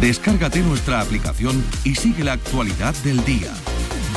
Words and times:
Descárgate 0.00 0.60
nuestra 0.60 1.00
aplicación 1.00 1.64
y 1.82 1.94
sigue 1.94 2.22
la 2.22 2.34
actualidad 2.34 2.94
del 2.96 3.24
día. 3.24 3.50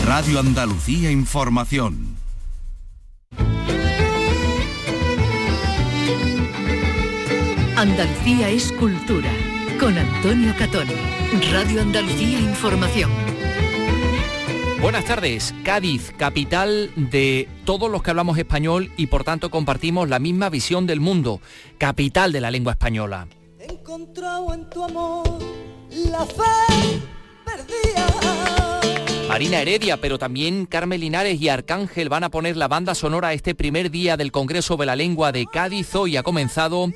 Radio 0.06 0.40
Andalucía 0.40 1.10
Información. 1.10 2.18
Andalucía 7.78 8.50
es 8.50 8.74
cultura. 8.74 9.32
Con 9.80 9.98
Antonio 9.98 10.54
Catón. 10.60 10.88
Radio 11.54 11.82
Andalucía 11.82 12.40
Información. 12.42 13.10
Buenas 14.82 15.06
tardes. 15.06 15.56
Cádiz, 15.64 16.12
capital 16.18 16.92
de 16.98 17.48
todos 17.64 17.90
los 17.90 18.04
que 18.04 18.10
hablamos 18.10 18.38
español 18.38 18.92
y 18.98 19.08
por 19.08 19.24
tanto 19.24 19.50
compartimos 19.50 20.10
la 20.10 20.20
misma 20.20 20.50
visión 20.50 20.86
del 20.86 21.00
mundo. 21.00 21.40
Capital 21.78 22.34
de 22.34 22.42
la 22.42 22.52
lengua 22.52 22.74
española. 22.74 23.30
He 23.60 23.72
encontrado 23.72 24.54
en 24.54 24.70
tu 24.70 24.84
amor 24.84 25.69
la 25.92 26.26
fe 26.26 27.02
perdida. 27.46 28.08
Marina 29.28 29.62
Heredia, 29.62 29.98
pero 29.98 30.18
también 30.18 30.66
Carmen 30.66 31.00
Linares 31.00 31.40
y 31.40 31.50
Arcángel 31.50 32.10
van 32.10 32.24
a 32.24 32.30
poner 32.30 32.58
la 32.58 32.68
banda 32.68 32.96
sonora 32.96 33.34
este 33.34 33.54
primer 33.54 33.92
día 33.92 34.18
del 34.18 34.32
Congreso 34.32 34.76
de 34.76 34.88
la 34.88 34.96
Lengua 34.96 35.32
de 35.32 35.46
Cádiz. 35.46 35.94
Hoy 35.96 36.18
ha 36.18 36.24
comenzado 36.24 36.92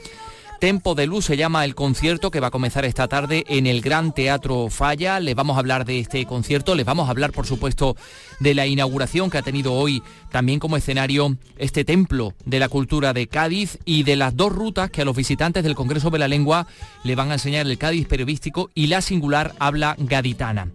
Tempo 0.64 0.96
de 0.96 1.08
Luz 1.08 1.26
se 1.26 1.36
llama 1.36 1.66
el 1.66 1.76
concierto 1.76 2.32
que 2.32 2.40
va 2.40 2.48
a 2.48 2.50
comenzar 2.50 2.86
esta 2.86 3.10
tarde 3.10 3.44
en 3.50 3.68
el 3.68 3.82
Gran 3.82 4.14
Teatro 4.14 4.70
Falla. 4.70 5.20
Les 5.20 5.36
vamos 5.36 5.58
a 5.58 5.60
hablar 5.60 5.84
de 5.84 6.00
este 6.00 6.26
concierto, 6.26 6.74
les 6.74 6.86
vamos 6.86 7.06
a 7.06 7.12
hablar 7.12 7.34
por 7.34 7.46
supuesto 7.46 7.98
de 8.40 8.54
la 8.54 8.66
inauguración 8.66 9.30
que 9.30 9.38
ha 9.38 9.42
tenido 9.42 9.74
hoy 9.74 10.02
también 10.32 10.60
como 10.62 10.78
escenario 10.78 11.36
este 11.58 11.84
templo 11.84 12.34
de 12.46 12.60
la 12.60 12.70
cultura 12.70 13.12
de 13.12 13.28
Cádiz 13.28 13.78
y 13.84 14.04
de 14.04 14.16
las 14.16 14.38
dos 14.38 14.54
rutas 14.54 14.90
que 14.90 15.02
a 15.02 15.06
los 15.06 15.18
visitantes 15.18 15.66
del 15.66 15.76
Congreso 15.76 16.10
de 16.12 16.20
la 16.20 16.30
Lengua 16.30 16.66
le 17.04 17.16
van 17.16 17.32
a 17.32 17.34
enseñar 17.34 17.68
el 17.68 17.78
Cádiz 17.78 18.08
periodístico 18.08 18.72
y 18.74 18.88
la 18.88 19.02
singular 19.02 19.56
habla 19.60 19.98
gaditana. 20.00 20.70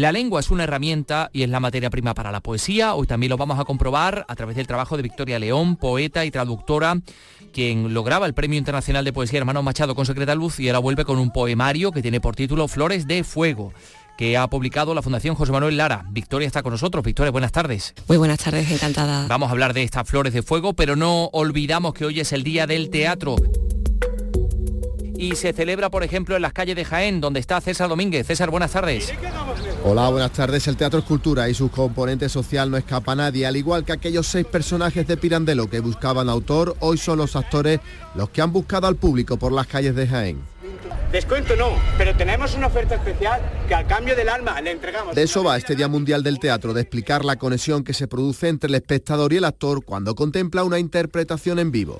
La 0.00 0.12
lengua 0.12 0.40
es 0.40 0.50
una 0.50 0.64
herramienta 0.64 1.28
y 1.30 1.42
es 1.42 1.50
la 1.50 1.60
materia 1.60 1.90
prima 1.90 2.14
para 2.14 2.32
la 2.32 2.40
poesía. 2.40 2.94
Hoy 2.94 3.06
también 3.06 3.28
lo 3.28 3.36
vamos 3.36 3.60
a 3.60 3.66
comprobar 3.66 4.24
a 4.28 4.34
través 4.34 4.56
del 4.56 4.66
trabajo 4.66 4.96
de 4.96 5.02
Victoria 5.02 5.38
León, 5.38 5.76
poeta 5.76 6.24
y 6.24 6.30
traductora 6.30 6.96
quien 7.52 7.92
lograba 7.92 8.24
el 8.24 8.32
Premio 8.32 8.58
Internacional 8.58 9.04
de 9.04 9.12
Poesía 9.12 9.40
Hermano 9.40 9.62
Machado 9.62 9.94
con 9.94 10.06
Secreta 10.06 10.34
Luz 10.34 10.58
y 10.58 10.70
ahora 10.70 10.78
vuelve 10.78 11.04
con 11.04 11.18
un 11.18 11.30
poemario 11.30 11.92
que 11.92 12.00
tiene 12.00 12.18
por 12.18 12.34
título 12.34 12.66
Flores 12.66 13.06
de 13.06 13.24
Fuego 13.24 13.74
que 14.16 14.38
ha 14.38 14.48
publicado 14.48 14.94
la 14.94 15.02
Fundación 15.02 15.34
José 15.34 15.52
Manuel 15.52 15.76
Lara. 15.76 16.06
Victoria 16.08 16.46
está 16.46 16.62
con 16.62 16.72
nosotros. 16.72 17.04
Victoria, 17.04 17.30
buenas 17.30 17.52
tardes. 17.52 17.92
Muy 18.08 18.16
buenas 18.16 18.38
tardes, 18.38 18.70
encantada. 18.70 19.26
Vamos 19.28 19.48
a 19.48 19.52
hablar 19.52 19.74
de 19.74 19.82
estas 19.82 20.08
flores 20.08 20.32
de 20.32 20.40
fuego, 20.40 20.72
pero 20.72 20.96
no 20.96 21.26
olvidamos 21.26 21.92
que 21.92 22.06
hoy 22.06 22.20
es 22.20 22.32
el 22.32 22.42
Día 22.42 22.66
del 22.66 22.88
Teatro. 22.88 23.36
Y 25.20 25.36
se 25.36 25.52
celebra, 25.52 25.90
por 25.90 26.02
ejemplo, 26.02 26.34
en 26.34 26.40
las 26.40 26.54
calles 26.54 26.74
de 26.76 26.84
Jaén, 26.86 27.20
donde 27.20 27.40
está 27.40 27.60
César 27.60 27.90
Domínguez. 27.90 28.26
César, 28.26 28.48
buenas 28.48 28.72
tardes. 28.72 29.12
Hola, 29.84 30.08
buenas 30.08 30.32
tardes. 30.32 30.66
El 30.66 30.78
Teatro 30.78 31.00
Escultura 31.00 31.46
y 31.50 31.52
su 31.52 31.70
componente 31.70 32.30
social 32.30 32.70
no 32.70 32.78
escapa 32.78 33.12
a 33.12 33.16
nadie. 33.16 33.46
Al 33.46 33.54
igual 33.54 33.84
que 33.84 33.92
aquellos 33.92 34.26
seis 34.26 34.46
personajes 34.46 35.06
de 35.06 35.18
Pirandello 35.18 35.68
que 35.68 35.80
buscaban 35.80 36.30
autor, 36.30 36.74
hoy 36.80 36.96
son 36.96 37.18
los 37.18 37.36
actores 37.36 37.80
los 38.14 38.30
que 38.30 38.40
han 38.40 38.50
buscado 38.50 38.86
al 38.86 38.96
público 38.96 39.36
por 39.36 39.52
las 39.52 39.66
calles 39.66 39.94
de 39.94 40.06
Jaén. 40.06 40.40
Descuento 41.12 41.54
no, 41.54 41.68
pero 41.98 42.16
tenemos 42.16 42.54
una 42.54 42.68
oferta 42.68 42.94
especial 42.94 43.42
que 43.68 43.74
al 43.74 43.86
cambio 43.86 44.16
del 44.16 44.30
alma 44.30 44.58
le 44.62 44.70
entregamos. 44.70 45.14
De 45.14 45.22
eso 45.22 45.44
va 45.44 45.58
este 45.58 45.76
Día 45.76 45.88
Mundial 45.88 46.22
del 46.22 46.38
Teatro, 46.38 46.72
de 46.72 46.80
explicar 46.80 47.26
la 47.26 47.36
conexión 47.36 47.84
que 47.84 47.92
se 47.92 48.08
produce 48.08 48.48
entre 48.48 48.68
el 48.68 48.74
espectador 48.76 49.34
y 49.34 49.36
el 49.36 49.44
actor 49.44 49.84
cuando 49.84 50.14
contempla 50.14 50.64
una 50.64 50.78
interpretación 50.78 51.58
en 51.58 51.72
vivo. 51.72 51.98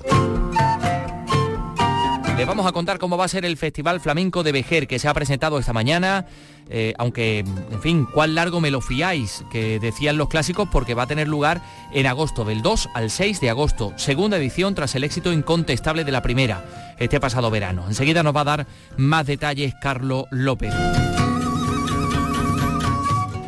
Les 2.41 2.47
vamos 2.47 2.65
a 2.65 2.71
contar 2.71 2.97
cómo 2.97 3.17
va 3.17 3.25
a 3.25 3.27
ser 3.27 3.45
el 3.45 3.55
Festival 3.55 3.99
Flamenco 3.99 4.41
de 4.41 4.51
Vejer 4.51 4.87
que 4.87 4.97
se 4.97 5.07
ha 5.07 5.13
presentado 5.13 5.59
esta 5.59 5.73
mañana, 5.73 6.25
eh, 6.71 6.95
aunque, 6.97 7.37
en 7.37 7.81
fin, 7.83 8.07
cuán 8.11 8.33
largo 8.33 8.59
me 8.59 8.71
lo 8.71 8.81
fiáis, 8.81 9.45
que 9.51 9.79
decían 9.79 10.17
los 10.17 10.27
clásicos, 10.27 10.67
porque 10.71 10.95
va 10.95 11.03
a 11.03 11.07
tener 11.07 11.27
lugar 11.27 11.61
en 11.93 12.07
agosto, 12.07 12.43
del 12.43 12.63
2 12.63 12.89
al 12.95 13.11
6 13.11 13.41
de 13.41 13.51
agosto, 13.51 13.93
segunda 13.95 14.37
edición 14.37 14.73
tras 14.73 14.95
el 14.95 15.03
éxito 15.03 15.31
incontestable 15.31 16.03
de 16.03 16.11
la 16.13 16.23
primera, 16.23 16.65
este 16.97 17.19
pasado 17.19 17.51
verano. 17.51 17.85
Enseguida 17.87 18.23
nos 18.23 18.35
va 18.35 18.41
a 18.41 18.45
dar 18.45 18.67
más 18.97 19.27
detalles 19.27 19.75
Carlos 19.79 20.25
López 20.31 20.73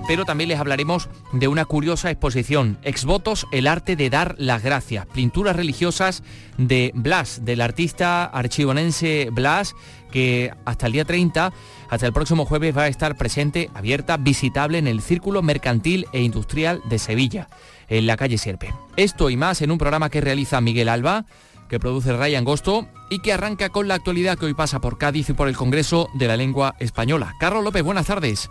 pero 0.07 0.25
también 0.25 0.49
les 0.49 0.59
hablaremos 0.59 1.09
de 1.31 1.47
una 1.47 1.65
curiosa 1.65 2.11
exposición, 2.11 2.77
Exvotos, 2.83 3.47
el 3.51 3.67
arte 3.67 3.95
de 3.95 4.09
dar 4.09 4.35
las 4.37 4.63
gracias, 4.63 5.05
pinturas 5.07 5.55
religiosas 5.55 6.23
de 6.57 6.91
Blas, 6.93 7.45
del 7.45 7.61
artista 7.61 8.25
archivonense 8.25 9.29
Blas, 9.31 9.75
que 10.11 10.51
hasta 10.65 10.87
el 10.87 10.93
día 10.93 11.05
30, 11.05 11.51
hasta 11.89 12.05
el 12.05 12.13
próximo 12.13 12.45
jueves, 12.45 12.77
va 12.77 12.83
a 12.83 12.87
estar 12.87 13.17
presente, 13.17 13.69
abierta, 13.73 14.17
visitable 14.17 14.77
en 14.77 14.87
el 14.87 15.01
Círculo 15.01 15.41
Mercantil 15.41 16.05
e 16.13 16.21
Industrial 16.21 16.81
de 16.85 16.99
Sevilla, 16.99 17.47
en 17.87 18.05
la 18.05 18.17
calle 18.17 18.37
Sierpe. 18.37 18.73
Esto 18.95 19.29
y 19.29 19.37
más 19.37 19.61
en 19.61 19.71
un 19.71 19.77
programa 19.77 20.09
que 20.09 20.21
realiza 20.21 20.61
Miguel 20.61 20.89
Alba, 20.89 21.25
que 21.69 21.79
produce 21.79 22.15
Ryan 22.15 22.43
Gosto 22.43 22.87
y 23.09 23.19
que 23.19 23.33
arranca 23.33 23.69
con 23.69 23.87
la 23.87 23.95
actualidad 23.95 24.37
que 24.37 24.45
hoy 24.45 24.53
pasa 24.53 24.79
por 24.79 24.97
Cádiz 24.97 25.29
y 25.29 25.33
por 25.33 25.47
el 25.47 25.57
Congreso 25.57 26.09
de 26.13 26.27
la 26.27 26.37
Lengua 26.37 26.75
Española. 26.79 27.33
Carlos 27.39 27.63
López, 27.63 27.81
buenas 27.83 28.05
tardes. 28.05 28.49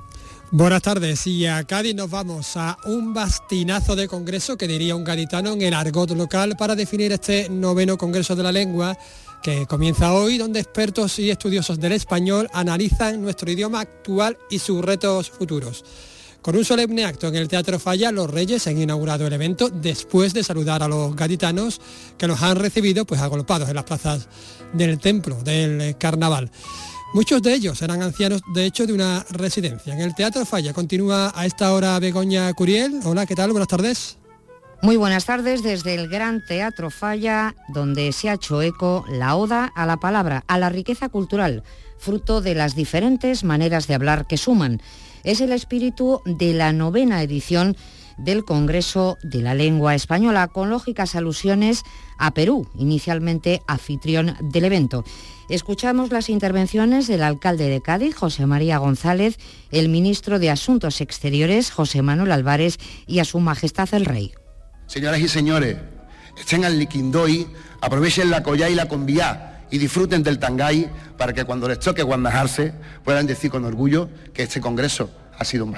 Buenas 0.54 0.82
tardes 0.82 1.26
y 1.26 1.46
a 1.46 1.64
Cádiz 1.64 1.94
nos 1.94 2.10
vamos 2.10 2.58
a 2.58 2.76
un 2.84 3.14
bastinazo 3.14 3.96
de 3.96 4.06
congreso 4.06 4.58
que 4.58 4.68
diría 4.68 4.94
un 4.94 5.02
gaditano 5.02 5.54
en 5.54 5.62
el 5.62 5.72
argot 5.72 6.10
local 6.10 6.56
para 6.58 6.76
definir 6.76 7.10
este 7.10 7.48
noveno 7.48 7.96
Congreso 7.96 8.36
de 8.36 8.42
la 8.42 8.52
Lengua 8.52 8.98
que 9.42 9.64
comienza 9.64 10.12
hoy 10.12 10.36
donde 10.36 10.60
expertos 10.60 11.18
y 11.20 11.30
estudiosos 11.30 11.80
del 11.80 11.92
español 11.92 12.50
analizan 12.52 13.22
nuestro 13.22 13.50
idioma 13.50 13.80
actual 13.80 14.36
y 14.50 14.58
sus 14.58 14.84
retos 14.84 15.30
futuros. 15.30 15.86
Con 16.42 16.54
un 16.54 16.66
solemne 16.66 17.06
acto 17.06 17.28
en 17.28 17.36
el 17.36 17.48
Teatro 17.48 17.78
Falla, 17.78 18.12
los 18.12 18.28
Reyes 18.28 18.66
han 18.66 18.76
inaugurado 18.76 19.26
el 19.26 19.32
evento 19.32 19.70
después 19.70 20.34
de 20.34 20.44
saludar 20.44 20.82
a 20.82 20.88
los 20.88 21.16
gaditanos 21.16 21.80
que 22.19 22.26
los 22.26 22.42
han 22.42 22.56
recibido 22.56 23.06
pues 23.06 23.22
agolpados 23.22 23.70
en 23.70 23.76
las 23.76 23.84
plazas 23.84 24.28
del 24.74 24.98
templo 24.98 25.42
del 25.42 25.96
carnaval. 25.96 26.50
Muchos 27.15 27.43
de 27.43 27.53
ellos 27.53 27.83
eran 27.83 28.00
ancianos, 28.00 28.41
de 28.55 28.65
hecho, 28.65 28.87
de 28.87 28.95
una 28.95 29.27
residencia. 29.28 29.93
En 29.93 30.00
el 30.00 30.15
Teatro 30.15 30.47
Falla 30.47 30.73
continúa 30.73 31.31
a 31.34 31.45
esta 31.45 31.75
hora 31.75 31.99
Begoña 31.99 32.50
Curiel. 32.55 33.00
Hola, 33.05 33.27
¿qué 33.27 33.34
tal? 33.34 33.50
Buenas 33.50 33.69
tardes. 33.69 34.19
Muy 34.81 34.97
buenas 34.97 35.27
tardes 35.27 35.62
desde 35.62 35.95
el 35.95 36.09
Gran 36.09 36.43
Teatro 36.47 36.91
Falla, 36.91 37.55
donde 37.69 38.12
se 38.12 38.31
ha 38.31 38.34
hecho 38.34 38.62
eco 38.62 39.05
la 39.11 39.37
oda 39.37 39.71
a 39.75 39.84
la 39.84 39.99
palabra, 39.99 40.43
a 40.49 40.59
la 40.59 40.71
riqueza 40.71 41.11
cultural, 41.11 41.65
fruto 41.99 42.41
de 42.41 42.55
las 42.55 42.75
diferentes 42.75 43.44
maneras 43.44 43.87
de 43.87 43.94
hablar 43.94 44.27
que 44.27 44.39
suman. 44.39 44.81
Es 45.23 45.43
el 45.43 45.53
espíritu 45.53 46.23
de 46.25 46.55
la 46.55 46.73
novena 46.73 47.23
edición 47.23 47.77
del 48.17 48.45
Congreso 48.45 49.19
de 49.23 49.43
la 49.43 49.55
Lengua 49.55 49.95
Española, 49.95 50.49
con 50.49 50.71
lógicas 50.71 51.15
alusiones 51.15 51.83
a 52.19 52.33
Perú, 52.33 52.69
inicialmente 52.77 53.62
anfitrión 53.67 54.37
del 54.41 54.65
evento. 54.65 55.05
Escuchamos 55.49 56.11
las 56.11 56.28
intervenciones 56.28 57.06
del 57.09 57.23
alcalde 57.23 57.69
de 57.69 57.83
Cádiz, 57.83 58.15
José 58.15 58.47
María 58.47 58.78
González, 58.78 59.39
el 59.71 59.89
ministro 59.89 60.39
de 60.39 60.50
Asuntos 60.50 61.00
Exteriores, 61.00 61.71
José 61.71 62.03
Manuel 62.03 62.33
Álvarez, 62.33 62.78
y 63.06 63.19
a 63.19 63.25
su 63.25 63.41
majestad 63.41 63.89
el 63.93 64.05
rey. 64.05 64.33
Señoras 64.87 65.21
y 65.21 65.29
señores, 65.29 65.77
estén 66.39 66.65
al 66.65 66.79
liquindoy, 66.79 67.47
aprovechen 67.81 68.31
la 68.31 68.43
collá 68.43 68.71
y 68.71 68.75
la 68.75 68.89
conviá 68.89 69.67
y 69.71 69.79
disfruten 69.79 70.23
del 70.23 70.39
tangay 70.39 70.91
para 71.17 71.33
que 71.33 71.44
cuando 71.44 71.67
les 71.67 71.81
toque 71.81 72.03
guandajarse 72.03 72.75
puedan 73.05 73.27
decir 73.27 73.50
con 73.50 73.65
orgullo 73.65 74.09
que 74.33 74.43
este 74.44 74.61
congreso 74.61 75.11
ha 75.42 75.44
sido 75.44 75.64
un. 75.64 75.76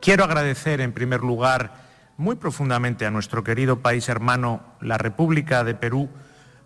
Quiero 0.00 0.24
agradecer 0.24 0.80
en 0.80 0.92
primer 0.92 1.20
lugar 1.20 1.82
muy 2.16 2.36
profundamente 2.36 3.06
a 3.06 3.10
nuestro 3.10 3.44
querido 3.44 3.80
país 3.80 4.08
hermano, 4.08 4.62
la 4.80 4.98
República 4.98 5.64
de 5.64 5.74
Perú, 5.74 6.08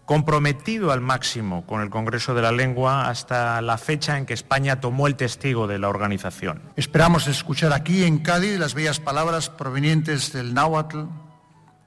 comprometido 0.05 0.93
al 0.93 1.01
máximo 1.01 1.67
con 1.67 1.83
el 1.83 1.91
Congreso 1.91 2.35
de 2.35 2.43
la 2.43 2.53
Lengua 2.53 3.09
hasta 3.09 3.61
la 3.61 3.77
fecha 3.79 4.17
en 4.17 4.27
que 4.27 4.35
España 4.35 4.81
tomó 4.81 5.09
el 5.09 5.17
testigo 5.17 5.67
de 5.67 5.81
la 5.81 5.89
organización. 5.89 6.63
Esperamos 6.77 7.27
escuchar 7.27 7.73
aquí 7.73 8.05
en 8.05 8.19
Cádiz 8.19 8.59
las 8.59 8.75
bellas 8.75 9.01
palabras 9.01 9.51
provenientes 9.51 10.33
del 10.33 10.55
náhuatl, 10.55 11.01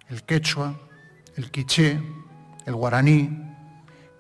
el 0.10 0.24
quechua, 0.24 0.76
el 1.38 1.52
quiché, 1.52 2.02
el 2.66 2.76
guaraní 2.76 3.56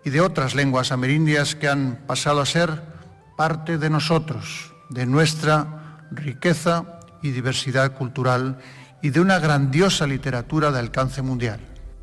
y 0.05 0.09
de 0.09 0.21
otras 0.21 0.55
lenguas 0.55 0.93
amerindias 0.93 1.55
que 1.55 1.67
han 1.67 1.99
pasado 2.07 2.39
a 2.39 2.45
ser 2.45 2.81
parte 3.35 3.77
de 3.77 3.89
nosotros, 3.89 4.73
de 4.89 5.05
nuestra 5.05 5.79
riqueza 6.11 6.99
y 7.21 7.31
diversidad 7.31 7.93
cultural 7.93 8.57
y 9.01 9.09
de 9.09 9.21
una 9.21 9.39
grandiosa 9.39 10.07
literatura 10.07 10.71
de 10.71 10.79
alcance 10.79 11.21
mundial. 11.21 11.59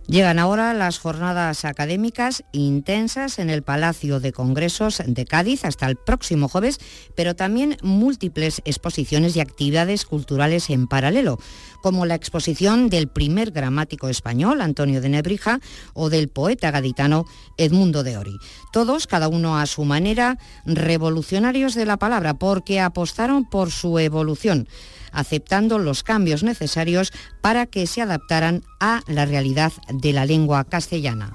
Llegan 0.08 0.38
ahora 0.38 0.72
las 0.72 1.00
jornadas 1.00 1.64
académicas 1.64 2.44
intensas 2.52 3.40
en 3.40 3.50
el 3.50 3.64
Palacio 3.64 4.20
de 4.20 4.32
Congresos 4.32 5.02
de 5.04 5.24
Cádiz 5.24 5.64
hasta 5.64 5.88
el 5.88 5.96
próximo 5.96 6.48
jueves, 6.48 6.78
pero 7.16 7.34
también 7.34 7.76
múltiples 7.82 8.62
exposiciones 8.64 9.34
y 9.34 9.40
actividades 9.40 10.04
culturales 10.04 10.70
en 10.70 10.86
paralelo, 10.86 11.40
como 11.82 12.06
la 12.06 12.14
exposición 12.14 12.88
del 12.88 13.08
primer 13.08 13.50
gramático 13.50 14.08
español, 14.08 14.60
Antonio 14.60 15.00
de 15.00 15.08
Nebrija, 15.08 15.58
o 15.92 16.08
del 16.08 16.28
poeta 16.28 16.70
gaditano 16.70 17.24
Edmundo 17.56 18.04
de 18.04 18.16
Ori. 18.16 18.38
Todos, 18.72 19.08
cada 19.08 19.26
uno 19.26 19.58
a 19.58 19.66
su 19.66 19.84
manera, 19.84 20.38
revolucionarios 20.66 21.74
de 21.74 21.84
la 21.84 21.96
palabra, 21.96 22.34
porque 22.34 22.78
apostaron 22.78 23.44
por 23.44 23.72
su 23.72 23.98
evolución 23.98 24.68
aceptando 25.16 25.78
los 25.78 26.02
cambios 26.02 26.42
necesarios 26.42 27.12
para 27.40 27.66
que 27.66 27.86
se 27.86 28.02
adaptaran 28.02 28.62
a 28.78 29.02
la 29.08 29.26
realidad 29.26 29.72
de 29.88 30.12
la 30.12 30.24
lengua 30.24 30.64
castellana. 30.64 31.32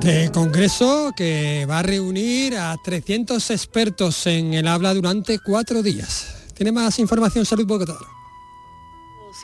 De 0.00 0.30
congreso 0.32 1.12
que 1.16 1.66
va 1.68 1.78
a 1.78 1.82
reunir 1.82 2.56
a 2.56 2.76
300 2.84 3.50
expertos 3.50 4.26
en 4.26 4.52
el 4.52 4.68
habla 4.68 4.92
durante 4.92 5.38
cuatro 5.38 5.82
días. 5.82 6.34
Tiene 6.54 6.72
más 6.72 6.98
información 6.98 7.46
Salud 7.46 7.66
Bogotá. 7.66 7.96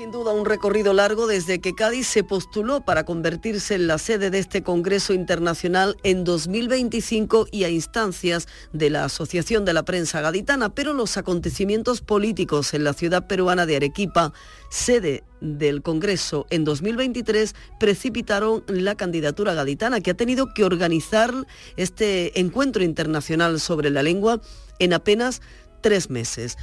Sin 0.01 0.13
duda 0.13 0.33
un 0.33 0.47
recorrido 0.47 0.95
largo 0.95 1.27
desde 1.27 1.61
que 1.61 1.75
Cádiz 1.75 2.07
se 2.07 2.25
postuló 2.25 2.81
para 2.81 3.05
convertirse 3.05 3.75
en 3.75 3.87
la 3.87 3.99
sede 3.99 4.31
de 4.31 4.39
este 4.39 4.63
Congreso 4.63 5.13
Internacional 5.13 5.99
en 6.05 6.25
2025 6.25 7.49
y 7.51 7.65
a 7.65 7.69
instancias 7.69 8.49
de 8.73 8.89
la 8.89 9.05
Asociación 9.05 9.67
de 9.67 9.75
la 9.75 9.83
Prensa 9.83 10.23
Gaditana, 10.23 10.71
pero 10.71 10.95
los 10.95 11.19
acontecimientos 11.19 12.01
políticos 12.01 12.73
en 12.73 12.85
la 12.85 12.95
ciudad 12.95 13.27
peruana 13.27 13.67
de 13.67 13.77
Arequipa, 13.77 14.33
sede 14.71 15.23
del 15.43 15.83
Congreso 15.83 16.47
en 16.49 16.65
2023, 16.65 17.55
precipitaron 17.79 18.65
la 18.69 18.95
candidatura 18.95 19.53
gaditana 19.53 20.01
que 20.01 20.13
ha 20.13 20.17
tenido 20.17 20.55
que 20.55 20.65
organizar 20.65 21.35
este 21.77 22.41
encuentro 22.41 22.83
internacional 22.85 23.61
sobre 23.61 23.91
la 23.91 24.03
lengua 24.03 24.41
en 24.79 24.95
apenas 24.95 25.43
tres 25.83 26.09
meses. 26.09 26.57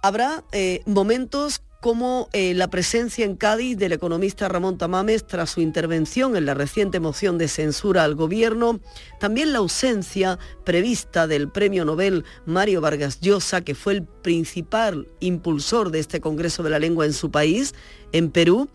Habrá 0.00 0.42
eh, 0.52 0.80
momentos 0.86 1.60
como 1.82 2.28
eh, 2.32 2.54
la 2.54 2.70
presencia 2.70 3.24
en 3.24 3.34
Cádiz 3.34 3.76
del 3.76 3.90
economista 3.90 4.48
Ramón 4.48 4.78
Tamames 4.78 5.26
tras 5.26 5.50
su 5.50 5.60
intervención 5.60 6.36
en 6.36 6.46
la 6.46 6.54
reciente 6.54 7.00
moción 7.00 7.38
de 7.38 7.48
censura 7.48 8.04
al 8.04 8.14
gobierno, 8.14 8.78
también 9.18 9.52
la 9.52 9.58
ausencia 9.58 10.38
prevista 10.62 11.26
del 11.26 11.50
premio 11.50 11.84
Nobel 11.84 12.24
Mario 12.46 12.80
Vargas 12.80 13.18
Llosa, 13.20 13.62
que 13.62 13.74
fue 13.74 13.94
el 13.94 14.04
principal 14.04 15.08
impulsor 15.18 15.90
de 15.90 15.98
este 15.98 16.20
Congreso 16.20 16.62
de 16.62 16.70
la 16.70 16.78
Lengua 16.78 17.04
en 17.04 17.12
su 17.12 17.32
país, 17.32 17.74
en 18.12 18.30
Perú, 18.30 18.70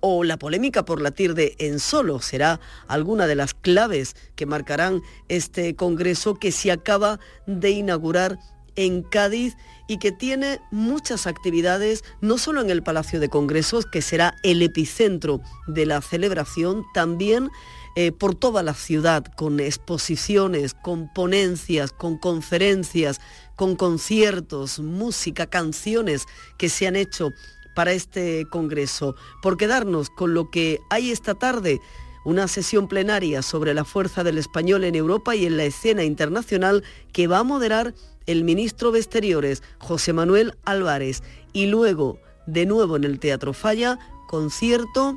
o 0.00 0.24
la 0.24 0.36
polémica 0.36 0.84
por 0.84 1.00
la 1.00 1.12
de 1.12 1.54
en 1.60 1.78
solo 1.78 2.20
será 2.20 2.58
alguna 2.88 3.28
de 3.28 3.36
las 3.36 3.54
claves 3.54 4.16
que 4.34 4.46
marcarán 4.46 5.00
este 5.28 5.76
Congreso 5.76 6.34
que 6.34 6.50
se 6.50 6.72
acaba 6.72 7.20
de 7.46 7.70
inaugurar 7.70 8.36
en 8.78 9.02
Cádiz 9.02 9.56
y 9.88 9.98
que 9.98 10.12
tiene 10.12 10.60
muchas 10.70 11.26
actividades, 11.26 12.04
no 12.20 12.38
solo 12.38 12.60
en 12.60 12.70
el 12.70 12.84
Palacio 12.84 13.18
de 13.18 13.28
Congresos, 13.28 13.86
que 13.86 14.02
será 14.02 14.36
el 14.44 14.62
epicentro 14.62 15.40
de 15.66 15.84
la 15.84 16.00
celebración, 16.00 16.84
también 16.94 17.50
eh, 17.96 18.12
por 18.12 18.36
toda 18.36 18.62
la 18.62 18.74
ciudad, 18.74 19.24
con 19.24 19.58
exposiciones, 19.58 20.74
con 20.74 21.12
ponencias, 21.12 21.90
con 21.90 22.18
conferencias, 22.18 23.20
con 23.56 23.74
conciertos, 23.74 24.78
música, 24.78 25.46
canciones 25.46 26.26
que 26.56 26.68
se 26.68 26.86
han 26.86 26.94
hecho 26.94 27.30
para 27.74 27.90
este 27.90 28.46
Congreso. 28.48 29.16
Por 29.42 29.56
quedarnos 29.56 30.08
con 30.08 30.34
lo 30.34 30.50
que 30.50 30.78
hay 30.88 31.10
esta 31.10 31.34
tarde, 31.34 31.80
una 32.24 32.46
sesión 32.46 32.86
plenaria 32.86 33.42
sobre 33.42 33.74
la 33.74 33.84
fuerza 33.84 34.22
del 34.22 34.38
español 34.38 34.84
en 34.84 34.94
Europa 34.94 35.34
y 35.34 35.46
en 35.46 35.56
la 35.56 35.64
escena 35.64 36.04
internacional 36.04 36.84
que 37.12 37.26
va 37.26 37.38
a 37.38 37.44
moderar 37.44 37.94
el 38.28 38.44
ministro 38.44 38.92
de 38.92 39.00
Exteriores, 39.00 39.62
José 39.78 40.12
Manuel 40.12 40.54
Álvarez, 40.64 41.22
y 41.52 41.66
luego, 41.66 42.20
de 42.46 42.66
nuevo 42.66 42.94
en 42.96 43.04
el 43.04 43.18
Teatro 43.18 43.52
Falla, 43.52 43.98
concierto 44.28 45.16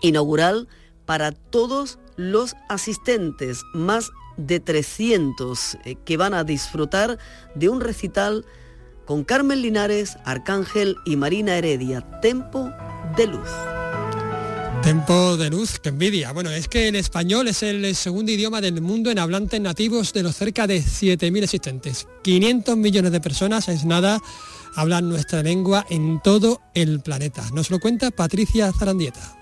inaugural 0.00 0.68
para 1.04 1.32
todos 1.32 1.98
los 2.16 2.54
asistentes, 2.68 3.62
más 3.74 4.10
de 4.36 4.60
300 4.60 5.78
eh, 5.84 5.96
que 6.04 6.16
van 6.16 6.34
a 6.34 6.44
disfrutar 6.44 7.18
de 7.54 7.68
un 7.68 7.80
recital 7.80 8.46
con 9.06 9.24
Carmen 9.24 9.60
Linares, 9.60 10.16
Arcángel 10.24 10.96
y 11.04 11.16
Marina 11.16 11.56
Heredia, 11.56 12.20
Tempo 12.20 12.70
de 13.16 13.26
Luz. 13.26 13.50
Tempo 14.86 15.36
de 15.36 15.50
luz, 15.50 15.80
que 15.80 15.88
envidia. 15.88 16.30
Bueno, 16.30 16.48
es 16.50 16.68
que 16.68 16.86
el 16.86 16.94
español 16.94 17.48
es 17.48 17.64
el 17.64 17.96
segundo 17.96 18.30
idioma 18.30 18.60
del 18.60 18.80
mundo 18.80 19.10
en 19.10 19.18
hablantes 19.18 19.60
nativos 19.60 20.12
de 20.12 20.22
los 20.22 20.36
cerca 20.36 20.68
de 20.68 20.78
7.000 20.78 21.42
existentes. 21.42 22.06
500 22.22 22.76
millones 22.76 23.10
de 23.10 23.20
personas, 23.20 23.68
es 23.68 23.84
nada, 23.84 24.22
hablan 24.76 25.08
nuestra 25.08 25.42
lengua 25.42 25.84
en 25.90 26.20
todo 26.22 26.60
el 26.72 27.00
planeta. 27.00 27.50
Nos 27.52 27.72
lo 27.72 27.80
cuenta 27.80 28.12
Patricia 28.12 28.72
Zarandieta. 28.72 29.36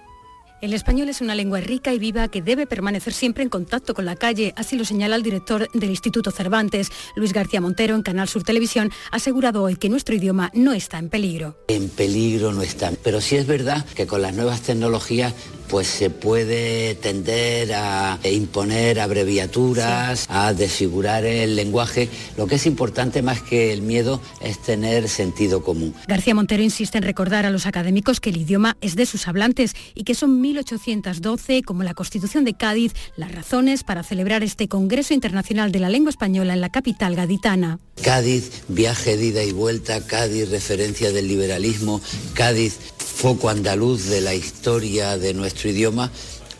El 0.64 0.72
español 0.72 1.10
es 1.10 1.20
una 1.20 1.34
lengua 1.34 1.60
rica 1.60 1.92
y 1.92 1.98
viva 1.98 2.26
que 2.28 2.40
debe 2.40 2.66
permanecer 2.66 3.12
siempre 3.12 3.42
en 3.42 3.50
contacto 3.50 3.92
con 3.92 4.06
la 4.06 4.16
calle, 4.16 4.54
así 4.56 4.78
lo 4.78 4.86
señala 4.86 5.14
el 5.14 5.22
director 5.22 5.68
del 5.74 5.90
Instituto 5.90 6.30
Cervantes, 6.30 6.90
Luis 7.16 7.34
García 7.34 7.60
Montero, 7.60 7.94
en 7.94 8.02
Canal 8.02 8.28
Sur 8.28 8.44
Televisión, 8.44 8.90
ha 9.10 9.16
asegurado 9.16 9.62
hoy 9.62 9.76
que 9.76 9.90
nuestro 9.90 10.14
idioma 10.14 10.50
no 10.54 10.72
está 10.72 10.98
en 10.98 11.10
peligro. 11.10 11.58
En 11.68 11.90
peligro 11.90 12.54
no 12.54 12.62
está, 12.62 12.92
pero 13.02 13.20
sí 13.20 13.36
es 13.36 13.46
verdad 13.46 13.84
que 13.94 14.06
con 14.06 14.22
las 14.22 14.34
nuevas 14.34 14.62
tecnologías 14.62 15.34
pues 15.68 15.86
se 15.86 16.10
puede 16.10 16.94
tender 16.96 17.72
a 17.74 18.18
imponer 18.24 19.00
abreviaturas, 19.00 20.26
a 20.28 20.52
desfigurar 20.52 21.24
el 21.24 21.56
lenguaje. 21.56 22.08
Lo 22.36 22.46
que 22.46 22.56
es 22.56 22.66
importante 22.66 23.22
más 23.22 23.42
que 23.42 23.72
el 23.72 23.82
miedo 23.82 24.20
es 24.40 24.58
tener 24.60 25.08
sentido 25.08 25.62
común. 25.62 25.94
García 26.06 26.34
Montero 26.34 26.62
insiste 26.62 26.98
en 26.98 27.04
recordar 27.04 27.46
a 27.46 27.50
los 27.50 27.66
académicos 27.66 28.20
que 28.20 28.30
el 28.30 28.38
idioma 28.38 28.76
es 28.80 28.96
de 28.96 29.06
sus 29.06 29.28
hablantes 29.28 29.74
y 29.94 30.04
que 30.04 30.14
son 30.14 30.40
1812, 30.40 31.62
como 31.62 31.82
la 31.82 31.94
Constitución 31.94 32.44
de 32.44 32.54
Cádiz, 32.54 32.92
las 33.16 33.32
razones 33.32 33.84
para 33.84 34.02
celebrar 34.02 34.42
este 34.42 34.68
Congreso 34.68 35.14
Internacional 35.14 35.72
de 35.72 35.80
la 35.80 35.88
Lengua 35.88 36.10
Española 36.10 36.54
en 36.54 36.60
la 36.60 36.70
capital 36.70 37.16
gaditana. 37.16 37.78
Cádiz, 38.02 38.64
viaje 38.68 39.16
de 39.16 39.26
ida 39.26 39.44
y 39.44 39.52
vuelta, 39.52 40.04
Cádiz, 40.06 40.50
referencia 40.50 41.12
del 41.12 41.28
liberalismo, 41.28 42.00
Cádiz, 42.34 42.78
foco 43.14 43.48
andaluz 43.48 44.06
de 44.06 44.20
la 44.20 44.34
historia 44.34 45.16
de 45.16 45.32
nuestro 45.34 45.70
idioma, 45.70 46.10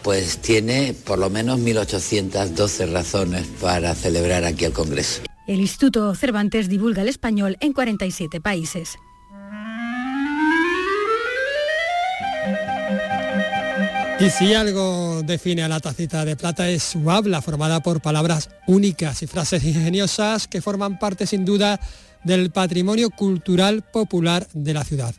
pues 0.02 0.38
tiene 0.38 0.94
por 0.94 1.18
lo 1.18 1.28
menos 1.28 1.58
1.812 1.60 2.90
razones 2.90 3.46
para 3.60 3.94
celebrar 3.94 4.44
aquí 4.44 4.64
el 4.64 4.72
Congreso. 4.72 5.22
El 5.46 5.60
Instituto 5.60 6.14
Cervantes 6.14 6.68
divulga 6.68 7.02
el 7.02 7.08
español 7.08 7.56
en 7.60 7.72
47 7.72 8.40
países. 8.40 8.96
Y 14.20 14.30
si 14.30 14.54
algo 14.54 15.22
define 15.22 15.64
a 15.64 15.68
la 15.68 15.80
tacita 15.80 16.24
de 16.24 16.36
plata 16.36 16.70
es 16.70 16.82
su 16.82 17.10
habla, 17.10 17.42
formada 17.42 17.80
por 17.80 18.00
palabras 18.00 18.48
únicas 18.66 19.22
y 19.22 19.26
frases 19.26 19.64
ingeniosas 19.64 20.46
que 20.46 20.62
forman 20.62 20.98
parte 20.98 21.26
sin 21.26 21.44
duda 21.44 21.80
del 22.22 22.50
patrimonio 22.50 23.10
cultural 23.10 23.82
popular 23.82 24.46
de 24.54 24.72
la 24.72 24.84
ciudad. 24.84 25.14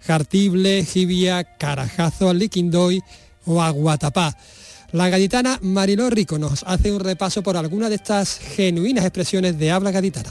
Jartible, 0.00 0.84
Jibia, 0.84 1.44
Carajazo, 1.44 2.32
Liquindoy 2.32 3.02
o 3.46 3.62
Aguatapá. 3.62 4.36
La 4.92 5.08
gaditana 5.08 5.58
Mariló 5.62 6.10
Rico 6.10 6.38
nos 6.38 6.64
hace 6.64 6.90
un 6.90 7.00
repaso 7.00 7.42
por 7.42 7.56
algunas 7.56 7.90
de 7.90 7.96
estas 7.96 8.38
genuinas 8.38 9.04
expresiones 9.04 9.58
de 9.58 9.70
habla 9.70 9.92
gaditana. 9.92 10.30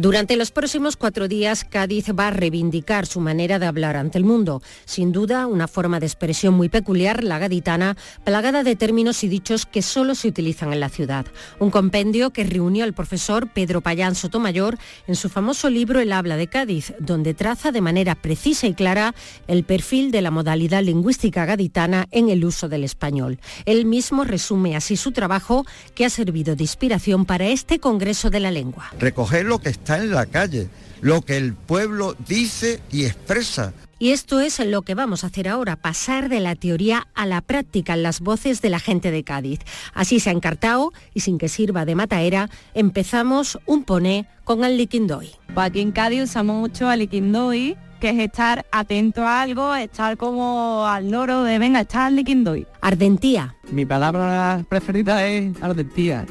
Durante 0.00 0.36
los 0.36 0.52
próximos 0.52 0.96
cuatro 0.96 1.26
días, 1.26 1.64
Cádiz 1.64 2.12
va 2.16 2.28
a 2.28 2.30
reivindicar 2.30 3.04
su 3.04 3.18
manera 3.18 3.58
de 3.58 3.66
hablar 3.66 3.96
ante 3.96 4.16
el 4.16 4.22
mundo. 4.22 4.62
Sin 4.84 5.10
duda, 5.10 5.48
una 5.48 5.66
forma 5.66 5.98
de 5.98 6.06
expresión 6.06 6.54
muy 6.54 6.68
peculiar, 6.68 7.24
la 7.24 7.40
gaditana, 7.40 7.96
plagada 8.22 8.62
de 8.62 8.76
términos 8.76 9.24
y 9.24 9.28
dichos 9.28 9.66
que 9.66 9.82
solo 9.82 10.14
se 10.14 10.28
utilizan 10.28 10.72
en 10.72 10.78
la 10.78 10.88
ciudad. 10.88 11.26
Un 11.58 11.72
compendio 11.72 12.30
que 12.30 12.44
reunió 12.44 12.84
al 12.84 12.94
profesor 12.94 13.48
Pedro 13.52 13.80
Payán 13.80 14.14
Sotomayor 14.14 14.78
en 15.08 15.16
su 15.16 15.28
famoso 15.28 15.68
libro 15.68 15.98
El 15.98 16.12
habla 16.12 16.36
de 16.36 16.46
Cádiz, 16.46 16.94
donde 17.00 17.34
traza 17.34 17.72
de 17.72 17.80
manera 17.80 18.14
precisa 18.14 18.68
y 18.68 18.74
clara 18.74 19.16
el 19.48 19.64
perfil 19.64 20.12
de 20.12 20.22
la 20.22 20.30
modalidad 20.30 20.84
lingüística 20.84 21.44
gaditana 21.44 22.06
en 22.12 22.28
el 22.28 22.44
uso 22.44 22.68
del 22.68 22.84
español. 22.84 23.40
Él 23.64 23.84
mismo 23.84 24.22
resume 24.22 24.76
así 24.76 24.96
su 24.96 25.10
trabajo, 25.10 25.66
que 25.96 26.04
ha 26.04 26.10
servido 26.10 26.54
de 26.54 26.62
inspiración 26.62 27.24
para 27.24 27.48
este 27.48 27.80
Congreso 27.80 28.30
de 28.30 28.38
la 28.38 28.52
Lengua. 28.52 28.92
Recoger 29.00 29.44
lo 29.44 29.58
que 29.58 29.87
en 29.96 30.10
la 30.10 30.26
calle, 30.26 30.68
lo 31.00 31.22
que 31.22 31.36
el 31.36 31.54
pueblo 31.54 32.16
dice 32.26 32.80
y 32.90 33.04
expresa. 33.06 33.72
Y 34.00 34.10
esto 34.10 34.38
es 34.38 34.64
lo 34.64 34.82
que 34.82 34.94
vamos 34.94 35.24
a 35.24 35.28
hacer 35.28 35.48
ahora, 35.48 35.74
pasar 35.74 36.28
de 36.28 36.38
la 36.38 36.54
teoría 36.54 37.08
a 37.14 37.26
la 37.26 37.40
práctica 37.40 37.94
en 37.94 38.04
las 38.04 38.20
voces 38.20 38.62
de 38.62 38.70
la 38.70 38.78
gente 38.78 39.10
de 39.10 39.24
Cádiz. 39.24 39.60
Así 39.92 40.20
se 40.20 40.30
ha 40.30 40.32
encartado 40.32 40.92
y 41.14 41.20
sin 41.20 41.38
que 41.38 41.48
sirva 41.48 41.84
de 41.84 41.96
mataera, 41.96 42.48
empezamos 42.74 43.58
un 43.66 43.82
poné 43.82 44.28
con 44.44 44.62
el 44.62 44.76
liquindoy. 44.76 45.32
Pues 45.52 45.66
aquí 45.66 45.80
en 45.80 45.90
Cádiz 45.90 46.24
usamos 46.24 46.56
mucho 46.60 46.88
al 46.88 47.00
liquindoy 47.00 47.76
que 47.98 48.10
es 48.10 48.18
estar 48.18 48.64
atento 48.70 49.22
a 49.22 49.42
algo, 49.42 49.74
estar 49.74 50.16
como 50.16 50.86
al 50.86 51.10
loro 51.10 51.42
de 51.42 51.58
venga, 51.58 51.80
estar 51.80 52.12
liquindoy. 52.12 52.66
Ardentía. 52.80 53.56
Mi 53.72 53.84
palabra 53.84 54.64
preferida 54.68 55.26
es 55.26 55.60
ardentía 55.60 56.24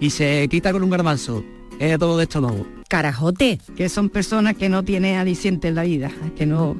y 0.00 0.10
se 0.10 0.48
quita 0.48 0.72
con 0.72 0.82
un 0.82 0.90
garbanzo. 0.90 1.44
Es 1.78 1.96
todo 1.98 2.16
de 2.16 2.24
estómago. 2.24 2.66
Carajote. 2.92 3.58
Que 3.74 3.88
son 3.88 4.10
personas 4.10 4.54
que 4.54 4.68
no 4.68 4.84
tienen 4.84 5.16
aliciente 5.16 5.68
en 5.68 5.76
la 5.76 5.84
vida, 5.84 6.10
que 6.36 6.44
no 6.44 6.76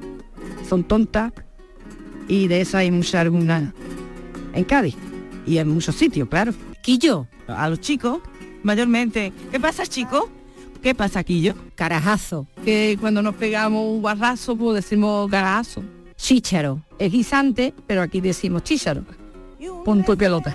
son 0.69 0.85
tontas 0.85 1.33
y 2.28 2.49
de 2.49 2.61
esa 2.61 2.78
hay 2.78 2.90
mucha 2.90 3.23
alguna 3.23 3.73
en 4.52 4.64
Cádiz 4.64 4.95
y 5.47 5.57
en 5.57 5.69
muchos 5.69 5.95
sitios, 5.97 6.28
claro. 6.28 6.52
Quillo. 6.83 7.28
A 7.49 7.66
los 7.71 7.81
chicos, 7.81 8.21
mayormente. 8.62 9.33
¿Qué 9.50 9.59
pasa, 9.59 9.87
chico? 9.87 10.28
¿Qué 10.83 10.95
pasa, 10.95 11.25
Quillo? 11.25 11.54
Carajazo. 11.76 12.47
Que 12.62 12.99
cuando 13.00 13.23
nos 13.23 13.35
pegamos 13.37 13.83
un 13.88 14.02
barrazo, 14.02 14.54
pues 14.54 14.85
decimos 14.85 15.31
carajazo. 15.31 15.83
Chícharo. 16.16 16.83
Es 16.99 17.11
guisante, 17.11 17.73
pero 17.87 18.02
aquí 18.02 18.21
decimos 18.21 18.64
chícharo. 18.64 19.02
Punto 19.83 20.12
y 20.12 20.16
pelota. 20.16 20.54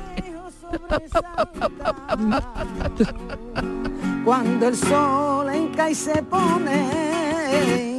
Cuando 4.27 4.67
el 4.67 4.75
sol 4.75 5.47
en 5.51 5.71
y 5.89 5.95
se 5.95 6.21
pone 6.21 7.96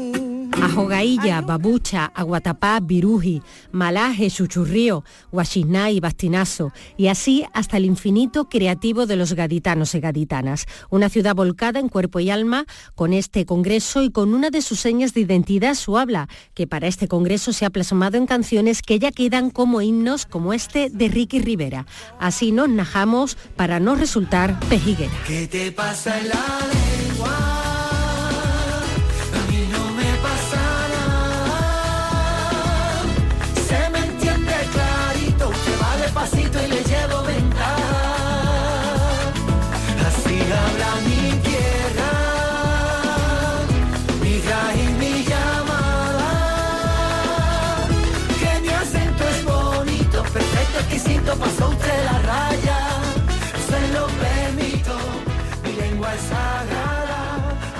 Ajogailla, 0.62 1.40
babucha, 1.40 2.10
aguatapá, 2.14 2.80
viruji, 2.80 3.42
malaje, 3.70 4.28
chuchurrío, 4.28 5.04
guachisná 5.30 5.90
y 5.90 6.00
bastinazo, 6.00 6.72
y 6.96 7.08
así 7.08 7.44
hasta 7.52 7.76
el 7.76 7.84
infinito 7.84 8.48
creativo 8.48 9.06
de 9.06 9.16
los 9.16 9.34
gaditanos 9.34 9.94
y 9.94 10.00
gaditanas. 10.00 10.66
Una 10.90 11.08
ciudad 11.08 11.36
volcada 11.36 11.78
en 11.78 11.88
cuerpo 11.88 12.18
y 12.20 12.30
alma 12.30 12.64
con 12.94 13.12
este 13.12 13.46
congreso 13.46 14.02
y 14.02 14.10
con 14.10 14.34
una 14.34 14.50
de 14.50 14.62
sus 14.62 14.80
señas 14.80 15.14
de 15.14 15.20
identidad, 15.20 15.74
su 15.74 15.96
habla, 15.96 16.28
que 16.54 16.66
para 16.66 16.88
este 16.88 17.06
congreso 17.06 17.52
se 17.52 17.64
ha 17.64 17.70
plasmado 17.70 18.16
en 18.16 18.26
canciones 18.26 18.82
que 18.82 18.98
ya 18.98 19.12
quedan 19.12 19.50
como 19.50 19.80
himnos 19.80 20.26
como 20.26 20.52
este 20.52 20.90
de 20.90 21.08
Ricky 21.08 21.38
Rivera. 21.38 21.86
Así 22.18 22.50
nos 22.50 22.68
najamos 22.68 23.36
para 23.56 23.78
no 23.78 23.94
resultar 23.94 24.58
pejiguera. 24.68 25.12
¿Qué 25.26 25.46
te 25.46 25.70
pasa 25.70 26.18
en 26.20 26.28
la 26.28 26.58
lengua? 26.72 27.57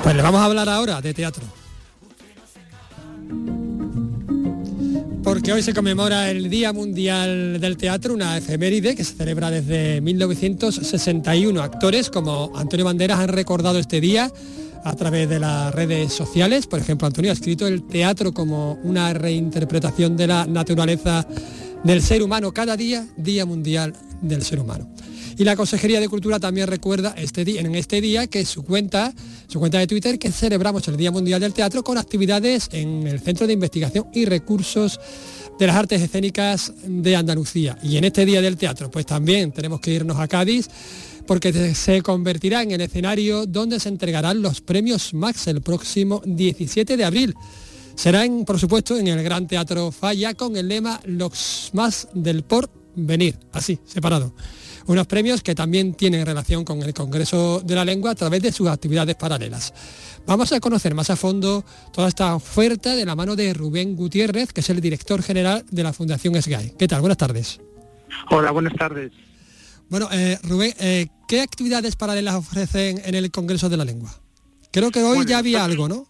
Pues 0.09 0.17
le 0.17 0.23
vamos 0.23 0.41
a 0.41 0.47
hablar 0.47 0.67
ahora 0.71 1.03
de 1.03 1.13
teatro. 1.13 1.45
Porque 5.23 5.53
hoy 5.53 5.63
se 5.63 5.75
conmemora 5.75 6.31
el 6.31 6.49
Día 6.49 6.73
Mundial 6.73 7.61
del 7.61 7.77
Teatro, 7.77 8.15
una 8.15 8.39
efeméride 8.39 8.97
que 8.97 9.05
se 9.05 9.17
celebra 9.17 9.51
desde 9.51 10.01
1961. 10.01 11.61
Actores 11.63 12.09
como 12.09 12.53
Antonio 12.57 12.87
Banderas 12.87 13.19
han 13.19 13.29
recordado 13.29 13.79
este 13.79 14.01
día 14.01 14.33
a 14.83 14.97
través 14.97 15.29
de 15.29 15.41
las 15.41 15.75
redes 15.75 16.11
sociales. 16.11 16.67
Por 16.67 16.79
ejemplo, 16.79 17.07
Antonio 17.07 17.31
ha 17.31 17.35
escrito 17.35 17.67
el 17.67 17.87
teatro 17.87 18.33
como 18.33 18.79
una 18.85 19.13
reinterpretación 19.13 20.17
de 20.17 20.27
la 20.27 20.47
naturaleza 20.47 21.27
del 21.85 22.01
ser 22.01 22.23
humano 22.23 22.55
cada 22.55 22.79
día, 22.79 23.07
Día 23.19 23.45
Mundial 23.45 23.93
del 24.23 24.43
Ser 24.43 24.61
Humano. 24.61 24.89
Y 25.39 25.45
la 25.45 25.55
Consejería 25.55 26.01
de 26.01 26.09
Cultura 26.09 26.41
también 26.41 26.67
recuerda 26.67 27.15
este 27.17 27.45
día, 27.45 27.61
en 27.61 27.73
este 27.77 28.01
día 28.01 28.27
que 28.27 28.45
su 28.45 28.65
cuenta, 28.65 29.15
su 29.47 29.61
cuenta 29.61 29.79
de 29.79 29.87
Twitter, 29.87 30.19
que 30.19 30.33
celebramos 30.33 30.89
el 30.89 30.97
Día 30.97 31.13
Mundial 31.13 31.41
del 31.41 31.53
Teatro 31.53 31.85
con 31.85 31.97
actividades 31.97 32.69
en 32.73 33.07
el 33.07 33.21
Centro 33.21 33.47
de 33.47 33.53
Investigación 33.53 34.07
y 34.13 34.25
Recursos 34.25 34.99
de 35.57 35.67
las 35.69 35.77
Artes 35.77 36.03
Escénicas 36.03 36.73
de 36.85 37.15
Andalucía. 37.15 37.79
Y 37.85 37.97
en 37.99 38.03
este 38.03 38.27
Día 38.27 38.43
del 38.43 38.57
Teatro, 38.57 38.91
pues 38.91 39.07
también 39.07 39.53
tenemos 39.53 39.81
que 39.81 39.93
irnos 39.93 40.19
a 40.19 40.27
Cádiz 40.27 40.69
porque 41.25 41.53
se 41.77 42.03
convertirá 42.03 42.65
en 42.65 42.73
el 42.73 42.81
escenario 42.81 43.47
donde 43.47 43.79
se 43.79 43.91
entregarán 43.91 44.43
los 44.43 44.61
premios 44.61 45.15
Max 45.15 45.47
el 45.47 45.61
próximo 45.61 46.21
17 46.27 46.97
de 46.97 47.05
abril. 47.05 47.37
Será, 47.95 48.25
por 48.45 48.59
supuesto, 48.59 48.97
en 48.97 49.07
el 49.07 49.23
Gran 49.23 49.47
Teatro 49.47 49.93
Falla 49.93 50.35
con 50.35 50.57
el 50.57 50.67
lema 50.67 51.01
Los 51.05 51.71
más 51.75 52.09
del 52.13 52.43
por 52.43 52.69
venir, 52.97 53.39
así, 53.53 53.79
separado. 53.87 54.35
Unos 54.89 55.07
premios 55.07 55.43
que 55.43 55.55
también 55.55 55.93
tienen 55.93 56.25
relación 56.25 56.65
con 56.65 56.83
el 56.83 56.95
Congreso 56.95 57.61
de 57.61 57.75
la 57.75 57.85
Lengua 57.85 58.13
a 58.13 58.15
través 58.15 58.41
de 58.41 58.51
sus 58.51 58.69
actividades 58.69 59.17
paralelas. 59.17 59.75
Vamos 60.27 60.51
a 60.53 60.61
conocer 60.61 60.95
más 60.95 61.11
a 61.11 61.17
fondo 61.17 61.63
toda 61.93 62.09
esta 62.09 62.35
oferta 62.35 62.97
de 62.97 63.05
la 63.05 63.15
mano 63.15 63.37
de 63.37 63.53
Rubén 63.53 63.95
Gutiérrez, 63.95 64.51
que 64.51 64.63
es 64.63 64.71
el 64.71 64.81
director 64.81 65.23
general 65.23 65.63
de 65.71 65.83
la 65.83 65.93
Fundación 65.93 66.41
SGAI. 66.41 66.73
¿Qué 66.79 66.89
tal? 66.89 67.03
Buenas 67.03 67.19
tardes. 67.19 67.61
Hola, 68.31 68.51
buenas 68.51 68.73
tardes. 68.77 69.13
Bueno, 69.91 70.09
eh, 70.11 70.39
Rubén, 70.43 70.73
eh, 70.81 71.09
¿qué 71.29 71.43
actividades 71.43 71.95
paralelas 71.95 72.37
ofrecen 72.37 73.03
en 73.05 73.15
el 73.15 73.31
Congreso 73.31 73.69
de 73.69 73.77
la 73.77 73.85
Lengua? 73.85 74.11
Creo 74.73 74.91
que 74.91 75.03
hoy 75.03 75.27
ya 75.27 75.37
había 75.37 75.67
algo, 75.67 75.87
¿no? 75.87 76.07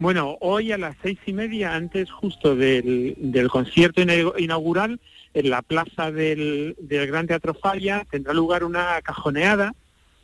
Bueno, 0.00 0.36
hoy 0.40 0.72
a 0.72 0.78
las 0.78 0.96
seis 1.00 1.20
y 1.26 1.32
media, 1.32 1.76
antes 1.76 2.10
justo 2.10 2.56
del, 2.56 3.48
concierto 3.52 4.02
inaugural, 4.02 4.98
en 5.34 5.50
la 5.50 5.62
plaza 5.62 6.10
del, 6.10 6.76
Gran 6.80 7.26
Teatro 7.26 7.54
Falla 7.54 8.06
tendrá 8.10 8.34
lugar 8.34 8.64
una 8.64 9.00
cajoneada 9.02 9.74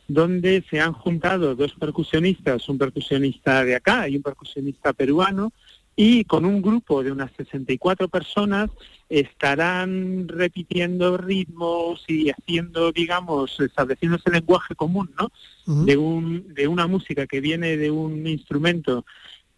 donde 0.07 0.63
se 0.69 0.79
han 0.79 0.93
juntado 0.93 1.55
dos 1.55 1.73
percusionistas, 1.75 2.67
un 2.67 2.77
percusionista 2.77 3.63
de 3.63 3.75
acá 3.75 4.07
y 4.07 4.17
un 4.17 4.23
percusionista 4.23 4.91
peruano, 4.93 5.53
y 5.95 6.23
con 6.23 6.45
un 6.45 6.61
grupo 6.61 7.03
de 7.03 7.11
unas 7.11 7.29
64 7.35 8.07
personas 8.07 8.69
estarán 9.09 10.29
repitiendo 10.29 11.17
ritmos 11.17 12.05
y 12.07 12.29
haciendo, 12.29 12.93
digamos, 12.93 13.59
estableciendo 13.59 14.17
ese 14.17 14.31
lenguaje 14.31 14.75
común, 14.75 15.11
¿no? 15.19 15.29
de, 15.85 15.97
un, 15.97 16.53
de 16.53 16.69
una 16.69 16.87
música 16.87 17.27
que 17.27 17.41
viene 17.41 17.75
de 17.75 17.91
un 17.91 18.25
instrumento 18.27 19.05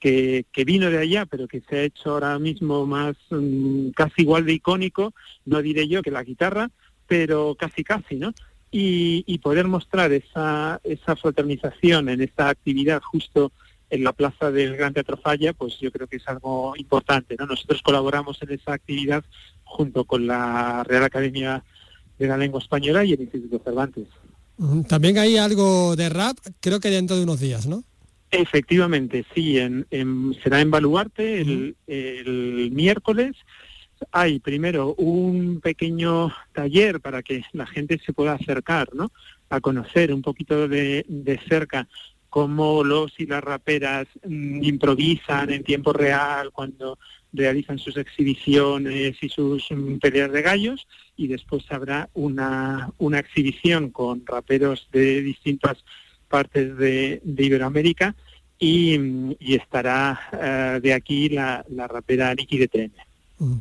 que, 0.02 0.46
vino 0.66 0.90
de 0.90 0.98
allá, 0.98 1.26
pero 1.26 1.48
que 1.48 1.62
se 1.62 1.78
ha 1.78 1.84
hecho 1.84 2.12
ahora 2.12 2.38
mismo 2.40 2.86
más 2.86 3.16
mm, 3.30 3.92
casi 3.92 4.24
igual 4.24 4.46
de 4.46 4.54
icónico, 4.54 5.14
no 5.46 5.62
diré 5.62 5.88
yo 5.88 6.02
que 6.02 6.12
la 6.12 6.24
guitarra, 6.24 6.72
pero 7.08 7.56
casi 7.56 7.84
casi, 7.84 8.16
¿no? 8.16 8.34
Y, 8.72 9.38
poder 9.40 9.68
mostrar 9.68 10.12
esa, 10.12 10.80
esa 10.84 11.16
fraternización 11.16 12.10
en 12.10 12.22
esta 12.22 12.50
actividad 12.50 13.02
justo 13.02 13.52
en 13.90 14.04
la 14.04 14.14
plaza 14.14 14.50
del 14.50 14.78
Gran 14.78 14.94
Teatro 14.94 15.18
Falla, 15.18 15.52
pues 15.52 15.78
yo 15.80 15.92
creo 15.92 16.08
que 16.08 16.18
es 16.18 16.28
algo 16.28 16.74
importante, 16.78 17.36
¿no? 17.38 17.46
Nosotros 17.46 17.82
colaboramos 17.82 18.42
en 18.42 18.52
esa 18.52 18.74
actividad 18.74 19.24
junto 19.64 20.06
con 20.06 20.26
la 20.26 20.84
Real 20.86 21.04
Academia 21.04 21.64
de 22.18 22.28
la 22.28 22.38
Lengua 22.38 22.62
Española 22.62 23.04
y 23.04 23.14
el 23.14 23.22
Instituto 23.22 23.62
Cervantes. 23.64 24.08
También 24.88 25.18
hay 25.18 25.38
algo 25.38 25.96
de 25.96 26.10
rap, 26.10 26.38
creo 26.60 26.80
que 26.80 26.90
dentro 26.90 27.18
de 27.18 27.24
unos 27.24 27.40
días, 27.40 27.68
¿no? 27.68 27.84
Efectivamente, 28.32 29.26
sí, 29.36 29.60
en, 29.60 29.86
será 30.42 30.62
en 30.62 30.72
Baluarte 30.72 31.42
el, 31.42 32.70
miércoles. 32.72 33.36
Hay 34.14 34.40
primero 34.40 34.96
un 34.96 35.60
pequeño 35.60 36.34
taller 36.54 37.02
para 37.02 37.22
que 37.22 37.44
la 37.52 37.68
gente 37.68 38.00
se 38.04 38.14
pueda 38.14 38.34
acercar, 38.34 38.96
¿no? 38.96 39.12
A 39.50 39.60
conocer 39.60 40.14
un 40.14 40.22
poquito 40.22 40.70
de, 40.70 41.06
cerca 41.50 41.90
cómo 42.30 42.86
los 42.86 43.20
y 43.20 43.26
las 43.26 43.44
raperas 43.44 44.08
mm, 44.26 44.64
improvisan 44.64 45.52
en 45.52 45.66
tiempo 45.66 45.92
real 45.92 46.52
cuando 46.54 46.98
realizan 47.34 47.78
sus 47.78 47.98
exhibiciones 47.98 49.22
y 49.22 49.28
sus 49.28 49.70
mm, 49.70 49.98
peleas 49.98 50.32
de 50.32 50.42
gallos 50.42 50.88
y 51.18 51.28
después 51.28 51.70
habrá 51.70 52.10
una, 52.14 52.90
una 52.98 53.20
exhibición 53.20 53.90
con 53.90 54.26
raperos 54.26 54.88
de 54.94 55.22
distintas 55.22 55.84
partes 56.32 56.78
de, 56.78 57.22
Iberoamérica 57.38 58.16
y, 58.58 59.36
estará 59.40 60.20
eh, 60.32 60.80
de 60.82 60.94
aquí 60.94 61.30
la, 61.30 61.64
rapera 61.88 62.34
Niki 62.34 62.58
de 62.58 62.68
TN. 62.68 62.92
Mm. 63.40 63.58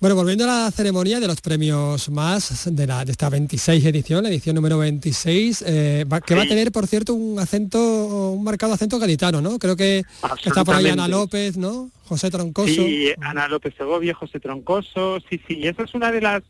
Bueno, 0.00 0.16
volviendo 0.16 0.44
a 0.44 0.64
la 0.64 0.70
ceremonia 0.70 1.18
de 1.18 1.26
los 1.26 1.40
premios 1.40 2.10
más 2.10 2.68
de, 2.70 2.86
la, 2.86 3.06
de 3.06 3.12
esta 3.12 3.30
26 3.30 3.82
edición, 3.86 4.22
la 4.22 4.28
edición 4.28 4.54
número 4.54 4.76
26, 4.76 5.64
eh, 5.66 6.04
que 6.26 6.34
va 6.34 6.42
a 6.42 6.46
tener, 6.46 6.70
por 6.72 6.86
cierto, 6.86 7.14
un 7.14 7.38
acento, 7.38 8.32
un 8.32 8.44
marcado 8.44 8.74
acento 8.74 8.98
gaditano, 8.98 9.40
¿no? 9.40 9.58
Creo 9.58 9.76
que 9.76 10.02
está 10.44 10.62
por 10.62 10.74
ahí 10.74 10.88
Ana 10.88 11.08
López, 11.08 11.56
¿no? 11.56 11.90
José 12.04 12.30
Troncoso. 12.30 12.68
Sí, 12.68 13.12
Ana 13.18 13.48
López 13.48 13.72
Segovia, 13.78 14.12
José 14.12 14.40
Troncoso, 14.40 15.20
sí, 15.20 15.40
sí, 15.48 15.56
y 15.60 15.68
esa 15.68 15.84
es 15.84 15.94
una 15.94 16.12
de 16.12 16.20
las 16.20 16.42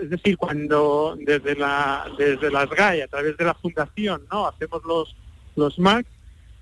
es 0.00 0.10
decir, 0.10 0.36
cuando 0.36 1.16
desde 1.18 1.54
la 1.56 2.06
desde 2.18 2.50
las 2.50 2.68
GAE, 2.70 3.02
a 3.02 3.08
través 3.08 3.36
de 3.36 3.44
la 3.44 3.54
fundación, 3.54 4.22
¿no? 4.30 4.46
Hacemos 4.46 4.82
los 4.84 5.16
los 5.56 5.78
MAC, 5.78 6.06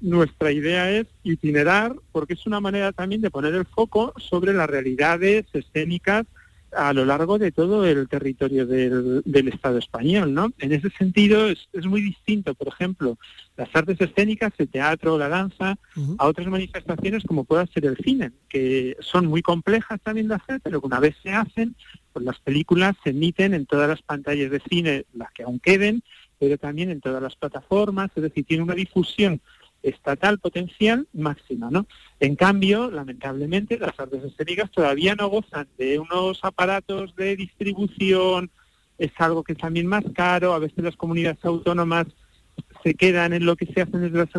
nuestra 0.00 0.52
idea 0.52 0.90
es 0.90 1.06
itinerar 1.24 1.94
porque 2.12 2.34
es 2.34 2.46
una 2.46 2.60
manera 2.60 2.92
también 2.92 3.20
de 3.20 3.30
poner 3.30 3.54
el 3.54 3.66
foco 3.66 4.12
sobre 4.16 4.52
las 4.52 4.68
realidades 4.68 5.46
escénicas 5.52 6.26
a 6.72 6.92
lo 6.92 7.04
largo 7.04 7.38
de 7.38 7.50
todo 7.50 7.86
el 7.86 8.08
territorio 8.08 8.66
del, 8.66 9.22
del 9.24 9.48
Estado 9.48 9.78
español, 9.78 10.34
¿no? 10.34 10.52
En 10.58 10.72
ese 10.72 10.90
sentido 10.90 11.48
es, 11.48 11.68
es, 11.72 11.86
muy 11.86 12.02
distinto, 12.02 12.54
por 12.54 12.68
ejemplo, 12.68 13.16
las 13.56 13.68
artes 13.74 14.00
escénicas, 14.00 14.52
el 14.58 14.68
teatro, 14.68 15.18
la 15.18 15.28
danza, 15.28 15.78
uh 15.96 16.00
-huh. 16.00 16.16
a 16.18 16.26
otras 16.26 16.46
manifestaciones 16.48 17.24
como 17.24 17.44
pueda 17.44 17.66
ser 17.66 17.86
el 17.86 17.96
cine, 17.96 18.32
que 18.48 18.96
son 19.00 19.26
muy 19.26 19.42
complejas 19.42 20.00
también 20.02 20.28
de 20.28 20.34
hacer, 20.34 20.60
pero 20.62 20.80
que 20.80 20.86
una 20.86 21.00
vez 21.00 21.16
se 21.22 21.30
hacen, 21.30 21.74
pues 22.18 22.26
las 22.26 22.40
películas 22.40 22.96
se 23.04 23.10
emiten 23.10 23.54
en 23.54 23.64
todas 23.64 23.88
las 23.88 24.02
pantallas 24.02 24.50
de 24.50 24.60
cine, 24.68 25.04
las 25.14 25.30
que 25.30 25.44
aún 25.44 25.60
queden, 25.60 26.02
pero 26.40 26.58
también 26.58 26.90
en 26.90 27.00
todas 27.00 27.22
las 27.22 27.36
plataformas, 27.36 28.10
es 28.16 28.24
decir, 28.24 28.44
tiene 28.44 28.64
una 28.64 28.74
difusión 28.74 29.40
estatal 29.84 30.40
potencial 30.40 31.06
máxima, 31.12 31.70
¿no? 31.70 31.86
En 32.18 32.34
cambio, 32.34 32.90
lamentablemente, 32.90 33.78
las 33.78 33.98
artes 34.00 34.24
escénicas 34.24 34.68
todavía 34.72 35.14
no 35.14 35.28
gozan 35.28 35.68
de 35.78 36.00
unos 36.00 36.40
aparatos 36.42 37.14
de 37.14 37.36
distribución, 37.36 38.50
es 38.98 39.12
algo 39.18 39.44
que 39.44 39.52
es 39.52 39.58
también 39.58 39.86
más 39.86 40.02
caro, 40.12 40.54
a 40.54 40.58
veces 40.58 40.82
las 40.82 40.96
comunidades 40.96 41.44
autónomas 41.44 42.06
se 42.82 42.94
quedan 42.94 43.32
en 43.32 43.46
lo 43.46 43.54
que 43.54 43.66
se 43.66 43.82
hace 43.82 43.96
desde 43.96 44.18
las 44.18 44.30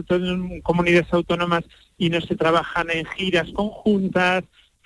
comunidades 0.64 1.14
autónomas 1.14 1.64
y 1.98 2.10
no 2.10 2.20
se 2.20 2.36
trabajan 2.36 2.90
en 2.92 3.06
giras 3.06 3.48
conjuntas, 3.54 4.44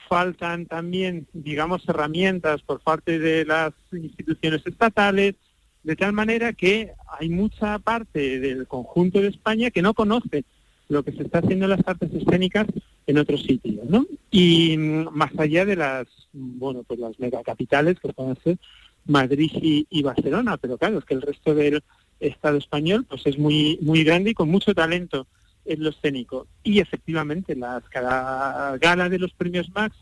faltan 0.07 0.65
también, 0.65 1.27
digamos, 1.33 1.88
herramientas 1.88 2.62
por 2.62 2.79
parte 2.79 3.19
de 3.19 3.45
las 3.45 3.74
instituciones 3.91 4.62
estatales, 4.65 5.36
de 5.83 5.95
tal 5.95 6.13
manera 6.13 6.53
que 6.53 6.91
hay 7.19 7.29
mucha 7.29 7.79
parte 7.79 8.39
del 8.39 8.67
conjunto 8.67 9.22
de 9.22 9.27
España 9.27 9.72
que 9.72 9.81
no 9.81 9.93
conoce 9.93 10.45
lo 10.89 11.03
que 11.03 11.12
se 11.12 11.24
está 11.24 11.39
haciendo 11.39 11.65
en 11.65 11.72
las 11.72 11.88
artes 11.88 12.13
escénicas 12.13 12.67
en 13.07 13.17
otros 13.17 13.43
sitios, 13.43 13.86
¿no? 13.89 14.05
Y 14.31 14.77
más 14.77 15.31
allá 15.38 15.65
de 15.65 15.75
las, 15.75 16.07
bueno, 16.31 16.83
pues 16.83 17.00
las 17.00 17.19
megacapitales 17.19 18.00
que 18.00 18.13
pueden 18.13 18.38
ser 18.43 18.57
Madrid 19.05 19.51
y, 19.55 19.88
y, 19.89 20.03
Barcelona, 20.03 20.57
pero 20.57 20.77
claro, 20.77 21.00
es 21.00 21.05
que 21.05 21.13
el 21.13 21.22
resto 21.22 21.53
del 21.53 21.83
Estado 22.19 22.57
español 22.57 23.05
pues 23.10 23.25
es 23.25 23.38
muy, 23.38 23.77
muy 23.81 24.03
grande 24.03 24.31
y 24.31 24.33
con 24.33 24.50
mucho 24.50 24.74
talento 24.74 25.27
en 25.65 25.84
lo 25.84 25.89
escénico. 25.89 26.48
Y 26.63 26.79
efectivamente, 26.79 27.55
las 27.55 27.84
cada 27.89 28.77
gala 28.77 29.10
de 29.10 29.20
los 29.20 29.34
premios 29.34 29.70
Max 29.74 29.96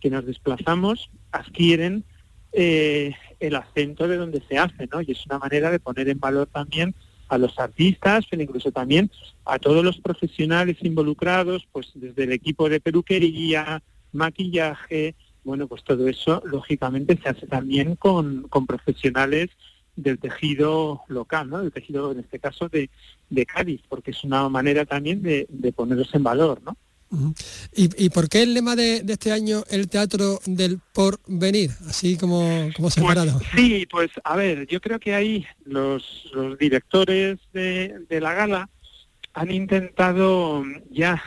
que 0.00 0.10
nos 0.10 0.26
desplazamos 0.26 1.10
adquieren 1.30 2.04
eh, 2.52 3.14
el 3.40 3.54
acento 3.56 4.08
de 4.08 4.16
donde 4.16 4.42
se 4.48 4.58
hace, 4.58 4.88
¿no? 4.92 5.00
Y 5.00 5.12
es 5.12 5.24
una 5.26 5.38
manera 5.38 5.70
de 5.70 5.80
poner 5.80 6.08
en 6.08 6.20
valor 6.20 6.48
también 6.48 6.94
a 7.28 7.38
los 7.38 7.58
artistas, 7.58 8.26
pero 8.30 8.42
incluso 8.42 8.72
también 8.72 9.10
a 9.44 9.58
todos 9.58 9.82
los 9.82 9.98
profesionales 9.98 10.76
involucrados, 10.82 11.66
pues 11.72 11.90
desde 11.94 12.24
el 12.24 12.32
equipo 12.32 12.68
de 12.68 12.80
peluquería, 12.80 13.82
maquillaje, 14.12 15.14
bueno, 15.44 15.66
pues 15.66 15.82
todo 15.82 16.06
eso 16.08 16.42
lógicamente 16.44 17.18
se 17.22 17.30
hace 17.30 17.46
también 17.46 17.96
con, 17.96 18.42
con 18.48 18.66
profesionales 18.66 19.50
del 19.96 20.18
tejido 20.18 21.02
local, 21.08 21.50
¿no? 21.50 21.62
Del 21.62 21.72
tejido, 21.72 22.12
en 22.12 22.20
este 22.20 22.38
caso, 22.38 22.68
de, 22.68 22.90
de 23.30 23.46
Cádiz, 23.46 23.80
porque 23.88 24.12
es 24.12 24.24
una 24.24 24.48
manera 24.48 24.84
también 24.84 25.22
de, 25.22 25.46
de 25.48 25.72
ponerlos 25.72 26.14
en 26.14 26.22
valor, 26.22 26.60
¿no? 26.62 26.76
¿Y, 27.74 28.04
¿Y, 28.06 28.08
por 28.08 28.30
qué 28.30 28.42
el 28.42 28.54
lema 28.54 28.74
de, 28.74 29.02
de, 29.02 29.12
este 29.12 29.32
año 29.32 29.64
el 29.68 29.88
teatro 29.88 30.40
del 30.46 30.80
porvenir, 30.94 31.70
así 31.86 32.16
como, 32.16 32.70
como 32.74 32.88
separado? 32.88 33.38
Pues, 33.38 33.48
sí, 33.54 33.86
pues 33.90 34.10
a 34.24 34.34
ver, 34.34 34.66
yo 34.66 34.80
creo 34.80 34.98
que 34.98 35.14
ahí 35.14 35.46
los, 35.66 36.30
los 36.32 36.56
directores 36.56 37.38
de, 37.52 38.06
de, 38.08 38.20
la 38.20 38.32
gala 38.32 38.70
han 39.34 39.50
intentado 39.50 40.64
ya, 40.90 41.22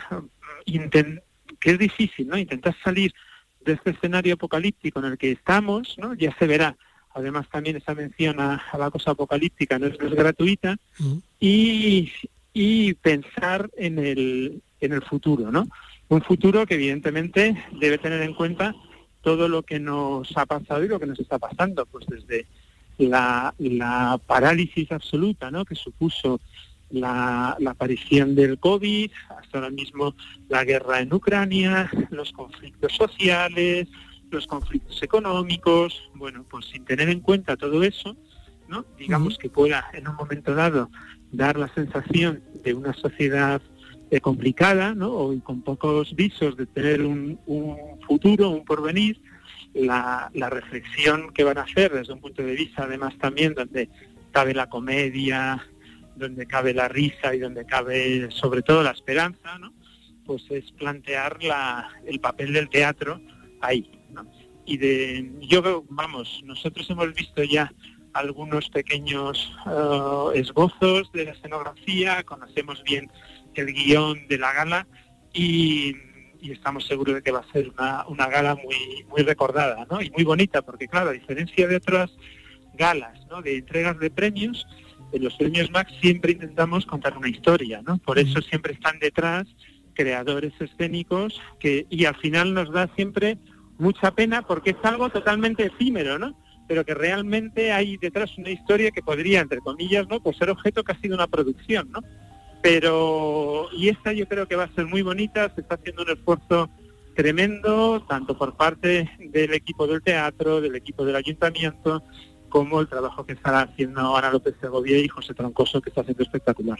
intent, 0.64 1.20
que 1.60 1.70
es 1.72 1.78
difícil, 1.78 2.26
¿no? 2.26 2.36
Intentar 2.36 2.76
salir 2.82 3.14
de 3.64 3.74
este 3.74 3.90
escenario 3.90 4.34
apocalíptico 4.34 4.98
en 4.98 5.04
el 5.06 5.18
que 5.18 5.30
estamos, 5.32 5.94
¿no? 5.98 6.14
Ya 6.14 6.36
se 6.36 6.48
verá. 6.48 6.76
Además 7.16 7.48
también 7.50 7.76
esa 7.76 7.94
mención 7.94 8.38
a, 8.40 8.56
a 8.70 8.78
la 8.78 8.90
cosa 8.90 9.12
apocalíptica 9.12 9.78
no 9.78 9.86
es, 9.86 9.98
no 9.98 10.06
es 10.06 10.14
gratuita. 10.14 10.76
Uh 11.00 11.04
-huh. 11.04 11.22
y, 11.40 12.12
y 12.52 12.94
pensar 12.94 13.70
en 13.76 13.98
el, 13.98 14.62
en 14.80 14.92
el 14.92 15.02
futuro, 15.02 15.50
¿no? 15.50 15.66
Un 16.08 16.22
futuro 16.22 16.66
que 16.66 16.74
evidentemente 16.74 17.56
debe 17.80 17.98
tener 17.98 18.22
en 18.22 18.34
cuenta 18.34 18.74
todo 19.22 19.48
lo 19.48 19.62
que 19.62 19.80
nos 19.80 20.36
ha 20.36 20.46
pasado 20.46 20.84
y 20.84 20.88
lo 20.88 21.00
que 21.00 21.06
nos 21.06 21.18
está 21.18 21.38
pasando, 21.38 21.84
pues 21.86 22.06
desde 22.06 22.46
la, 22.98 23.54
la 23.58 24.20
parálisis 24.26 24.92
absoluta, 24.92 25.50
¿no? 25.50 25.64
Que 25.64 25.74
supuso 25.74 26.40
la, 26.90 27.56
la, 27.58 27.72
aparición 27.72 28.34
del 28.34 28.58
COVID, 28.58 29.10
hasta 29.38 29.58
ahora 29.58 29.70
mismo 29.70 30.14
la 30.48 30.64
guerra 30.64 31.00
en 31.00 31.12
Ucrania, 31.12 31.90
los 32.10 32.32
conflictos 32.32 32.92
sociales, 32.92 33.88
los 34.30 34.46
conflictos 34.46 35.02
económicos, 35.02 36.10
bueno, 36.14 36.44
pues 36.48 36.66
sin 36.66 36.84
tener 36.84 37.08
en 37.08 37.20
cuenta 37.20 37.56
todo 37.56 37.82
eso, 37.82 38.16
¿no? 38.68 38.84
Digamos 38.98 39.34
uh 39.34 39.36
-huh. 39.36 39.40
que 39.40 39.50
pueda 39.50 39.84
en 39.92 40.08
un 40.08 40.16
momento 40.16 40.54
dado 40.54 40.90
dar 41.32 41.58
la 41.58 41.68
sensación 41.74 42.42
de 42.64 42.74
una 42.74 42.92
sociedad 42.94 43.60
eh, 44.10 44.20
complicada, 44.20 44.94
¿no? 44.94 45.12
O 45.12 45.40
con 45.42 45.62
pocos 45.62 46.14
visos 46.14 46.56
de 46.56 46.66
tener 46.66 47.02
un, 47.02 47.40
un 47.46 47.76
futuro, 48.06 48.50
un 48.50 48.64
porvenir, 48.64 49.20
la, 49.74 50.30
la, 50.32 50.48
reflexión 50.48 51.32
que 51.34 51.44
van 51.44 51.58
a 51.58 51.62
hacer 51.62 51.92
desde 51.92 52.12
un 52.12 52.20
punto 52.20 52.42
de 52.42 52.54
vista, 52.54 52.84
además 52.84 53.14
también 53.18 53.52
donde 53.52 53.90
cabe 54.32 54.54
la 54.54 54.68
comedia, 54.68 55.66
donde 56.16 56.46
cabe 56.46 56.72
la 56.72 56.88
risa 56.88 57.34
y 57.34 57.40
donde 57.40 57.66
cabe 57.66 58.30
sobre 58.30 58.62
todo 58.62 58.82
la 58.82 58.92
esperanza, 58.92 59.58
¿no? 59.58 59.72
Pues 60.24 60.44
es 60.50 60.72
plantear 60.72 61.42
la, 61.42 61.88
el 62.06 62.20
papel 62.20 62.52
del 62.52 62.68
teatro 62.68 63.20
ahí. 63.60 63.90
Y 64.66 64.76
de, 64.78 65.30
yo 65.42 65.84
vamos, 65.88 66.42
nosotros 66.44 66.90
hemos 66.90 67.14
visto 67.14 67.42
ya 67.44 67.72
algunos 68.12 68.68
pequeños 68.70 69.54
uh, 69.66 70.30
esbozos 70.34 71.10
de 71.12 71.26
la 71.26 71.30
escenografía, 71.32 72.22
conocemos 72.24 72.82
bien 72.82 73.10
el 73.54 73.72
guion 73.72 74.26
de 74.28 74.38
la 74.38 74.52
gala 74.52 74.86
y, 75.32 75.94
y, 76.40 76.50
estamos 76.50 76.86
seguros 76.86 77.14
de 77.14 77.22
que 77.22 77.30
va 77.30 77.40
a 77.40 77.52
ser 77.52 77.70
una, 77.78 78.06
una 78.08 78.26
gala 78.26 78.54
muy, 78.54 79.04
muy 79.08 79.22
recordada 79.22 79.86
¿no? 79.90 80.00
y 80.00 80.10
muy 80.10 80.24
bonita, 80.24 80.62
porque 80.62 80.88
claro, 80.88 81.10
a 81.10 81.12
diferencia 81.12 81.68
de 81.68 81.76
otras 81.76 82.10
galas, 82.74 83.26
¿no? 83.30 83.42
de 83.42 83.58
entregas 83.58 83.98
de 83.98 84.10
premios, 84.10 84.66
en 85.12 85.22
los 85.22 85.34
premios 85.34 85.70
Max 85.70 85.92
siempre 86.00 86.32
intentamos 86.32 86.86
contar 86.86 87.16
una 87.16 87.28
historia, 87.28 87.82
¿no? 87.86 87.98
por 87.98 88.18
eso 88.18 88.40
siempre 88.42 88.72
están 88.72 88.98
detrás 88.98 89.46
creadores 89.94 90.52
escénicos 90.60 91.40
que 91.58 91.86
y 91.88 92.04
al 92.04 92.16
final 92.16 92.54
nos 92.54 92.70
da 92.70 92.88
siempre 92.96 93.38
mucha 93.78 94.10
pena 94.10 94.42
porque 94.42 94.70
es 94.70 94.76
algo 94.82 95.08
totalmente 95.10 95.66
efímero, 95.66 96.18
¿no? 96.18 96.34
pero 96.66 96.84
que 96.84 96.94
realmente 96.94 97.72
hay 97.72 97.96
detrás 97.96 98.36
una 98.38 98.50
historia 98.50 98.90
que 98.90 99.02
podría, 99.02 99.40
entre 99.40 99.60
comillas, 99.60 100.06
¿no? 100.08 100.20
Pues 100.20 100.36
ser 100.36 100.50
objeto 100.50 100.82
ha 100.86 101.00
sido 101.00 101.14
una 101.14 101.26
producción, 101.26 101.90
¿no? 101.90 102.00
Pero, 102.62 103.68
y 103.72 103.88
esta 103.88 104.12
yo 104.12 104.26
creo 104.26 104.48
que 104.48 104.56
va 104.56 104.64
a 104.64 104.74
ser 104.74 104.86
muy 104.86 105.02
bonita, 105.02 105.52
se 105.54 105.60
está 105.60 105.76
haciendo 105.76 106.02
un 106.02 106.10
esfuerzo 106.10 106.68
tremendo, 107.14 108.04
tanto 108.08 108.36
por 108.36 108.56
parte 108.56 109.10
del 109.20 109.54
equipo 109.54 109.86
del 109.86 110.02
teatro, 110.02 110.60
del 110.60 110.74
equipo 110.74 111.04
del 111.04 111.16
ayuntamiento, 111.16 112.02
como 112.48 112.80
el 112.80 112.88
trabajo 112.88 113.24
que 113.24 113.34
estará 113.34 113.62
haciendo 113.62 114.16
Ana 114.16 114.30
López 114.30 114.54
Segovia 114.60 114.98
y 114.98 115.08
José 115.08 115.34
Troncoso, 115.34 115.80
que 115.80 115.90
está 115.90 116.00
haciendo 116.00 116.24
espectacular. 116.24 116.78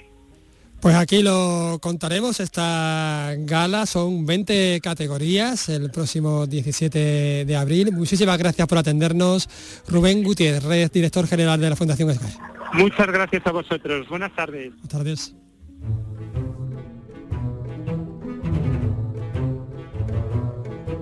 Pues 0.81 0.95
aquí 0.95 1.23
lo 1.23 1.79
contaremos, 1.81 2.39
esta 2.39 3.35
gala 3.39 3.87
son 3.87 4.27
20 4.27 4.81
categorías 4.83 5.69
el 5.69 5.91
próximo 5.91 6.47
17 6.47 7.45
de 7.45 7.57
abril. 7.57 7.93
Muchísimas 7.93 8.39
gracias 8.39 8.69
por 8.69 8.79
atendernos. 8.79 9.49
Rubén 9.89 10.23
Gutiérrez, 10.23 10.93
director 10.93 11.27
general 11.27 11.61
de 11.61 11.71
la 11.71 11.77
Fundación 11.77 12.15
Sky. 12.15 12.39
Muchas 12.75 13.07
gracias 13.07 13.47
a 13.47 13.53
vosotros. 13.53 14.09
Buenas 14.09 14.35
tardes. 14.35 14.71
Buenas 14.71 14.89
tardes. 14.89 15.35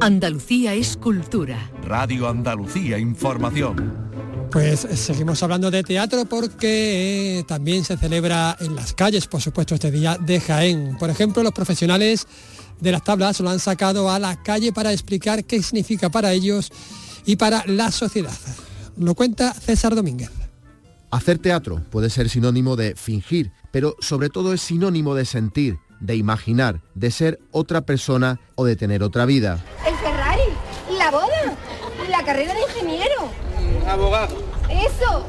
Andalucía 0.01 0.75
es 0.75 0.97
cultura. 0.97 1.71
Radio 1.83 2.29
Andalucía 2.29 2.99
Información. 2.99 4.04
Pues 4.55 4.87
seguimos 4.95 5.43
hablando 5.43 5.69
de 5.69 5.83
teatro 5.83 6.27
porque 6.27 7.45
también 7.49 7.85
se 7.85 7.97
celebra 7.97 8.57
en 8.61 8.77
las 8.77 8.93
calles, 8.93 9.27
por 9.27 9.41
supuesto, 9.41 9.75
este 9.75 9.91
día 9.91 10.17
de 10.17 10.41
Jaén. 10.41 10.97
Por 10.97 11.11
ejemplo, 11.11 11.43
los 11.43 11.51
profesionales 11.51 12.29
de 12.79 12.93
las 12.93 13.03
tablas 13.03 13.41
lo 13.41 13.51
han 13.51 13.59
sacado 13.59 14.13
a 14.13 14.21
la 14.21 14.41
calle 14.45 14.73
para 14.73 14.93
explicar 14.93 15.45
qué 15.45 15.61
significa 15.61 16.09
para 16.09 16.33
ellos 16.33 16.71
y 17.27 17.35
para 17.35 17.65
la 17.67 17.91
sociedad. 17.91 18.31
Lo 18.97 19.17
cuenta 19.17 19.53
César 19.53 19.97
Domínguez. 19.97 20.31
Hacer 21.11 21.41
teatro 21.41 21.83
puede 21.91 22.09
ser 22.09 22.29
sinónimo 22.29 22.77
de 22.77 22.95
fingir, 22.95 23.51
pero 23.73 23.97
sobre 23.99 24.29
todo 24.29 24.53
es 24.53 24.61
sinónimo 24.61 25.17
de 25.17 25.25
sentir, 25.25 25.81
de 25.99 26.15
imaginar, 26.15 26.81
de 26.95 27.11
ser 27.11 27.41
otra 27.51 27.81
persona 27.81 28.39
o 28.55 28.65
de 28.65 28.77
tener 28.77 29.03
otra 29.03 29.27
vida. 29.27 29.65
El 29.85 29.97
Ferrari, 29.97 30.97
la 30.97 31.11
boda, 31.11 31.57
la 32.09 32.25
carrera 32.25 32.55
de 32.55 32.61
ingeniero. 32.61 33.44
Abogado. 33.89 34.37
Eso. 34.71 35.27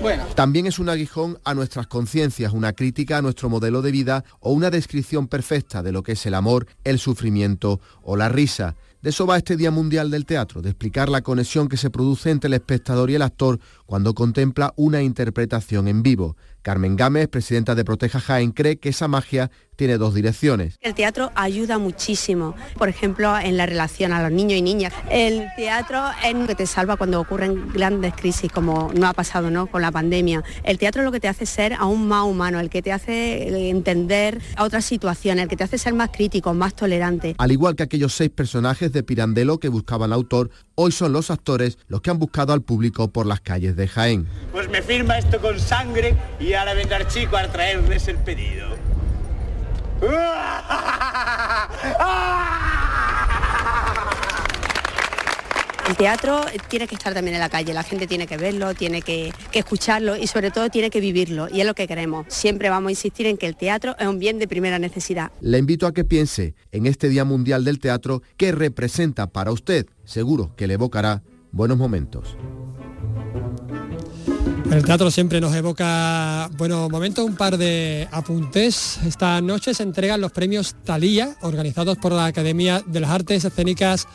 Bueno. 0.00 0.24
También 0.34 0.66
es 0.66 0.78
un 0.78 0.88
aguijón 0.88 1.38
a 1.44 1.54
nuestras 1.54 1.86
conciencias, 1.86 2.52
una 2.52 2.72
crítica 2.72 3.18
a 3.18 3.22
nuestro 3.22 3.48
modelo 3.48 3.80
de 3.82 3.92
vida 3.92 4.24
o 4.40 4.52
una 4.52 4.70
descripción 4.70 5.28
perfecta 5.28 5.82
de 5.82 5.92
lo 5.92 6.02
que 6.02 6.12
es 6.12 6.26
el 6.26 6.34
amor, 6.34 6.66
el 6.82 6.98
sufrimiento 6.98 7.80
o 8.02 8.16
la 8.16 8.28
risa. 8.28 8.74
De 9.00 9.10
eso 9.10 9.26
va 9.26 9.36
este 9.36 9.56
Día 9.56 9.70
Mundial 9.70 10.10
del 10.10 10.24
Teatro, 10.24 10.62
de 10.62 10.70
explicar 10.70 11.08
la 11.08 11.20
conexión 11.20 11.68
que 11.68 11.76
se 11.76 11.90
produce 11.90 12.30
entre 12.30 12.48
el 12.48 12.54
espectador 12.54 13.10
y 13.10 13.14
el 13.14 13.22
actor 13.22 13.60
cuando 13.86 14.14
contempla 14.14 14.72
una 14.76 15.02
interpretación 15.02 15.88
en 15.88 16.02
vivo. 16.02 16.36
Carmen 16.64 16.96
Gámez, 16.96 17.28
presidenta 17.28 17.74
de 17.74 17.84
Proteja 17.84 18.18
Jaén, 18.20 18.50
cree 18.50 18.78
que 18.78 18.88
esa 18.88 19.06
magia 19.06 19.50
tiene 19.76 19.98
dos 19.98 20.14
direcciones. 20.14 20.78
El 20.80 20.94
teatro 20.94 21.30
ayuda 21.34 21.78
muchísimo, 21.78 22.54
por 22.78 22.88
ejemplo, 22.88 23.38
en 23.38 23.56
la 23.56 23.66
relación 23.66 24.12
a 24.12 24.22
los 24.22 24.32
niños 24.32 24.58
y 24.58 24.62
niñas. 24.62 24.92
El 25.10 25.46
teatro 25.56 26.02
es 26.24 26.34
lo 26.34 26.46
que 26.46 26.54
te 26.54 26.66
salva 26.66 26.96
cuando 26.96 27.20
ocurren 27.20 27.70
grandes 27.72 28.14
crisis, 28.14 28.50
como 28.50 28.90
no 28.94 29.06
ha 29.06 29.12
pasado 29.12 29.50
¿no? 29.50 29.66
con 29.66 29.82
la 29.82 29.90
pandemia. 29.90 30.42
El 30.62 30.78
teatro 30.78 31.02
es 31.02 31.04
lo 31.04 31.12
que 31.12 31.20
te 31.20 31.28
hace 31.28 31.44
ser 31.44 31.74
aún 31.74 32.08
más 32.08 32.24
humano, 32.24 32.60
el 32.60 32.70
que 32.70 32.82
te 32.82 32.92
hace 32.92 33.68
entender 33.68 34.40
a 34.56 34.64
otras 34.64 34.84
situaciones, 34.84 35.42
el 35.42 35.48
que 35.48 35.56
te 35.56 35.64
hace 35.64 35.76
ser 35.76 35.92
más 35.92 36.10
crítico, 36.10 36.54
más 36.54 36.74
tolerante. 36.74 37.34
Al 37.38 37.52
igual 37.52 37.76
que 37.76 37.82
aquellos 37.82 38.14
seis 38.14 38.30
personajes 38.30 38.92
de 38.92 39.02
Pirandello 39.02 39.58
que 39.58 39.68
buscaban 39.68 40.12
autor, 40.12 40.50
hoy 40.76 40.92
son 40.92 41.12
los 41.12 41.30
actores 41.30 41.78
los 41.88 42.00
que 42.00 42.10
han 42.10 42.18
buscado 42.18 42.52
al 42.52 42.62
público 42.62 43.08
por 43.08 43.26
las 43.26 43.40
calles 43.40 43.76
de 43.76 43.88
Jaén. 43.88 44.26
Pues 44.52 44.68
me 44.70 44.80
firma 44.80 45.18
esto 45.18 45.40
con 45.40 45.58
sangre 45.58 46.16
y 46.40 46.53
ahora 46.56 46.74
vendrá 46.74 46.98
el 46.98 47.08
chico 47.08 47.36
a 47.36 47.46
traerles 47.48 48.08
el 48.08 48.16
pedido. 48.16 48.68
El 55.88 55.96
teatro 55.96 56.40
tiene 56.68 56.88
que 56.88 56.94
estar 56.94 57.12
también 57.12 57.34
en 57.34 57.40
la 57.40 57.50
calle, 57.50 57.74
la 57.74 57.82
gente 57.82 58.06
tiene 58.06 58.26
que 58.26 58.38
verlo, 58.38 58.74
tiene 58.74 59.02
que, 59.02 59.32
que, 59.52 59.58
escucharlo 59.58 60.16
y 60.16 60.26
sobre 60.26 60.50
todo 60.50 60.70
tiene 60.70 60.88
que 60.88 60.98
vivirlo 60.98 61.48
y 61.52 61.60
es 61.60 61.66
lo 61.66 61.74
que 61.74 61.86
queremos. 61.86 62.24
Siempre 62.28 62.70
vamos 62.70 62.88
a 62.88 62.92
insistir 62.92 63.26
en 63.26 63.36
que 63.36 63.46
el 63.46 63.54
teatro 63.54 63.94
es 63.98 64.06
un 64.06 64.18
bien 64.18 64.38
de 64.38 64.48
primera 64.48 64.78
necesidad. 64.78 65.30
Le 65.42 65.58
invito 65.58 65.86
a 65.86 65.92
que 65.92 66.04
piense 66.04 66.54
en 66.72 66.86
este 66.86 67.10
Día 67.10 67.26
Mundial 67.26 67.64
del 67.64 67.80
Teatro 67.80 68.22
qué 68.38 68.52
representa 68.52 69.26
para 69.26 69.52
usted. 69.52 69.86
Seguro 70.04 70.54
que 70.56 70.66
le 70.66 70.74
evocará 70.74 71.22
buenos 71.52 71.76
momentos. 71.76 72.36
El 74.74 74.84
teatro 74.84 75.08
siempre 75.08 75.40
nos 75.40 75.54
evoca 75.54 76.50
buenos 76.56 76.90
momentos, 76.90 77.24
un 77.24 77.36
par 77.36 77.56
de 77.56 78.08
apuntes. 78.10 78.98
Esta 79.06 79.40
noche 79.40 79.72
se 79.72 79.84
entregan 79.84 80.20
los 80.20 80.32
premios 80.32 80.74
Talía, 80.82 81.36
organizados 81.42 81.96
por 81.96 82.10
la 82.10 82.26
Academia 82.26 82.82
de 82.84 82.98
las 82.98 83.10
Artes 83.10 83.44
Escénicas 83.44 84.08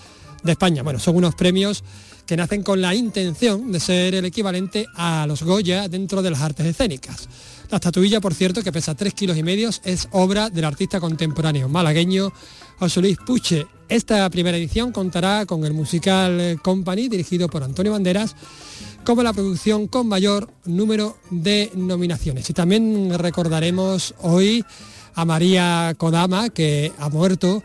de 0.44 0.52
España. 0.52 0.84
Bueno, 0.84 1.00
son 1.00 1.16
unos 1.16 1.34
premios 1.34 1.82
que 2.26 2.36
nacen 2.36 2.62
con 2.62 2.82
la 2.82 2.94
intención 2.94 3.72
de 3.72 3.80
ser 3.80 4.16
el 4.16 4.26
equivalente 4.26 4.86
a 4.96 5.26
los 5.28 5.44
Goya 5.44 5.88
dentro 5.88 6.22
de 6.22 6.32
las 6.32 6.42
artes 6.42 6.66
escénicas. 6.66 7.30
La 7.72 7.78
estatuilla, 7.78 8.20
por 8.20 8.34
cierto, 8.34 8.62
que 8.62 8.74
pesa 8.74 8.96
3 8.96 9.14
kilos 9.14 9.38
y 9.38 9.44
medio, 9.44 9.70
es 9.86 10.10
obra 10.12 10.50
del 10.50 10.66
artista 10.66 11.00
contemporáneo 11.00 11.70
malagueño 11.70 12.34
José 12.78 13.00
Luis 13.00 13.18
Puche. 13.26 13.66
Esta 13.88 14.30
primera 14.30 14.58
edición 14.58 14.92
contará 14.92 15.46
con 15.46 15.64
el 15.66 15.74
musical 15.74 16.60
Company, 16.62 17.08
dirigido 17.08 17.48
por 17.48 17.64
Antonio 17.64 17.94
Banderas, 17.94 18.36
como 19.04 19.24
la 19.24 19.34
producción 19.34 19.88
con 19.88 20.08
mayor 20.08 20.50
número 20.66 21.18
de 21.30 21.72
nominaciones. 21.76 22.50
Y 22.50 22.54
también 22.54 23.18
recordaremos 23.18 24.16
hoy 24.22 24.64
a 25.16 25.26
María 25.26 25.94
Kodama, 25.98 26.50
que 26.50 26.94
ha 26.98 27.10
muerto 27.10 27.64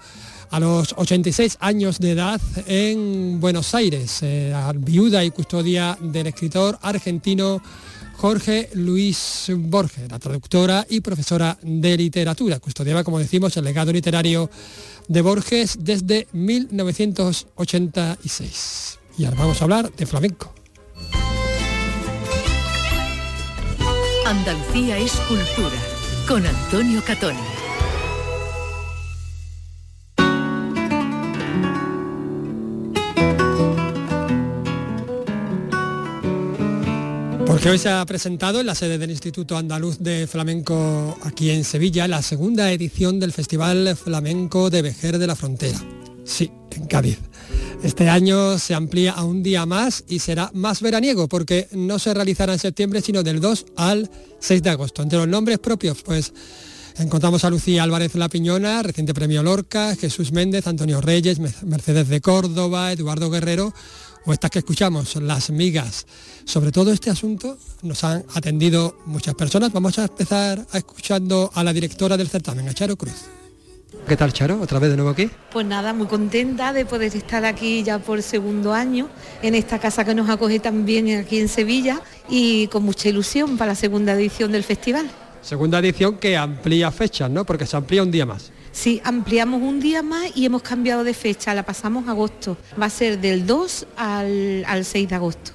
a 0.51 0.59
los 0.61 0.95
86 0.97 1.59
años 1.61 1.99
de 1.99 2.13
edad 2.13 2.41
en 2.67 3.41
Buenos 3.41 3.75
Aires, 3.75 4.21
eh, 4.23 4.55
viuda 4.77 5.23
y 5.25 5.31
custodia 5.31 5.99
del 6.01 6.29
escritor 6.29 6.79
argentino 6.81 7.61
Jorge 8.17 8.71
Luis 8.75 9.51
Borges, 9.57 10.11
la 10.11 10.19
traductora 10.19 10.85
y 10.89 11.01
profesora 11.01 11.57
de 11.63 11.97
literatura. 11.97 12.59
Custodiaba, 12.61 13.05
como 13.05 13.19
decimos, 13.19 13.57
el 13.57 13.65
legado 13.65 13.91
literario 13.93 14.51
de 15.09 15.23
Borges 15.23 15.79
desde 15.81 16.29
1986. 16.33 18.99
Y 19.19 19.25
ahora 19.25 19.41
vamos 19.41 19.61
a 19.61 19.65
hablar 19.65 19.93
de 19.93 20.07
flamenco. 20.07 20.64
Andalucía 24.27 24.97
es 24.97 25.13
cultura, 25.29 25.77
con 26.27 26.47
Antonio 26.47 27.03
Catoni. 27.05 27.39
Porque 37.47 37.69
hoy 37.69 37.79
se 37.79 37.91
ha 37.91 38.05
presentado 38.07 38.61
en 38.61 38.67
la 38.67 38.75
sede 38.75 38.97
del 38.97 39.11
Instituto 39.11 39.59
Andaluz 39.59 39.99
de 39.99 40.27
Flamenco 40.27 41.19
aquí 41.23 41.51
en 41.51 41.63
Sevilla 41.63 42.09
la 42.09 42.23
segunda 42.23 42.73
edición 42.73 43.21
del 43.21 43.33
Festival 43.33 43.95
Flamenco 43.95 44.71
de 44.71 44.81
Vejer 44.81 45.19
de 45.19 45.27
la 45.27 45.37
Frontera. 45.37 45.79
Sí, 46.25 46.51
en 46.71 46.87
Cádiz. 46.87 47.19
Este 47.85 48.09
año 48.09 48.59
se 48.59 48.73
amplía 48.73 49.13
a 49.13 49.25
un 49.25 49.43
día 49.43 49.67
más 49.67 50.05
y 50.09 50.19
será 50.19 50.51
más 50.55 50.81
veraniego 50.81 51.29
porque 51.29 51.69
no 51.73 51.99
se 51.99 52.15
realizará 52.15 52.55
en 52.55 52.59
septiembre 52.59 53.03
sino 53.03 53.23
del 53.23 53.41
2 53.41 53.67
al 53.77 54.11
6 54.41 54.63
de 54.63 54.71
agosto. 54.71 55.03
Entre 55.03 55.19
los 55.19 55.29
nombres 55.29 55.59
propios 55.59 56.01
pues 56.03 56.33
encontramos 56.97 57.45
a 57.45 57.51
Lucía 57.51 57.83
Álvarez 57.83 58.15
La 58.15 58.31
Piñona, 58.31 58.83
reciente 58.83 59.13
premio 59.13 59.43
Lorca, 59.43 59.95
Jesús 59.97 60.33
Méndez, 60.33 60.67
Antonio 60.67 61.03
Reyes, 61.03 61.39
Mercedes 61.63 62.09
de 62.09 62.23
Córdoba, 62.23 62.91
Eduardo 62.91 63.29
Guerrero 63.29 63.75
o 64.25 64.33
estas 64.33 64.51
que 64.51 64.61
escuchamos, 64.61 65.17
las 65.17 65.51
migas. 65.51 66.07
Sobre 66.47 66.73
todo 66.73 66.91
este 66.91 67.11
asunto 67.11 67.59
nos 67.83 68.03
han 68.03 68.25
atendido 68.33 68.97
muchas 69.05 69.35
personas. 69.35 69.75
Vamos 69.75 69.99
a 69.99 70.05
empezar 70.05 70.67
escuchando 70.73 71.51
a 71.53 71.63
la 71.63 71.75
directora 71.75 72.17
del 72.17 72.31
certamen, 72.31 72.67
a 72.67 72.73
Charo 72.73 72.97
Cruz. 72.97 73.44
¿Qué 74.07 74.19
tal, 74.19 74.35
Charo? 74.35 74.61
¿Otra 74.61 74.79
vez 74.79 74.91
de 74.91 74.97
nuevo 74.97 75.11
aquí? 75.11 75.31
Pues 75.51 75.65
nada, 75.65 75.95
muy 75.95 76.07
contenta 76.07 76.75
de 76.75 76.85
poder 76.85 77.17
estar 77.17 77.47
aquí 77.47 77.83
ya 77.83 77.99
por 77.99 78.21
segundo 78.21 78.75
año, 78.75 79.09
en 79.41 79.55
esta 79.55 79.79
casa 79.79 80.05
que 80.05 80.15
nos 80.15 80.29
acoge 80.29 80.61
también 80.61 81.17
aquí 81.17 81.39
en 81.39 81.49
Sevilla 81.49 82.03
y 82.29 82.67
con 82.67 82.83
mucha 82.83 83.09
ilusión 83.09 83.57
para 83.57 83.73
la 83.73 83.75
segunda 83.75 84.13
edición 84.13 84.53
del 84.53 84.63
festival. 84.63 85.09
Segunda 85.41 85.79
edición 85.79 86.19
que 86.19 86.37
amplía 86.37 86.91
fechas, 86.91 87.31
¿no? 87.31 87.47
Porque 87.47 87.65
se 87.65 87.79
amplía 87.79 88.03
un 88.03 88.11
día 88.11 88.27
más. 88.27 88.53
Sí, 88.73 89.01
ampliamos 89.05 89.63
un 89.63 89.81
día 89.81 90.03
más 90.03 90.37
y 90.37 90.45
hemos 90.45 90.61
cambiado 90.61 91.03
de 91.03 91.15
fecha, 91.15 91.55
la 91.55 91.63
pasamos 91.63 92.07
a 92.07 92.11
agosto. 92.11 92.59
Va 92.81 92.87
a 92.87 92.91
ser 92.91 93.19
del 93.19 93.47
2 93.47 93.87
al, 93.97 94.65
al 94.67 94.85
6 94.85 95.09
de 95.09 95.15
agosto 95.15 95.53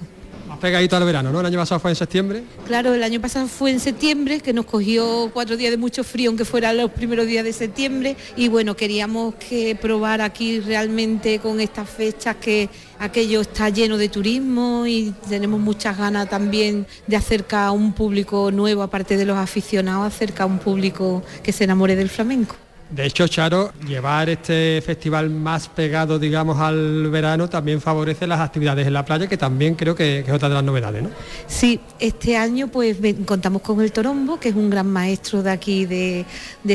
pegadito 0.59 0.95
al 0.95 1.03
verano, 1.03 1.31
¿no? 1.31 1.39
El 1.39 1.45
año 1.45 1.59
pasado 1.59 1.79
fue 1.79 1.91
en 1.91 1.95
septiembre. 1.95 2.43
Claro, 2.67 2.93
el 2.93 3.03
año 3.03 3.19
pasado 3.19 3.47
fue 3.47 3.71
en 3.71 3.79
septiembre, 3.79 4.41
que 4.41 4.53
nos 4.53 4.65
cogió 4.65 5.29
cuatro 5.33 5.57
días 5.57 5.71
de 5.71 5.77
mucho 5.77 6.03
frío, 6.03 6.29
aunque 6.29 6.45
fueran 6.45 6.77
los 6.77 6.91
primeros 6.91 7.27
días 7.27 7.43
de 7.43 7.53
septiembre. 7.53 8.15
Y 8.35 8.47
bueno, 8.49 8.75
queríamos 8.75 9.35
que 9.35 9.75
probar 9.75 10.21
aquí 10.21 10.59
realmente 10.59 11.39
con 11.39 11.59
estas 11.59 11.89
fechas 11.89 12.35
que 12.35 12.69
aquello 12.99 13.41
está 13.41 13.69
lleno 13.69 13.97
de 13.97 14.09
turismo 14.09 14.85
y 14.85 15.13
tenemos 15.27 15.59
muchas 15.59 15.97
ganas 15.97 16.29
también 16.29 16.85
de 17.07 17.15
acercar 17.15 17.67
a 17.67 17.71
un 17.71 17.93
público 17.93 18.51
nuevo, 18.51 18.83
aparte 18.83 19.17
de 19.17 19.25
los 19.25 19.37
aficionados, 19.37 20.05
acercar 20.05 20.43
a 20.43 20.45
un 20.47 20.59
público 20.59 21.23
que 21.41 21.53
se 21.53 21.63
enamore 21.63 21.95
del 21.95 22.09
flamenco. 22.09 22.55
De 22.89 23.05
hecho, 23.05 23.27
Charo, 23.27 23.71
llevar 23.87 24.29
este 24.29 24.81
festival 24.83 25.29
más 25.29 25.67
pegado, 25.69 26.17
digamos, 26.17 26.57
al 26.59 27.07
verano 27.11 27.47
también 27.47 27.81
favorece 27.81 28.25
las 28.25 28.39
actividades 28.39 28.87
en 28.87 28.93
la 28.93 29.05
playa, 29.05 29.27
que 29.27 29.37
también 29.37 29.75
creo 29.75 29.93
que, 29.93 30.19
es 30.19 30.29
otra 30.29 30.49
de 30.49 30.55
las 30.55 30.63
novedades, 30.63 31.03
¿no? 31.03 31.09
Sí, 31.45 31.79
este 31.99 32.35
año 32.35 32.67
pues 32.67 32.97
contamos 33.25 33.61
con 33.61 33.79
el 33.81 33.91
Torombo, 33.91 34.39
que 34.39 34.49
es 34.49 34.55
un 34.55 34.71
gran 34.71 34.87
maestro 34.87 35.43
de 35.43 35.51
aquí 35.51 35.85
de, 35.85 36.25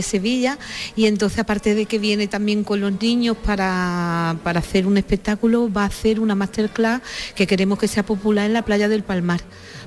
Sevilla, 0.03 0.57
y 0.94 1.07
entonces 1.07 1.40
aparte 1.40 1.74
de 1.74 1.87
que 1.87 1.98
viene 1.98 2.29
también 2.29 2.62
con 2.62 2.81
los 2.81 3.00
niños 3.00 3.37
para, 3.37 4.37
para 4.44 4.61
hacer 4.61 4.87
un 4.87 4.96
espectáculo, 4.98 5.72
va 5.72 5.83
a 5.83 5.87
hacer 5.87 6.20
una 6.20 6.37
masterclass 6.37 7.00
que 7.35 7.46
queremos 7.46 7.79
que 7.79 7.88
sea 7.88 8.05
popular 8.05 8.46
en 8.46 8.53
la 8.53 8.62
playa 8.62 8.88
del 8.88 9.03
Palmar 9.03 9.40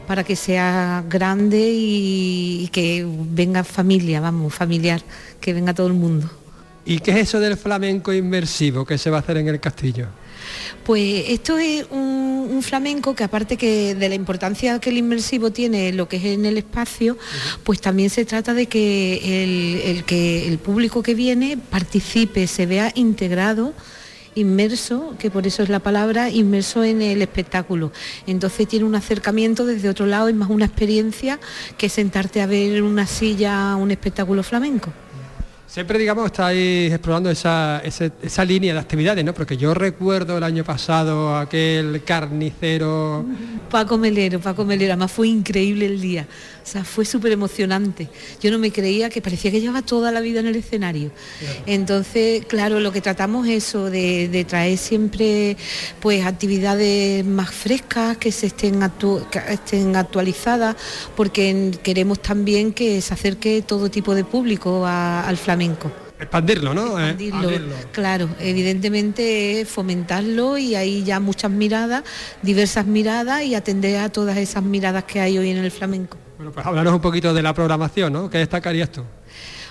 para 0.08 0.24
que 0.24 0.36
sea 0.36 1.04
grande 1.08 1.70
y, 1.74 2.70
que 2.72 3.06
venga 3.06 3.63
familia, 3.63 4.22
vamos, 4.22 4.54
familiar, 4.54 5.02
que 5.41 5.54
venga 5.54 5.74
todo 5.74 5.88
el 5.88 5.93
mundo. 5.93 6.30
¿Y 6.86 7.00
qué 7.00 7.12
es 7.12 7.17
eso 7.17 7.39
del 7.41 7.58
flamenco 7.58 8.13
inmersivo 8.13 8.86
que 8.86 8.98
se 8.98 9.10
va 9.10 9.17
a 9.17 9.20
hacer 9.20 9.38
en 9.38 9.50
el 9.50 9.60
castillo? 9.60 10.08
Pues 10.86 11.26
esto 11.28 11.58
es 11.58 11.86
un, 11.91 12.38
flamenco 12.62 13.13
que 13.13 13.24
aparte 13.24 13.56
que 13.56 13.93
de 13.93 14.10
la 14.10 14.15
importancia 14.15 14.80
que 14.80 14.89
el 14.89 14.98
inmersivo 14.98 15.52
tiene 15.52 15.93
lo 15.93 16.10
que 16.10 16.17
es 16.17 16.26
en 16.26 16.46
el 16.46 16.58
espacio, 16.58 17.15
pues 17.63 17.80
también 17.80 18.10
se 18.10 18.26
trata 18.26 18.56
de 18.56 18.65
que 18.65 19.43
el, 19.43 20.04
que 20.06 20.48
el 20.48 20.58
público 20.58 21.04
que 21.04 21.13
viene 21.13 21.58
participe, 21.58 22.48
se 22.48 22.65
vea 22.65 22.91
integrado 22.96 23.74
inmerso, 24.38 25.15
que 25.19 25.30
por 25.30 25.45
eso 25.47 25.63
es 25.63 25.69
la 25.69 25.80
palabra, 25.80 26.30
inmerso 26.30 26.84
en 26.84 27.02
el 27.02 27.21
espectáculo. 27.21 27.91
Entonces 28.26 28.67
tiene 28.67 28.86
un 28.86 28.95
acercamiento 28.95 29.65
desde 29.65 29.89
otro 29.89 30.06
lado, 30.06 30.28
es 30.30 30.36
más 30.36 30.50
una 30.50 30.65
experiencia 30.65 31.39
que 31.78 31.89
sentarte 31.89 32.41
a 32.41 32.45
ver 32.45 32.78
en 32.78 32.84
una 32.84 33.06
silla 33.08 33.76
un 33.76 33.91
espectáculo 33.91 34.43
flamenco. 34.43 34.93
Siempre, 35.67 36.00
digamos, 36.00 36.28
estáis 36.28 36.91
explorando 36.93 37.30
esa, 37.30 37.82
ese- 37.84 38.12
esa 38.21 38.45
línea 38.45 38.73
de 38.73 38.80
actividades, 38.80 39.23
¿no? 39.26 39.34
Porque 39.34 39.58
yo 39.58 39.73
recuerdo 39.73 40.38
el 40.38 40.43
año 40.43 40.63
pasado 40.63 41.38
aquel 41.38 42.02
carnicero... 42.06 43.26
Paco 43.69 43.97
Melero, 43.97 44.39
Paco 44.39 44.63
Melero, 44.63 44.93
además 44.93 45.12
fue 45.12 45.28
increíble 45.28 45.86
el 45.88 46.00
día, 46.00 46.26
o 46.67 46.69
sea, 46.69 46.84
fue 46.84 47.06
súper 47.06 47.32
emocionante. 47.32 48.10
Yo 48.41 48.51
no 48.51 48.60
me 48.60 48.73
creía 48.73 49.10
que 49.10 49.21
parecía 49.21 49.51
que 49.51 49.62
llevaba 49.62 49.84
toda 49.84 50.12
la 50.12 50.19
vida 50.19 50.41
en 50.41 50.47
el 50.47 50.56
escenario. 50.58 51.12
Entonces, 51.65 52.45
claro, 52.45 52.82
lo 52.82 52.91
que 52.91 52.99
tratamos 52.99 53.47
es 53.47 53.67
eso, 53.69 53.89
de, 53.89 54.27
de 54.27 54.43
traer 54.43 54.77
siempre 54.77 55.56
pues 56.01 56.25
actividades 56.25 57.23
más 57.25 57.51
frescas, 57.51 58.17
que 58.17 58.34
se 58.34 58.47
estén, 58.47 58.82
actu- 58.82 59.25
que 59.30 59.39
estén 59.49 59.95
actualizadas, 59.95 60.75
porque 61.15 61.71
queremos 61.84 62.21
también 62.21 62.73
que 62.73 62.99
se 63.01 63.13
acerque 63.13 63.62
todo 63.65 63.89
tipo 63.89 64.13
de 64.13 64.25
público 64.25 64.86
a- 64.86 65.25
al 65.25 65.38
flamenco. 65.38 65.89
Expandirlo, 66.19 66.73
¿no? 66.73 66.99
Eh, 66.99 67.12
Expandirlo. 67.12 67.75
Claro, 67.93 68.27
evidentemente 68.41 69.65
fomentarlo 69.69 70.58
y 70.58 70.75
hay 70.75 71.03
ya 71.03 71.19
muchas 71.21 71.49
miradas, 71.51 72.03
diversas 72.41 72.86
miradas 72.88 73.43
y 73.43 73.56
atender 73.56 73.97
a 73.99 74.10
todas 74.10 74.36
esas 74.38 74.63
miradas 74.63 75.06
que 75.06 75.21
hay 75.21 75.38
hoy 75.38 75.51
en 75.51 75.58
el 75.58 75.71
flamenco. 75.71 76.17
Bueno, 76.38 76.52
pues 76.52 76.65
háblanos 76.65 76.93
un 76.93 77.02
poquito 77.02 77.34
de 77.34 77.41
la 77.41 77.54
programación, 77.54 78.13
¿no? 78.13 78.30
¿Qué 78.30 78.38
destacarías 78.38 78.91
tú? 78.91 79.02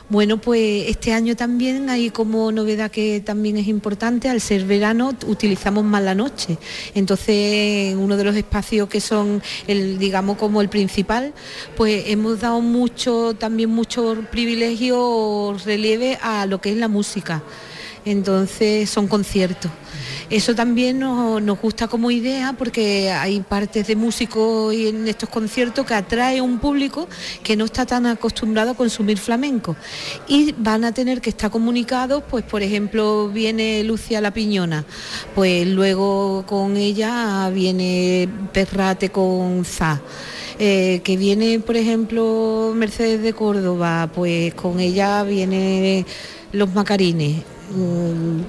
Bueno, 0.09 0.40
pues 0.40 0.88
este 0.88 1.12
año 1.12 1.35
también 1.35 1.90
hay 1.90 2.11
como 2.11 2.50
novedad 2.52 2.90
que 2.90 3.20
también 3.20 3.57
es 3.57 3.68
importante, 3.68 4.29
al 4.29 4.40
ser 4.40 4.64
verano 4.64 5.12
utilizamos 5.26 5.85
más 5.85 6.02
la 6.02 6.14
noche. 6.14 6.59
Entonces, 6.94 7.92
en 7.92 7.98
uno 7.98 8.16
de 8.16 8.24
los 8.24 8.37
espacios 8.37 8.88
que 8.88 9.00
son 9.00 9.42
el, 9.66 9.98
digamos, 9.98 10.38
como 10.38 10.61
el 10.61 10.68
principal, 10.68 11.35
pues 11.76 12.05
hemos 12.09 12.40
dado 12.40 12.61
mucho, 12.61 13.35
también 13.35 13.70
mucho 13.70 14.16
privilegio 14.31 15.57
relieve 15.64 16.18
a 16.20 16.46
lo 16.46 16.61
que 16.61 16.70
es 16.70 16.76
la 16.76 16.88
música. 16.88 17.42
Entonces 18.05 18.88
son 18.88 19.09
conciertos. 19.09 19.70
Eso 20.29 20.55
también 20.55 20.99
nos, 20.99 21.41
nos 21.41 21.61
gusta 21.61 21.87
como 21.87 22.11
idea 22.11 22.55
porque 22.59 23.11
hay 23.11 23.41
partes 23.41 23.87
de 23.87 23.95
músicos 23.95 24.75
y 24.75 24.89
en 24.89 25.07
estos 25.07 25.29
conciertos 25.29 25.87
que 25.87 25.95
atrae 25.95 26.41
un 26.41 26.59
público 26.59 27.09
que 27.43 27.57
no 27.57 27.65
está 27.65 27.87
tan 27.87 28.07
acostumbrado 28.07 28.73
a 28.73 28.75
consumir 28.75 29.19
flamenco. 29.19 29.77
Y 30.27 30.53
van 30.59 30.85
a 30.85 30.93
tener 30.93 31.21
que 31.21 31.31
estar 31.31 31.51
comunicados, 31.51 32.25
pues 32.29 32.45
por 32.45 32.62
ejemplo 32.62 33.29
viene 33.29 33.85
Lucia 33.85 34.21
La 34.21 34.33
Piñona, 34.33 34.85
pues 35.35 35.67
luego 35.67 36.45
con 36.47 36.77
ella 36.77 37.49
viene 37.51 38.29
Perrate 38.53 39.11
con 39.11 39.65
Za. 39.65 40.01
Eh, 40.59 41.03
que 41.05 41.19
viene, 41.19 41.61
por 41.61 41.77
ejemplo, 41.77 42.73
Mercedes 42.75 43.21
de 43.21 43.35
Córdoba, 43.35 44.11
pues 44.15 44.55
con 44.55 44.81
ella 44.81 45.23
viene 45.23 46.07
los 46.53 46.73
Macarines, 46.73 47.43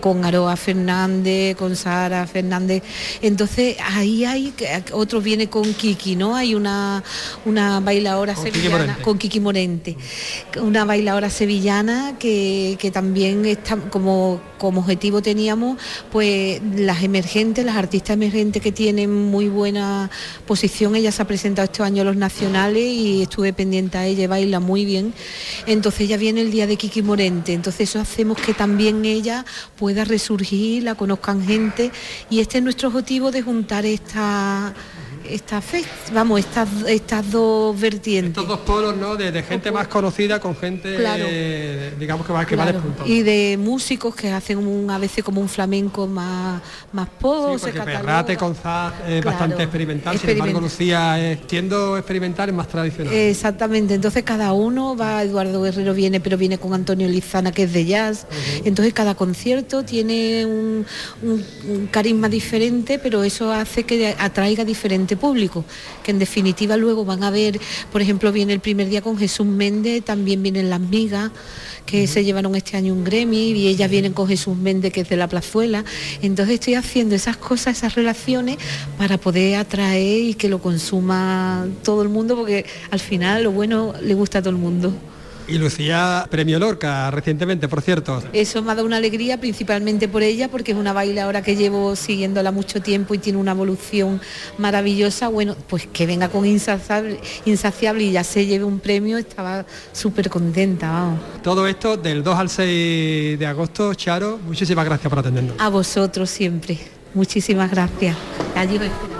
con 0.01 0.23
Aroa 0.25 0.55
Fernández, 0.55 1.55
con 1.55 1.75
Sara 1.75 2.25
Fernández. 2.27 2.83
Entonces 3.21 3.77
ahí 3.83 4.25
hay, 4.25 4.51
que- 4.51 4.83
otros 4.93 5.23
viene 5.23 5.47
con 5.49 5.73
Kiki, 5.73 6.15
¿no? 6.15 6.35
Hay 6.35 6.55
una, 6.55 7.03
una 7.45 7.79
bailadora 7.79 8.33
Con 8.33 8.45
Kiki 8.45 8.57
sevillana, 8.57 8.77
Morente. 8.83 9.01
con 9.03 9.17
Kiki 9.17 9.39
Morente, 9.39 9.97
una 10.61 10.85
bailadora 10.85 11.29
sevillana 11.29 12.15
que, 12.19 12.77
que 12.79 12.91
también 12.91 13.45
está 13.45 13.75
como, 13.77 14.39
como 14.57 14.81
objetivo 14.81 15.21
teníamos 15.21 15.77
pues 16.11 16.61
las 16.75 17.03
emergentes, 17.03 17.65
las 17.65 17.75
artistas 17.77 18.13
emergentes 18.15 18.61
que 18.61 18.71
tienen 18.71 19.13
muy 19.13 19.49
buena 19.49 20.09
posición, 20.45 20.95
ella 20.95 21.11
se 21.11 21.21
ha 21.21 21.25
presentado 21.25 21.65
este 21.65 21.83
año 21.83 22.01
a 22.01 22.05
los 22.05 22.15
nacionales 22.15 22.83
y 22.83 23.23
estuve 23.23 23.53
pendiente 23.53 23.97
a 23.97 24.05
ella, 24.05 24.27
baila 24.27 24.59
muy 24.59 24.85
bien. 24.85 25.13
Entonces 25.65 26.07
ya 26.07 26.17
viene 26.17 26.41
el 26.41 26.51
día 26.51 26.67
de 26.67 26.75
Kiki 26.77 27.01
Morente, 27.01 27.53
entonces 27.53 27.89
eso 27.89 27.99
hacemos 27.99 28.37
que 28.37 28.53
también 28.53 29.05
ella 29.11 29.45
pueda 29.77 30.03
resurgir, 30.05 30.83
la 30.83 30.95
conozcan 30.95 31.45
gente. 31.45 31.91
Y 32.29 32.39
este 32.39 32.57
es 32.57 32.63
nuestro 32.63 32.89
objetivo 32.89 33.31
de 33.31 33.41
juntar 33.41 33.85
esta 33.85 34.73
esta 35.29 35.61
vamos, 36.13 36.39
estas, 36.39 36.69
estas 36.87 37.29
dos 37.31 37.79
vertientes. 37.79 38.29
Estos 38.31 38.47
dos 38.47 38.59
polos, 38.59 38.95
¿no? 38.95 39.15
De, 39.15 39.31
de 39.31 39.43
gente 39.43 39.71
más 39.71 39.87
conocida 39.87 40.39
con 40.39 40.55
gente, 40.55 40.95
Claro. 40.95 41.23
eh, 41.27 41.93
digamos, 41.99 42.25
que 42.25 42.33
va, 42.33 42.45
que 42.45 42.55
va 42.55 42.63
Claro, 42.63 42.77
despuntando. 42.79 43.13
y 43.13 43.23
de 43.23 43.57
músicos 43.59 44.15
que 44.15 44.31
hacen 44.31 44.57
un, 44.59 44.89
a 44.91 44.97
veces 44.97 45.23
como 45.23 45.41
un 45.41 45.49
flamenco 45.49 46.07
más, 46.07 46.61
más 46.93 47.09
pop, 47.19 47.57
Sí. 47.59 47.71
Perrate 47.71 48.37
con 48.37 48.55
Zaz 48.55 48.93
es 49.07 49.21
Claro, 49.21 49.25
bastante 49.25 49.63
experimental, 49.63 50.17
sin 50.17 50.29
embargo 50.31 50.59
Lucía 50.61 51.19
es, 51.19 51.39
siendo 51.47 51.97
experimental 51.97 52.49
es 52.49 52.55
más 52.55 52.67
tradicional. 52.67 53.13
Exactamente, 53.13 53.93
entonces 53.93 54.23
cada 54.23 54.53
uno 54.53 54.95
va, 54.95 55.23
Eduardo 55.23 55.61
Guerrero 55.61 55.93
viene, 55.93 56.19
pero 56.19 56.37
viene 56.37 56.57
con 56.57 56.73
Antonio 56.73 57.07
Lizana, 57.07 57.51
que 57.51 57.63
es 57.63 57.73
de 57.73 57.85
jazz, 57.85 58.25
entonces 58.63 58.93
cada 58.93 59.15
concierto 59.15 59.83
tiene 59.83 60.45
un, 60.45 60.85
un- 61.23 61.45
un 61.69 61.87
carisma 61.87 62.29
diferente, 62.29 62.99
pero 62.99 63.23
eso 63.23 63.51
hace 63.51 63.83
que 63.83 64.15
atraiga 64.17 64.63
diferente 64.63 65.16
público, 65.17 65.65
que 66.03 66.11
en 66.11 66.19
definitiva 66.19 66.77
luego 66.77 67.05
van 67.05 67.23
a 67.23 67.29
ver, 67.29 67.59
por 67.91 68.01
ejemplo, 68.01 68.31
viene 68.31 68.53
el 68.53 68.59
primer 68.59 68.89
día 68.89 69.01
con 69.01 69.17
Jesús 69.17 69.45
Méndez, 69.45 70.03
también 70.03 70.41
vienen 70.41 70.69
las 70.69 70.79
migas, 70.79 71.31
que 71.85 72.05
se 72.07 72.23
llevaron 72.23 72.55
este 72.55 72.77
año 72.77 72.93
un 72.93 73.03
Grammy, 73.03 73.51
y 73.51 73.67
ellas 73.67 73.89
vienen 73.89 74.13
con 74.13 74.27
Jesús 74.27 74.57
Méndez, 74.57 74.91
que 74.91 75.01
es 75.01 75.09
de 75.09 75.15
la 75.15 75.27
plazuela, 75.27 75.85
entonces 76.21 76.55
estoy 76.55 76.75
haciendo 76.75 77.15
esas 77.15 77.37
cosas, 77.37 77.77
esas 77.77 77.95
relaciones, 77.95 78.57
para 78.97 79.17
poder 79.17 79.55
atraer 79.55 80.21
y 80.21 80.33
que 80.33 80.49
lo 80.49 80.59
consuma 80.59 81.67
todo 81.83 82.01
el 82.01 82.09
mundo, 82.09 82.35
porque 82.35 82.65
al 82.91 82.99
final 82.99 83.43
lo 83.43 83.51
bueno 83.51 83.93
le 84.01 84.13
gusta 84.13 84.39
a 84.39 84.41
todo 84.41 84.51
el 84.51 84.57
mundo. 84.57 84.93
Y 85.47 85.57
Lucía, 85.57 86.27
premio 86.29 86.59
Lorca 86.59 87.09
recientemente, 87.11 87.67
por 87.67 87.81
cierto. 87.81 88.21
Eso 88.33 88.61
me 88.61 88.71
ha 88.71 88.75
dado 88.75 88.85
una 88.85 88.97
alegría 88.97 89.39
principalmente 89.39 90.07
por 90.07 90.21
ella, 90.23 90.49
porque 90.49 90.73
es 90.73 90.77
una 90.77 90.93
bailadora 90.93 91.41
que 91.41 91.55
llevo 91.55 91.95
siguiéndola 91.95 92.51
mucho 92.51 92.81
tiempo 92.81 93.13
y 93.13 93.17
tiene 93.17 93.39
una 93.39 93.51
evolución 93.51 94.19
maravillosa. 94.57 95.29
Bueno, 95.29 95.55
pues 95.67 95.87
que 95.87 96.05
venga 96.05 96.29
con 96.29 96.45
insaciable, 96.45 97.19
insaciable 97.45 98.03
y 98.03 98.11
ya 98.11 98.23
se 98.23 98.45
lleve 98.45 98.65
un 98.65 98.79
premio, 98.79 99.17
estaba 99.17 99.65
súper 99.93 100.29
contenta, 100.29 100.91
vamos. 100.91 101.19
Todo 101.41 101.65
esto 101.67 101.95
del 101.95 102.23
2 102.23 102.39
al 102.39 102.49
6 102.49 103.39
de 103.39 103.45
agosto, 103.45 103.93
Charo, 103.93 104.39
muchísimas 104.45 104.85
gracias 104.85 105.09
por 105.09 105.19
atendernos. 105.19 105.55
A 105.59 105.69
vosotros 105.69 106.29
siempre. 106.29 106.77
Muchísimas 107.13 107.71
gracias. 107.71 108.15
Adiós. 108.55 109.16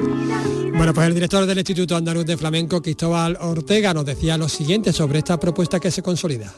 Bueno, 0.00 0.94
pues 0.94 1.06
el 1.06 1.14
director 1.14 1.46
del 1.46 1.58
Instituto 1.58 1.96
Andaluz 1.96 2.24
de 2.24 2.36
Flamenco, 2.36 2.82
Cristóbal 2.82 3.36
Ortega, 3.40 3.94
nos 3.94 4.04
decía 4.04 4.36
lo 4.36 4.48
siguiente 4.48 4.92
sobre 4.92 5.18
esta 5.18 5.38
propuesta 5.38 5.78
que 5.78 5.90
se 5.90 6.02
consolida. 6.02 6.52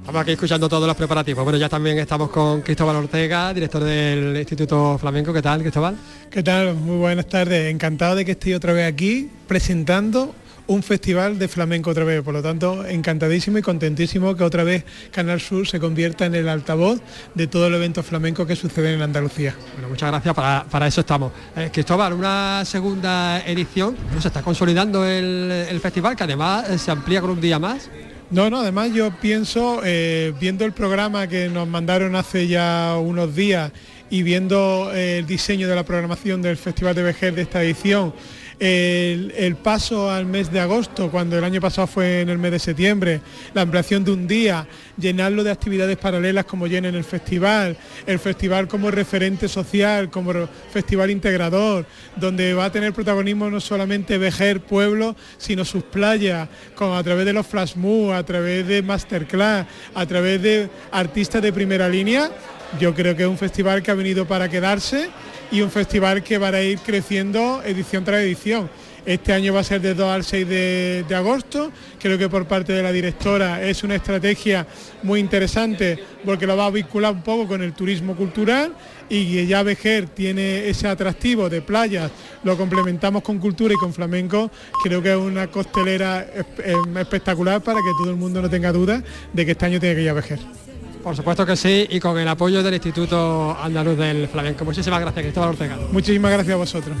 Estamos 0.00 0.22
aquí 0.22 0.32
escuchando 0.32 0.68
todos 0.68 0.86
los 0.86 0.96
preparativos. 0.96 1.44
Bueno, 1.44 1.58
ya 1.58 1.68
también 1.68 1.98
estamos 1.98 2.30
con 2.30 2.62
Cristóbal 2.62 2.96
Ortega, 2.96 3.52
director 3.52 3.84
del 3.84 4.36
Instituto 4.36 4.96
Flamenco. 4.98 5.32
¿Qué 5.32 5.42
tal, 5.42 5.60
Cristóbal? 5.60 5.96
¿Qué 6.30 6.42
tal? 6.42 6.74
Muy 6.74 6.96
buenas 6.96 7.26
tardes. 7.28 7.70
Encantado 7.70 8.14
de 8.14 8.24
que 8.24 8.32
estéis 8.32 8.56
otra 8.56 8.72
vez 8.72 8.90
aquí 8.90 9.28
presentando 9.46 10.34
un 10.70 10.84
festival 10.84 11.36
de 11.36 11.48
flamenco 11.48 11.90
otra 11.90 12.04
vez. 12.04 12.22
Por 12.22 12.32
lo 12.32 12.42
tanto, 12.42 12.86
encantadísimo 12.86 13.58
y 13.58 13.62
contentísimo 13.62 14.36
que 14.36 14.44
otra 14.44 14.62
vez 14.62 14.84
Canal 15.10 15.40
Sur 15.40 15.66
se 15.66 15.80
convierta 15.80 16.26
en 16.26 16.34
el 16.36 16.48
altavoz 16.48 17.00
de 17.34 17.48
todo 17.48 17.66
el 17.66 17.74
evento 17.74 18.04
flamenco 18.04 18.46
que 18.46 18.54
sucede 18.54 18.94
en 18.94 19.02
Andalucía. 19.02 19.56
Bueno, 19.74 19.88
muchas 19.88 20.10
gracias, 20.10 20.32
para, 20.32 20.64
para 20.70 20.86
eso 20.86 21.00
estamos. 21.00 21.32
Eh, 21.56 21.70
Cristóbal, 21.72 22.12
una 22.12 22.64
segunda 22.64 23.40
edición, 23.44 23.96
¿no? 24.14 24.20
se 24.20 24.28
está 24.28 24.42
consolidando 24.42 25.04
el, 25.04 25.50
el 25.68 25.80
festival, 25.80 26.14
que 26.14 26.22
además 26.22 26.70
eh, 26.70 26.78
se 26.78 26.92
amplía 26.92 27.20
con 27.20 27.30
un 27.30 27.40
día 27.40 27.58
más. 27.58 27.90
No, 28.30 28.48
no, 28.48 28.60
además 28.60 28.92
yo 28.94 29.10
pienso, 29.20 29.80
eh, 29.84 30.32
viendo 30.40 30.64
el 30.64 30.70
programa 30.70 31.26
que 31.26 31.48
nos 31.48 31.66
mandaron 31.66 32.14
hace 32.14 32.46
ya 32.46 32.96
unos 32.96 33.34
días 33.34 33.72
y 34.08 34.22
viendo 34.22 34.92
eh, 34.94 35.18
el 35.18 35.26
diseño 35.26 35.66
de 35.66 35.74
la 35.74 35.82
programación 35.82 36.40
del 36.40 36.56
Festival 36.56 36.94
de 36.94 37.02
Vejer 37.02 37.34
de 37.34 37.42
esta 37.42 37.60
edición, 37.60 38.14
el, 38.60 39.56
paso 39.56 40.10
al 40.10 40.26
mes 40.26 40.52
de 40.52 40.60
agosto, 40.60 41.10
cuando 41.10 41.38
el 41.38 41.44
año 41.44 41.60
pasado 41.60 41.86
fue 41.86 42.20
en 42.20 42.28
el 42.28 42.38
mes 42.38 42.52
de 42.52 42.58
septiembre, 42.58 43.22
la 43.54 43.62
ampliación 43.62 44.04
de 44.04 44.10
un 44.10 44.26
día, 44.26 44.66
llenarlo 44.98 45.42
de 45.42 45.50
actividades 45.50 45.96
paralelas 45.96 46.44
como 46.44 46.66
llenen 46.66 46.94
el 46.94 47.04
festival, 47.04 47.76
el 48.06 48.18
festival 48.18 48.68
como 48.68 48.90
referente 48.90 49.48
social, 49.48 50.10
como 50.10 50.32
festival 50.70 51.10
integrador, 51.10 51.86
donde 52.16 52.52
va 52.52 52.66
a 52.66 52.72
tener 52.72 52.92
protagonismo 52.92 53.48
no 53.50 53.60
solamente 53.60 54.18
Vejer 54.18 54.60
Pueblo, 54.60 55.16
sino 55.38 55.64
sus 55.64 55.82
playas, 55.82 56.48
con, 56.74 56.92
a 56.92 57.02
través 57.02 57.24
de 57.24 57.32
los 57.32 57.46
flash 57.46 57.76
mob, 57.76 58.12
a 58.12 58.22
través 58.24 58.66
de 58.66 58.82
masterclass, 58.82 59.66
a 59.94 60.06
través 60.06 60.42
de 60.42 60.68
artistas 60.92 61.40
de 61.40 61.52
primera 61.52 61.88
línea. 61.88 62.30
Yo 62.78 62.94
creo 62.94 63.16
que 63.16 63.22
es 63.22 63.28
un 63.28 63.38
festival 63.38 63.82
que 63.82 63.90
ha 63.90 63.94
venido 63.94 64.26
para 64.26 64.48
quedarse 64.48 65.08
y 65.50 65.60
un 65.60 65.70
festival 65.70 66.22
que 66.22 66.38
va 66.38 66.48
a 66.48 66.62
ir 66.62 66.78
creciendo 66.78 67.62
edición 67.64 68.04
tras 68.04 68.20
edición. 68.22 68.70
Este 69.06 69.32
año 69.32 69.54
va 69.54 69.60
a 69.60 69.64
ser 69.64 69.80
de 69.80 69.94
2 69.94 70.08
al 70.08 70.24
6 70.24 70.48
de, 70.48 71.04
agosto. 71.14 71.72
Creo 71.98 72.18
que 72.18 72.28
por 72.28 72.46
parte 72.46 72.72
de 72.72 72.82
la 72.82 72.92
directora 72.92 73.62
es 73.62 73.82
una 73.82 73.94
estrategia 73.94 74.66
muy 75.02 75.20
interesante 75.20 75.98
porque 76.24 76.46
lo 76.46 76.56
va 76.56 76.66
a 76.66 76.70
vincular 76.70 77.12
un 77.12 77.22
poco 77.22 77.48
con 77.48 77.62
el 77.62 77.72
turismo 77.72 78.14
cultural 78.14 78.72
y 79.08 79.46
ya 79.46 79.62
Vejer 79.62 80.08
tiene 80.08 80.68
ese 80.68 80.86
atractivo 80.86 81.48
de 81.48 81.62
playas, 81.62 82.10
lo 82.44 82.56
complementamos 82.56 83.22
con 83.22 83.38
cultura 83.38 83.74
y 83.74 83.76
con 83.76 83.92
flamenco, 83.92 84.50
creo 84.84 85.02
que 85.02 85.10
es 85.10 85.16
una 85.16 85.48
costelera 85.48 86.24
em, 86.58 86.96
espectacular 86.96 87.60
para 87.60 87.80
que 87.80 87.90
todo 87.98 88.10
el 88.10 88.16
mundo 88.16 88.40
no 88.40 88.48
tenga 88.48 88.70
dudas 88.70 89.02
de 89.32 89.44
que 89.44 89.52
este 89.52 89.66
año 89.66 89.80
tiene 89.80 89.96
que 89.96 90.02
ir 90.02 90.10
a 90.10 90.12
Vejer. 90.12 90.69
Por 91.02 91.16
supuesto 91.16 91.46
que 91.46 91.56
sí, 91.56 91.86
y 91.90 91.98
con 91.98 92.18
el 92.18 92.28
apoyo 92.28 92.62
del 92.62 92.74
Instituto 92.74 93.56
Andaluz 93.60 93.96
del 93.96 94.28
Flamenco. 94.28 94.64
Muchísimas 94.64 95.00
gracias, 95.00 95.22
Cristóbal 95.24 95.50
Ortega. 95.50 95.78
Muchísimas 95.92 96.30
gracias 96.32 96.54
a 96.54 96.58
vosotros. 96.58 96.96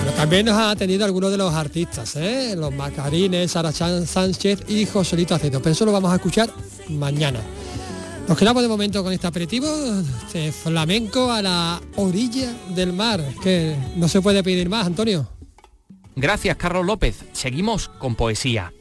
Pero 0.00 0.12
también 0.16 0.46
nos 0.46 0.54
ha 0.56 0.70
atendido 0.70 1.04
algunos 1.04 1.30
de 1.32 1.36
los 1.38 1.52
artistas, 1.52 2.14
¿eh? 2.16 2.54
los 2.56 2.72
Macarines, 2.72 3.50
Sara 3.50 3.72
Chan- 3.72 4.06
Sánchez 4.06 4.60
y 4.68 4.86
Joselito 4.86 5.34
Aceto, 5.34 5.60
pero 5.60 5.72
eso 5.72 5.84
lo 5.84 5.92
vamos 5.92 6.12
a 6.12 6.16
escuchar 6.16 6.50
mañana. 6.88 7.40
Nos 8.28 8.38
quedamos 8.38 8.62
de 8.62 8.68
momento 8.68 9.02
con 9.04 9.12
este 9.12 9.26
aperitivo, 9.26 9.66
este 10.26 10.50
flamenco 10.52 11.30
a 11.32 11.42
la 11.42 11.80
orilla 11.96 12.52
del 12.74 12.92
mar, 12.92 13.22
que 13.42 13.76
no 13.96 14.08
se 14.08 14.20
puede 14.20 14.42
pedir 14.42 14.68
más, 14.68 14.86
Antonio. 14.86 15.28
Gracias, 16.16 16.56
Carlos 16.56 16.86
López. 16.86 17.24
Seguimos 17.32 17.88
con 17.98 18.14
poesía. 18.14 18.72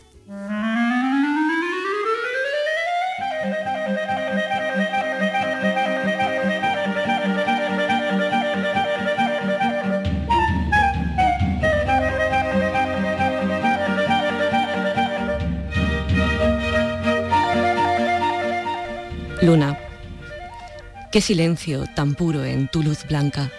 Luna, 19.46 19.78
qué 21.12 21.22
silencio 21.22 21.86
tan 21.96 22.16
puro 22.16 22.44
en 22.44 22.68
tu 22.68 22.82
luz 22.82 23.06
blanca. 23.08 23.52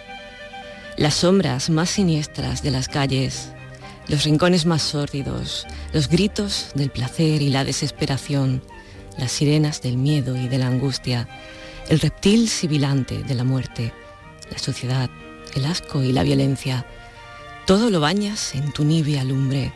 Las 0.97 1.13
sombras 1.13 1.69
más 1.69 1.89
siniestras 1.89 2.61
de 2.61 2.71
las 2.71 2.89
calles, 2.89 3.53
los 4.09 4.25
rincones 4.25 4.65
más 4.65 4.81
sórdidos, 4.81 5.65
los 5.93 6.09
gritos 6.09 6.71
del 6.75 6.89
placer 6.89 7.41
y 7.41 7.49
la 7.51 7.63
desesperación, 7.63 8.61
las 9.17 9.31
sirenas 9.31 9.81
del 9.81 9.95
miedo 9.95 10.35
y 10.35 10.49
de 10.49 10.57
la 10.57 10.67
angustia, 10.67 11.29
el 11.87 12.01
reptil 12.01 12.49
sibilante 12.49 13.23
de 13.23 13.35
la 13.35 13.45
muerte, 13.45 13.93
la 14.51 14.57
suciedad, 14.57 15.09
el 15.55 15.65
asco 15.65 16.03
y 16.03 16.11
la 16.11 16.23
violencia. 16.23 16.85
Todo 17.65 17.89
lo 17.89 18.01
bañas 18.01 18.55
en 18.55 18.73
tu 18.73 18.83
nibia 18.83 19.23
lumbre, 19.23 19.71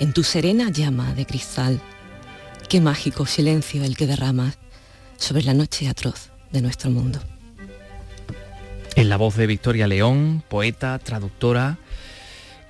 en 0.00 0.12
tu 0.12 0.22
serena 0.22 0.68
llama 0.68 1.14
de 1.14 1.24
cristal. 1.24 1.80
Qué 2.68 2.82
mágico 2.82 3.24
silencio 3.24 3.84
el 3.84 3.96
que 3.96 4.06
derramas 4.06 4.58
sobre 5.16 5.42
la 5.42 5.54
noche 5.54 5.88
atroz 5.88 6.30
de 6.52 6.62
nuestro 6.62 6.90
mundo. 6.90 7.20
En 8.94 9.08
la 9.08 9.16
voz 9.16 9.36
de 9.36 9.46
Victoria 9.46 9.86
León, 9.86 10.42
poeta, 10.48 10.98
traductora, 10.98 11.78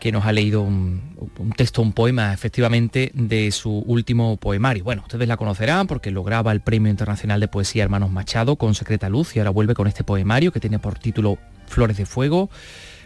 que 0.00 0.12
nos 0.12 0.24
ha 0.24 0.32
leído 0.32 0.62
un, 0.62 1.02
un 1.38 1.52
texto, 1.52 1.82
un 1.82 1.92
poema, 1.92 2.32
efectivamente, 2.32 3.10
de 3.14 3.50
su 3.52 3.70
último 3.70 4.36
poemario. 4.36 4.84
Bueno, 4.84 5.02
ustedes 5.02 5.26
la 5.28 5.36
conocerán 5.36 5.86
porque 5.86 6.10
lograba 6.10 6.52
el 6.52 6.60
Premio 6.60 6.90
Internacional 6.90 7.40
de 7.40 7.48
Poesía 7.48 7.84
Hermanos 7.84 8.10
Machado 8.10 8.56
con 8.56 8.74
Secreta 8.74 9.08
Luz 9.08 9.36
y 9.36 9.38
ahora 9.38 9.50
vuelve 9.50 9.74
con 9.74 9.86
este 9.86 10.04
poemario 10.04 10.52
que 10.52 10.60
tiene 10.60 10.78
por 10.78 10.98
título 10.98 11.38
Flores 11.66 11.96
de 11.96 12.06
Fuego. 12.06 12.50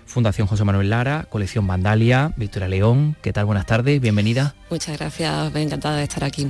Fundación 0.07 0.49
José 0.49 0.65
Manuel 0.65 0.91
Lara, 0.91 1.27
colección 1.29 1.67
Vandalia, 1.67 2.33
Victoria 2.37 2.69
León, 2.69 3.17
¿qué 3.23 3.33
tal? 3.33 3.45
Buenas 3.45 3.67
tardes, 3.67 4.01
bienvenida. 4.01 4.55
Muchas 4.69 4.99
gracias, 4.99 5.55
encantada 5.55 5.99
de 5.99 6.03
estar 6.03 6.25
aquí. 6.25 6.49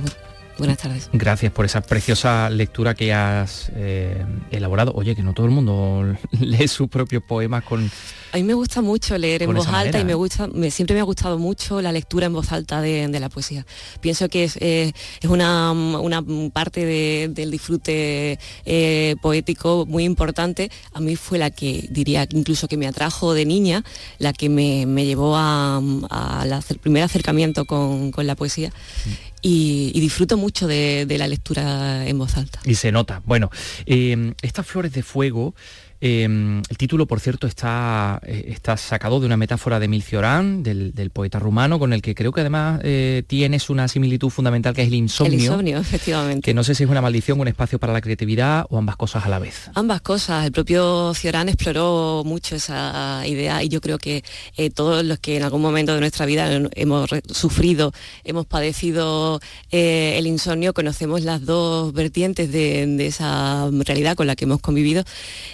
Buenas 0.61 0.77
tardes. 0.77 1.09
Gracias 1.11 1.51
por 1.51 1.65
esa 1.65 1.81
preciosa 1.81 2.47
lectura 2.51 2.93
que 2.93 3.11
has 3.15 3.71
eh, 3.73 4.23
elaborado. 4.51 4.91
Oye, 4.93 5.15
que 5.15 5.23
no 5.23 5.33
todo 5.33 5.47
el 5.47 5.51
mundo 5.51 6.15
lee 6.39 6.67
sus 6.67 6.87
propios 6.87 7.23
poemas 7.23 7.63
con... 7.63 7.89
A 8.33 8.37
mí 8.37 8.43
me 8.43 8.53
gusta 8.53 8.81
mucho 8.81 9.17
leer 9.17 9.43
en 9.43 9.53
voz 9.53 9.67
alta 9.67 9.99
y 9.99 10.05
me 10.05 10.13
¿eh? 10.13 10.15
gusta, 10.15 10.47
me- 10.47 10.71
siempre 10.71 10.93
me 10.93 11.01
ha 11.01 11.03
gustado 11.03 11.37
mucho 11.37 11.81
la 11.81 11.91
lectura 11.91 12.27
en 12.27 12.33
voz 12.33 12.51
alta 12.51 12.79
de, 12.81 13.07
de 13.07 13.19
la 13.19 13.27
poesía. 13.29 13.65
Pienso 13.99 14.29
que 14.29 14.45
es, 14.45 14.57
eh, 14.61 14.93
es 15.21 15.29
una, 15.29 15.71
una 15.73 16.23
parte 16.53 16.85
de- 16.85 17.29
del 17.29 17.51
disfrute 17.51 18.39
eh, 18.65 19.15
poético 19.21 19.85
muy 19.85 20.05
importante. 20.05 20.71
A 20.93 21.01
mí 21.01 21.15
fue 21.17 21.37
la 21.39 21.49
que 21.51 21.87
diría 21.91 22.25
incluso 22.31 22.67
que 22.69 22.77
me 22.77 22.87
atrajo 22.87 23.33
de 23.33 23.45
niña, 23.45 23.83
la 24.17 24.31
que 24.31 24.47
me, 24.47 24.85
me 24.85 25.05
llevó 25.05 25.35
a, 25.35 25.77
al 26.09 26.63
primer 26.81 27.03
acercamiento 27.03 27.65
con, 27.65 28.11
con 28.11 28.27
la 28.27 28.35
poesía. 28.35 28.69
Mm. 28.69 29.09
Y, 29.43 29.91
y 29.95 29.99
disfruto 29.99 30.37
mucho 30.37 30.67
de, 30.67 31.05
de 31.07 31.17
la 31.17 31.27
lectura 31.27 32.07
en 32.07 32.17
voz 32.19 32.37
alta. 32.37 32.59
Y 32.63 32.75
se 32.75 32.91
nota. 32.91 33.23
Bueno, 33.25 33.49
eh, 33.87 34.33
estas 34.43 34.67
flores 34.67 34.93
de 34.93 35.01
fuego, 35.01 35.55
eh, 36.01 36.23
el 36.23 36.77
título, 36.77 37.05
por 37.05 37.19
cierto, 37.19 37.45
está, 37.45 38.19
eh, 38.25 38.45
está 38.47 38.75
sacado 38.75 39.19
de 39.19 39.27
una 39.27 39.37
metáfora 39.37 39.79
de 39.79 39.85
Emil 39.85 40.01
Cioran, 40.01 40.63
del, 40.63 40.93
del 40.93 41.11
poeta 41.11 41.37
rumano, 41.37 41.77
con 41.77 41.93
el 41.93 42.01
que 42.01 42.15
creo 42.15 42.31
que 42.31 42.41
además 42.41 42.81
eh, 42.83 43.23
tienes 43.27 43.69
una 43.69 43.87
similitud 43.87 44.29
fundamental, 44.29 44.73
que 44.73 44.81
es 44.81 44.87
el 44.87 44.95
insomnio. 44.95 45.35
El 45.35 45.43
insomnio, 45.43 45.77
efectivamente. 45.77 46.43
Que 46.43 46.55
no 46.55 46.63
sé 46.63 46.73
si 46.73 46.83
es 46.83 46.89
una 46.89 47.01
maldición, 47.01 47.39
un 47.39 47.47
espacio 47.47 47.77
para 47.77 47.93
la 47.93 48.01
creatividad 48.01 48.65
o 48.69 48.79
ambas 48.79 48.95
cosas 48.95 49.25
a 49.25 49.29
la 49.29 49.37
vez. 49.37 49.69
Ambas 49.75 50.01
cosas. 50.01 50.45
El 50.45 50.51
propio 50.51 51.13
Cioran 51.13 51.49
exploró 51.49 52.23
mucho 52.25 52.55
esa 52.55 53.21
idea 53.27 53.63
y 53.63 53.69
yo 53.69 53.79
creo 53.79 53.99
que 53.99 54.23
eh, 54.57 54.71
todos 54.71 55.05
los 55.05 55.19
que 55.19 55.37
en 55.37 55.43
algún 55.43 55.61
momento 55.61 55.93
de 55.93 55.99
nuestra 55.99 56.25
vida 56.25 56.49
hemos 56.75 57.09
sufrido, 57.29 57.93
hemos 58.23 58.47
padecido 58.47 59.39
el 59.69 60.25
insomnio, 60.25 60.73
conocemos 60.73 61.21
las 61.21 61.45
dos 61.45 61.93
vertientes 61.93 62.51
de, 62.51 62.87
de 62.87 63.05
esa 63.05 63.69
realidad 63.85 64.15
con 64.15 64.25
la 64.25 64.35
que 64.35 64.45
hemos 64.45 64.61
convivido. 64.61 65.03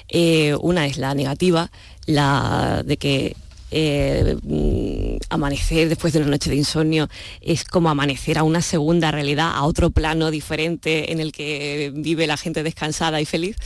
Eh, 0.07 0.36
una 0.59 0.85
es 0.85 0.97
la 0.97 1.13
negativa, 1.13 1.71
la 2.05 2.83
de 2.85 2.97
que 2.97 3.35
eh, 3.69 4.37
mm, 4.43 5.17
amanecer 5.29 5.89
después 5.89 6.13
de 6.13 6.19
una 6.19 6.29
noche 6.29 6.49
de 6.49 6.55
insomnio 6.55 7.09
es 7.41 7.65
como 7.65 7.89
amanecer 7.89 8.37
a 8.37 8.43
una 8.43 8.61
segunda 8.61 9.11
realidad, 9.11 9.51
a 9.53 9.65
otro 9.65 9.89
plano 9.89 10.31
diferente 10.31 11.11
en 11.11 11.19
el 11.19 11.33
que 11.33 11.91
vive 11.93 12.27
la 12.27 12.37
gente 12.37 12.63
descansada 12.63 13.19
y 13.19 13.25
feliz. 13.25 13.57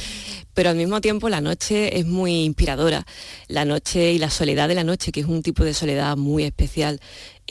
Pero 0.53 0.69
al 0.69 0.75
mismo 0.75 1.01
tiempo 1.01 1.29
la 1.29 1.39
noche 1.39 1.99
es 1.99 2.05
muy 2.05 2.43
inspiradora. 2.43 3.05
La 3.47 3.63
noche 3.63 4.11
y 4.11 4.17
la 4.17 4.29
soledad 4.29 4.67
de 4.67 4.75
la 4.75 4.83
noche, 4.83 5.11
que 5.11 5.21
es 5.21 5.27
un 5.27 5.43
tipo 5.43 5.63
de 5.63 5.73
soledad 5.73 6.17
muy 6.17 6.43
especial, 6.43 6.99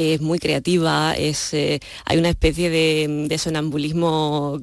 es 0.00 0.20
muy 0.20 0.38
creativa, 0.38 1.14
es, 1.14 1.52
eh, 1.52 1.78
hay 2.06 2.16
una 2.18 2.30
especie 2.30 2.70
de, 2.70 3.26
de 3.28 3.38
sonambulismo 3.38 4.58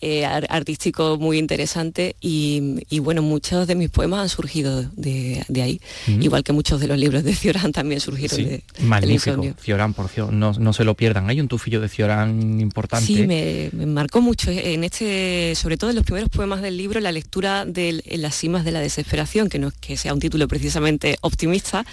eh, 0.00 0.24
ar- 0.24 0.46
artístico 0.48 1.18
muy 1.18 1.38
interesante 1.38 2.16
y, 2.20 2.76
y, 2.90 2.98
bueno, 3.00 3.22
muchos 3.22 3.66
de 3.66 3.74
mis 3.74 3.90
poemas 3.90 4.20
han 4.20 4.28
surgido 4.28 4.82
de, 4.96 5.44
de 5.48 5.62
ahí, 5.62 5.80
Mm. 6.06 6.22
igual 6.22 6.42
que 6.42 6.52
muchos 6.52 6.80
de 6.80 6.86
los 6.88 6.98
libros 6.98 7.22
de 7.22 7.34
Cioran 7.34 7.70
también 7.72 8.00
surgieron 8.00 8.36
Sí, 8.36 8.44
de, 8.44 8.62
magnífico. 8.80 9.44
Cioran, 9.60 9.94
por 9.94 10.08
cierto, 10.08 10.32
no, 10.32 10.52
no 10.52 10.72
se 10.72 10.84
lo 10.84 10.94
pierdan. 10.94 11.28
Hay 11.28 11.40
un 11.40 11.48
tufillo 11.48 11.80
de 11.80 11.88
Cioran 11.88 12.60
importante. 12.60 13.06
Sí, 13.06 13.26
me, 13.26 13.68
me 13.72 13.86
marcó 13.86 14.20
mucho 14.20 14.50
en 14.50 14.84
este, 14.84 15.54
sobre 15.54 15.76
todo 15.76 15.90
en 15.90 15.96
los 15.96 16.04
primeros 16.04 16.28
poemas 16.30 16.62
del 16.62 16.76
libro, 16.76 16.98
la 17.00 17.12
lectura 17.12 17.64
de 17.66 18.02
las 18.16 18.34
cimas 18.36 18.64
de 18.64 18.72
la 18.72 18.80
desesperación, 18.80 19.48
que 19.48 19.58
no 19.58 19.68
es 19.68 19.74
que 19.74 19.96
sea 19.96 20.12
un 20.14 20.20
título 20.20 20.48
precisamente 20.48 21.16
optimista, 21.20 21.84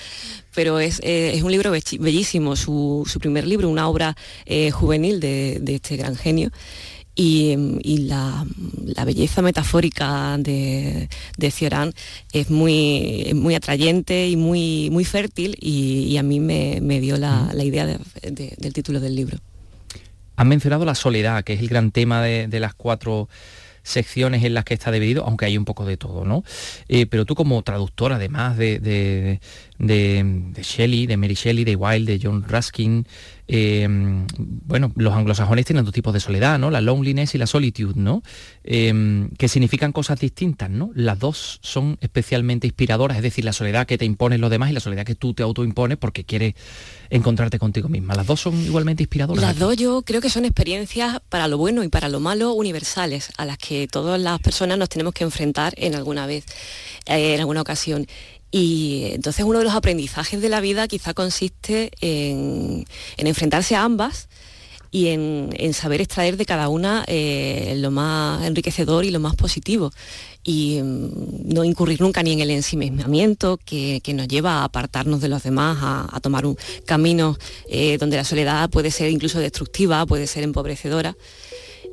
pero 0.54 0.80
es, 0.80 1.00
eh, 1.04 1.32
es 1.36 1.44
un 1.44 1.52
libro 1.52 1.72
bellísimo, 1.72 2.56
su, 2.56 3.04
su 3.10 3.20
primer 3.20 3.46
libro, 3.48 3.70
una 3.70 3.88
obra 3.88 4.16
eh, 4.46 4.72
juvenil 4.72 5.20
de, 5.20 5.60
de 5.62 5.76
este 5.76 5.98
gran 5.98 6.16
genio. 6.16 6.52
Y, 7.16 7.54
y 7.84 7.98
la, 8.04 8.46
la 8.86 9.04
belleza 9.04 9.42
metafórica 9.42 10.38
de, 10.38 11.10
de 11.38 11.52
Cioran 11.52 11.94
es 12.32 12.50
muy, 12.50 13.24
es 13.28 13.36
muy 13.36 13.56
atrayente 13.56 14.30
y 14.30 14.38
muy, 14.38 14.90
muy 14.90 15.04
fértil 15.04 15.58
y, 15.60 16.04
y 16.06 16.18
a 16.18 16.24
mí 16.24 16.40
me, 16.40 16.80
me 16.82 17.02
dio 17.02 17.18
la, 17.18 17.50
la 17.54 17.64
idea 17.66 17.86
de- 17.86 18.00
de- 18.22 18.54
del 18.58 18.72
título 18.74 19.02
del 19.02 19.16
libro. 19.18 19.38
Han 20.38 20.48
mencionado 20.48 20.86
la 20.86 20.96
soledad, 20.96 21.44
que 21.44 21.54
es 21.54 21.60
el 21.60 21.68
gran 21.68 21.92
tema 21.92 22.22
de, 22.24 22.48
de 22.48 22.60
las 22.62 22.74
cuatro 22.74 23.28
secciones 23.84 24.44
en 24.44 24.54
las 24.54 24.66
que 24.66 24.74
está 24.74 24.92
dividido, 24.92 25.24
aunque 25.26 25.46
hay 25.46 25.58
un 25.58 25.66
poco 25.66 25.86
de 25.86 25.98
todo, 25.98 26.26
¿no? 26.26 26.44
Eh, 26.88 27.06
pero 27.06 27.26
tú 27.26 27.36
como 27.36 27.62
traductora, 27.64 28.16
además 28.18 28.58
de, 28.58 28.80
de, 28.80 29.40
de- 29.78 30.24
de 30.54 30.64
Shelley, 30.64 31.08
de 31.08 31.18
Mary 31.18 31.36
Shelley, 31.36 31.64
de 31.64 31.76
Wilde, 31.76 32.18
de 32.18 32.20
John 32.22 32.44
Ruskin, 32.48 33.06
eh, 33.52 33.88
bueno, 33.90 34.92
los 34.96 35.12
anglosajones 35.16 35.66
tienen 35.66 35.84
dos 35.84 35.94
tipos 35.94 36.14
de 36.14 36.20
soledad, 36.20 36.60
¿no? 36.60 36.70
La 36.70 36.82
loneliness 36.82 37.34
y 37.34 37.40
la 37.40 37.48
solitude, 37.48 37.94
¿no? 37.96 38.22
Eh, 38.64 39.28
que 39.40 39.48
significan 39.48 39.92
cosas 39.92 40.20
distintas, 40.20 40.70
¿no? 40.70 40.92
Las 40.94 41.18
dos 41.18 41.60
son 41.64 41.98
especialmente 42.00 42.68
inspiradoras, 42.68 43.18
es 43.18 43.24
decir, 43.24 43.44
la 43.44 43.54
soledad 43.54 43.88
que 43.88 43.98
te 43.98 44.06
imponen 44.06 44.40
los 44.40 44.52
demás 44.52 44.70
y 44.70 44.74
la 44.74 44.80
soledad 44.80 45.04
que 45.04 45.16
tú 45.16 45.34
te 45.34 45.42
autoimpones 45.42 45.98
porque 45.98 46.26
quieres 46.26 46.54
encontrarte 47.10 47.58
contigo 47.58 47.90
misma. 47.90 48.14
Las 48.14 48.28
dos 48.28 48.40
son 48.40 48.54
igualmente 48.64 49.02
inspiradoras. 49.02 49.42
Las 49.42 49.58
dos 49.58 49.76
yo 49.76 50.04
creo 50.04 50.22
que 50.22 50.30
son 50.30 50.46
experiencias 50.46 51.20
para 51.30 51.48
lo 51.48 51.58
bueno 51.58 51.84
y 51.84 51.88
para 51.88 52.08
lo 52.08 52.20
malo 52.20 52.54
universales, 52.54 53.32
a 53.38 53.46
las 53.46 53.58
que 53.58 53.88
todas 53.88 54.22
las 54.22 54.40
personas 54.42 54.78
nos 54.78 54.90
tenemos 54.90 55.16
que 55.16 55.24
enfrentar 55.24 55.74
en 55.78 55.96
alguna 55.96 56.28
vez, 56.28 56.46
eh, 57.08 57.34
en 57.34 57.40
alguna 57.40 57.62
ocasión. 57.62 58.06
Y 58.52 59.12
entonces 59.14 59.46
uno 59.46 59.60
de 59.60 59.66
los 59.66 59.76
aprendizajes 59.76 60.42
de 60.42 60.50
la 60.50 60.60
vida 60.60 60.88
quizá 60.88 61.14
consiste 61.14 61.92
en, 62.02 62.86
enfrentarse 63.18 63.76
a 63.76 63.84
ambas 63.84 64.28
y 64.92 65.08
en, 65.10 65.74
saber 65.74 66.02
extraer 66.02 66.36
de 66.36 66.46
cada 66.46 66.68
una 66.68 67.04
eh, 67.08 67.76
lo 67.78 67.92
más 67.92 68.44
enriquecedor 68.46 69.06
y 69.06 69.12
lo 69.12 69.20
más 69.20 69.36
positivo 69.36 69.92
y 70.44 70.82
mm, 70.82 71.54
no 71.54 71.64
incurrir 71.64 72.02
nunca 72.02 72.24
ni 72.24 72.34
en 72.34 72.40
el 72.40 72.50
ensimismamiento 72.52 73.60
que, 73.64 74.02
nos 74.14 74.28
lleva 74.28 74.62
a 74.62 74.64
apartarnos 74.64 75.22
de 75.22 75.30
los 75.30 75.44
demás, 75.44 75.78
a, 75.82 76.20
tomar 76.22 76.46
un 76.46 76.58
camino 76.86 77.38
eh, 77.70 77.98
donde 78.00 78.18
la 78.18 78.24
soledad 78.24 78.70
puede 78.70 78.90
ser 78.90 79.12
incluso 79.12 79.40
destructiva, 79.40 80.06
puede 80.08 80.26
ser 80.26 80.44
empobrecedora. 80.44 81.16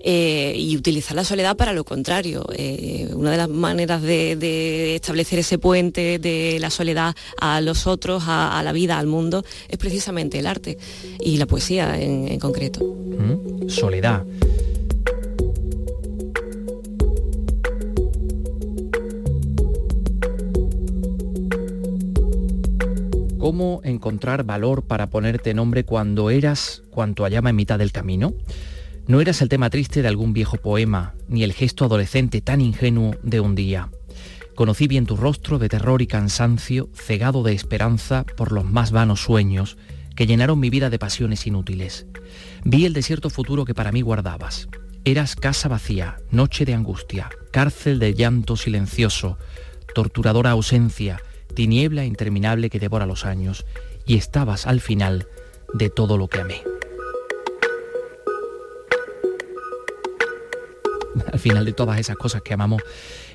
Eh, 0.08 0.54
y 0.56 0.76
utilizar 0.76 1.16
la 1.16 1.24
soledad 1.24 1.56
para 1.56 1.72
lo 1.72 1.82
contrario. 1.82 2.46
Eh, 2.56 3.10
una 3.12 3.32
de 3.32 3.38
las 3.38 3.48
maneras 3.48 4.02
de, 4.02 4.94
establecer 4.94 5.40
ese 5.40 5.58
puente 5.58 6.20
de 6.20 6.58
la 6.60 6.70
soledad 6.70 7.16
a 7.40 7.60
los 7.60 7.88
otros, 7.88 8.22
a, 8.28 8.62
la 8.62 8.70
vida, 8.70 9.00
al 9.00 9.08
mundo, 9.08 9.44
es 9.68 9.78
precisamente 9.78 10.38
el 10.38 10.46
arte 10.46 10.78
y 11.18 11.38
la 11.38 11.46
poesía 11.46 12.00
en, 12.00 12.38
concreto. 12.38 12.84
Mm, 12.84 13.68
soledad. 13.68 14.22
¿Cómo 23.38 23.80
encontrar 23.82 24.44
valor 24.44 24.84
para 24.84 25.10
ponerte 25.10 25.52
nombre 25.52 25.82
cuando 25.82 26.30
eras 26.30 26.84
cuanto 26.90 27.24
hallaba 27.24 27.50
en 27.50 27.56
mitad 27.56 27.80
del 27.80 27.90
camino? 27.90 28.34
No 29.08 29.20
eras 29.20 29.40
el 29.40 29.48
tema 29.48 29.70
triste 29.70 30.02
de 30.02 30.08
algún 30.08 30.32
viejo 30.32 30.56
poema, 30.56 31.14
ni 31.28 31.44
el 31.44 31.52
gesto 31.52 31.84
adolescente 31.84 32.40
tan 32.40 32.60
ingenuo 32.60 33.14
de 33.22 33.38
un 33.38 33.54
día. 33.54 33.88
Conocí 34.56 34.88
bien 34.88 35.06
tu 35.06 35.16
rostro 35.16 35.60
de 35.60 35.68
terror 35.68 36.02
y 36.02 36.08
cansancio, 36.08 36.88
cegado 36.92 37.44
de 37.44 37.52
esperanza 37.52 38.24
por 38.36 38.50
los 38.50 38.64
más 38.64 38.90
vanos 38.90 39.20
sueños 39.20 39.76
que 40.16 40.26
llenaron 40.26 40.58
mi 40.58 40.70
vida 40.70 40.90
de 40.90 40.98
pasiones 40.98 41.46
inútiles. 41.46 42.06
Vi 42.64 42.84
el 42.84 42.94
desierto 42.94 43.30
futuro 43.30 43.64
que 43.64 43.74
para 43.74 43.92
mí 43.92 44.00
guardabas. 44.00 44.68
Eras 45.04 45.36
casa 45.36 45.68
vacía, 45.68 46.16
noche 46.32 46.64
de 46.64 46.74
angustia, 46.74 47.30
cárcel 47.52 48.00
de 48.00 48.14
llanto 48.14 48.56
silencioso, 48.56 49.38
torturadora 49.94 50.50
ausencia, 50.50 51.20
tiniebla 51.54 52.04
interminable 52.04 52.70
que 52.70 52.80
devora 52.80 53.06
los 53.06 53.24
años, 53.24 53.66
y 54.04 54.16
estabas 54.16 54.66
al 54.66 54.80
final 54.80 55.28
de 55.74 55.90
todo 55.90 56.18
lo 56.18 56.26
que 56.26 56.40
amé. 56.40 56.75
al 61.32 61.38
final 61.38 61.64
de 61.64 61.72
todas 61.72 61.98
esas 61.98 62.16
cosas 62.16 62.42
que 62.42 62.54
amamos 62.54 62.82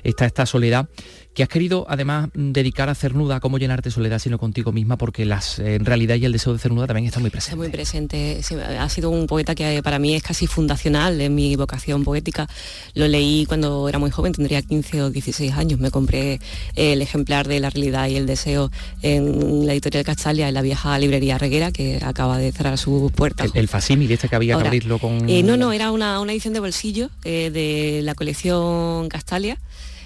está 0.02 0.26
esta 0.26 0.46
soledad 0.46 0.88
que 1.34 1.42
has 1.42 1.48
querido 1.48 1.86
además 1.88 2.28
dedicar 2.34 2.88
a 2.88 2.94
Cernuda, 2.94 3.40
cómo 3.40 3.58
llenarte 3.58 3.90
soledad 3.90 4.18
sino 4.18 4.38
contigo 4.38 4.72
misma, 4.72 4.98
porque 4.98 5.24
las, 5.24 5.58
en 5.58 5.84
realidad 5.84 6.16
y 6.16 6.24
el 6.24 6.32
deseo 6.32 6.52
de 6.52 6.58
Cernuda 6.58 6.86
también 6.86 7.06
está 7.06 7.20
muy 7.20 7.30
presente. 7.30 7.52
Está 7.52 7.56
muy 7.56 7.70
presente, 7.70 8.40
ha 8.78 8.88
sido 8.88 9.10
un 9.10 9.26
poeta 9.26 9.54
que 9.54 9.82
para 9.82 9.98
mí 9.98 10.14
es 10.14 10.22
casi 10.22 10.46
fundacional 10.46 11.20
en 11.20 11.34
mi 11.34 11.56
vocación 11.56 12.04
poética. 12.04 12.48
Lo 12.94 13.08
leí 13.08 13.46
cuando 13.46 13.88
era 13.88 13.98
muy 13.98 14.10
joven, 14.10 14.32
tendría 14.32 14.60
15 14.60 15.02
o 15.02 15.10
16 15.10 15.52
años, 15.52 15.80
me 15.80 15.90
compré 15.90 16.40
el 16.76 17.00
ejemplar 17.00 17.48
de 17.48 17.60
La 17.60 17.70
realidad 17.70 18.08
y 18.08 18.16
el 18.16 18.26
deseo 18.26 18.70
en 19.00 19.66
la 19.66 19.72
editorial 19.72 20.04
Castalia, 20.04 20.48
en 20.48 20.54
la 20.54 20.62
vieja 20.62 20.98
librería 20.98 21.38
Reguera, 21.38 21.72
que 21.72 21.98
acaba 22.02 22.36
de 22.36 22.52
cerrar 22.52 22.76
sus 22.76 23.10
puertas. 23.12 23.50
El, 23.54 23.68
el 23.68 24.12
este 24.12 24.28
que 24.28 24.36
había 24.36 24.58
que 24.58 24.66
abrirlo 24.66 24.98
con... 24.98 25.28
Eh, 25.28 25.42
no, 25.42 25.56
no, 25.56 25.72
era 25.72 25.90
una, 25.90 26.20
edición 26.30 26.52
de 26.52 26.60
bolsillo 26.60 27.10
eh, 27.24 27.50
de 27.50 27.71
la 28.02 28.14
colección 28.14 29.08
Castalia 29.08 29.58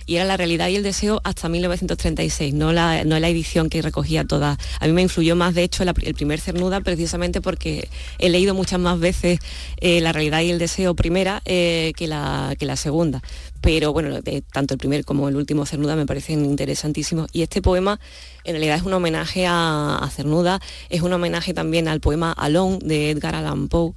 y 0.06 0.16
era 0.16 0.24
la 0.24 0.36
realidad 0.36 0.68
y 0.68 0.76
el 0.76 0.84
deseo 0.84 1.20
hasta 1.24 1.48
1936, 1.48 2.54
no 2.54 2.72
la, 2.72 3.04
no 3.04 3.18
la 3.18 3.28
edición 3.28 3.68
que 3.68 3.82
recogía 3.82 4.24
toda. 4.24 4.56
A 4.78 4.86
mí 4.86 4.92
me 4.92 5.02
influyó 5.02 5.34
más, 5.34 5.54
de 5.54 5.64
hecho, 5.64 5.82
el 5.82 6.14
primer 6.14 6.40
Cernuda, 6.40 6.80
precisamente 6.80 7.40
porque 7.40 7.88
he 8.18 8.30
leído 8.30 8.54
muchas 8.54 8.78
más 8.78 9.00
veces 9.00 9.40
eh, 9.80 10.00
la 10.00 10.12
realidad 10.12 10.42
y 10.42 10.50
el 10.50 10.60
deseo 10.60 10.94
primera 10.94 11.42
eh, 11.44 11.92
que, 11.96 12.06
la, 12.06 12.54
que 12.56 12.66
la 12.66 12.76
segunda. 12.76 13.20
Pero 13.60 13.92
bueno, 13.92 14.20
tanto 14.52 14.74
el 14.74 14.78
primer 14.78 15.04
como 15.04 15.28
el 15.28 15.34
último 15.34 15.66
Cernuda 15.66 15.96
me 15.96 16.06
parecen 16.06 16.44
interesantísimos. 16.44 17.28
Y 17.32 17.42
este 17.42 17.60
poema 17.60 17.98
en 18.44 18.52
realidad 18.52 18.76
es 18.76 18.84
un 18.84 18.92
homenaje 18.92 19.46
a, 19.46 19.98
a 19.98 20.08
Cernuda, 20.10 20.60
es 20.88 21.00
un 21.00 21.12
homenaje 21.12 21.52
también 21.52 21.88
al 21.88 21.98
poema 21.98 22.30
Alone 22.30 22.78
de 22.80 23.10
Edgar 23.10 23.34
Allan 23.34 23.66
Poe. 23.66 23.94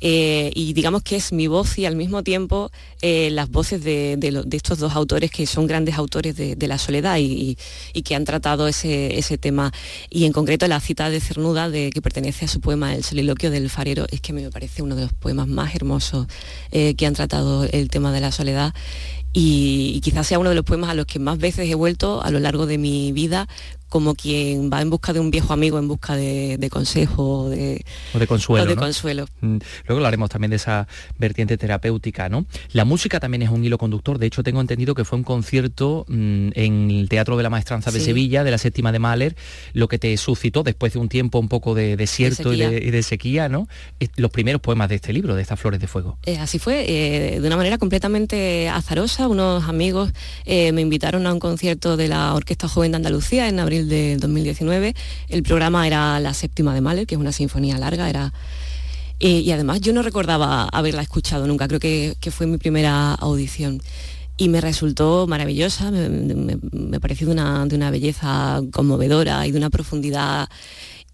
Eh, 0.00 0.50
y 0.54 0.74
digamos 0.74 1.02
que 1.02 1.16
es 1.16 1.32
mi 1.32 1.46
voz 1.46 1.78
y 1.78 1.86
al 1.86 1.96
mismo 1.96 2.22
tiempo 2.22 2.70
eh, 3.00 3.30
las 3.30 3.50
voces 3.50 3.82
de, 3.82 4.18
estos 4.52 4.78
dos 4.78 4.94
autores 4.94 5.30
que 5.30 5.46
son 5.46 5.66
grandes 5.66 5.94
autores 5.94 6.36
de, 6.36 6.56
la 6.66 6.78
soledad 6.78 7.16
y, 7.18 7.56
que 8.04 8.14
han 8.14 8.24
tratado 8.24 8.68
ese, 8.68 9.38
tema. 9.40 9.72
Y 10.10 10.24
en 10.24 10.32
concreto 10.32 10.66
la 10.68 10.80
cita 10.80 11.08
de 11.10 11.20
Cernuda, 11.20 11.70
de, 11.70 11.90
que 11.90 12.02
pertenece 12.02 12.44
a 12.44 12.48
su 12.48 12.60
poema 12.60 12.94
El 12.94 13.04
soliloquio 13.04 13.50
del 13.50 13.70
farero, 13.70 14.06
es 14.10 14.20
que 14.20 14.32
me 14.32 14.50
parece 14.50 14.82
uno 14.82 14.96
de 14.96 15.02
los 15.02 15.12
poemas 15.12 15.48
más 15.48 15.74
hermosos 15.74 16.26
eh, 16.72 16.94
que 16.94 17.06
han 17.06 17.14
tratado 17.14 17.64
el 17.64 17.88
tema 17.88 18.12
de 18.12 18.20
la 18.20 18.32
soledad 18.32 18.74
y, 19.38 20.00
quizás 20.00 20.26
sea 20.26 20.38
uno 20.38 20.48
de 20.48 20.54
los 20.54 20.64
poemas 20.64 20.88
a 20.88 20.94
los 20.94 21.04
que 21.04 21.18
más 21.18 21.36
veces 21.36 21.68
he 21.68 21.74
vuelto 21.74 22.22
a 22.22 22.30
lo 22.30 22.40
largo 22.40 22.64
de 22.64 22.78
mi 22.78 23.12
vida 23.12 23.48
como 23.88 24.14
quien 24.14 24.70
va 24.70 24.82
en 24.82 24.90
busca 24.90 25.12
de 25.12 25.20
un 25.20 25.30
viejo 25.30 25.52
amigo, 25.52 25.78
en 25.78 25.88
busca 25.88 26.16
de, 26.16 26.68
consejo 26.70 27.44
o 27.44 27.48
de, 27.48 27.84
consuelo. 28.26 29.26
Mm, 29.40 29.58
luego 29.86 29.98
hablaremos 29.98 30.30
también 30.30 30.50
de 30.50 30.56
esa 30.56 30.88
vertiente 31.18 31.56
terapéutica, 31.56 32.28
¿no? 32.28 32.46
La 32.72 32.84
música 32.84 33.20
también 33.20 33.42
es 33.42 33.50
un 33.50 33.64
hilo 33.64 33.78
conductor. 33.78 34.18
De 34.18 34.26
hecho, 34.26 34.42
tengo 34.42 34.60
entendido 34.60 34.94
que 34.94 35.04
fue 35.04 35.18
un 35.18 35.24
concierto 35.24 36.04
mm, 36.08 36.48
en 36.54 36.90
el 36.90 37.08
Teatro 37.08 37.36
de 37.36 37.42
la 37.42 37.50
Maestranza 37.50 37.90
de 37.90 38.00
Sevilla, 38.00 38.44
de 38.44 38.50
la 38.50 38.58
séptima 38.58 38.92
de 38.92 38.98
Mahler, 38.98 39.36
lo 39.72 39.88
que 39.88 39.98
te 39.98 40.16
suscitó 40.16 40.62
después 40.62 40.92
de 40.92 40.98
un 40.98 41.08
tiempo 41.08 41.38
un 41.38 41.48
poco 41.48 41.74
de 41.74 41.96
desierto 41.96 42.52
y, 42.52 42.58
de, 42.58 43.02
sequía, 43.02 43.48
¿no? 43.48 43.68
Los 44.16 44.30
primeros 44.30 44.60
poemas 44.60 44.88
de 44.88 44.96
este 44.96 45.12
libro, 45.12 45.34
de 45.34 45.42
estas 45.42 45.60
flores 45.60 45.80
de 45.80 45.86
fuego. 45.86 46.18
Eh, 46.24 46.38
así 46.38 46.58
fue, 46.58 46.84
eh, 46.88 47.40
de 47.40 47.46
una 47.46 47.56
manera 47.56 47.78
completamente 47.78 48.68
azarosa. 48.68 49.28
Unos 49.28 49.68
amigos 49.68 50.12
eh, 50.44 50.72
me 50.72 50.80
invitaron 50.80 51.26
a 51.26 51.32
un 51.32 51.40
concierto 51.40 51.96
de 51.96 52.08
la 52.08 52.34
Orquesta 52.34 52.68
Joven 52.68 52.92
de 52.92 52.96
Andalucía 52.96 53.48
en 53.48 53.60
abril 53.60 53.75
del 53.84 54.20
2019. 54.20 54.94
El 55.28 55.42
programa 55.42 55.86
era 55.86 56.18
la 56.20 56.34
séptima 56.34 56.74
de 56.74 56.80
Mahler, 56.80 57.06
que 57.06 57.14
es 57.14 57.20
una 57.20 57.32
sinfonía 57.32 57.78
larga, 57.78 58.08
era... 58.08 58.32
y 59.18 59.50
además 59.50 59.80
yo 59.80 59.92
no 59.92 60.02
recordaba 60.02 60.68
haberla 60.72 61.02
escuchado 61.02 61.46
nunca, 61.46 61.68
creo 61.68 61.80
que, 61.80 62.16
fue 62.30 62.46
mi 62.46 62.58
primera 62.58 63.14
audición 63.14 63.80
y 64.38 64.48
me 64.48 64.60
resultó 64.60 65.26
maravillosa, 65.26 65.90
me, 65.90 67.00
pareció 67.00 67.30
una, 67.30 67.64
de 67.66 67.76
una 67.76 67.90
belleza 67.90 68.60
conmovedora 68.72 69.46
y 69.46 69.52
de 69.52 69.58
una 69.58 69.70
profundidad 69.70 70.48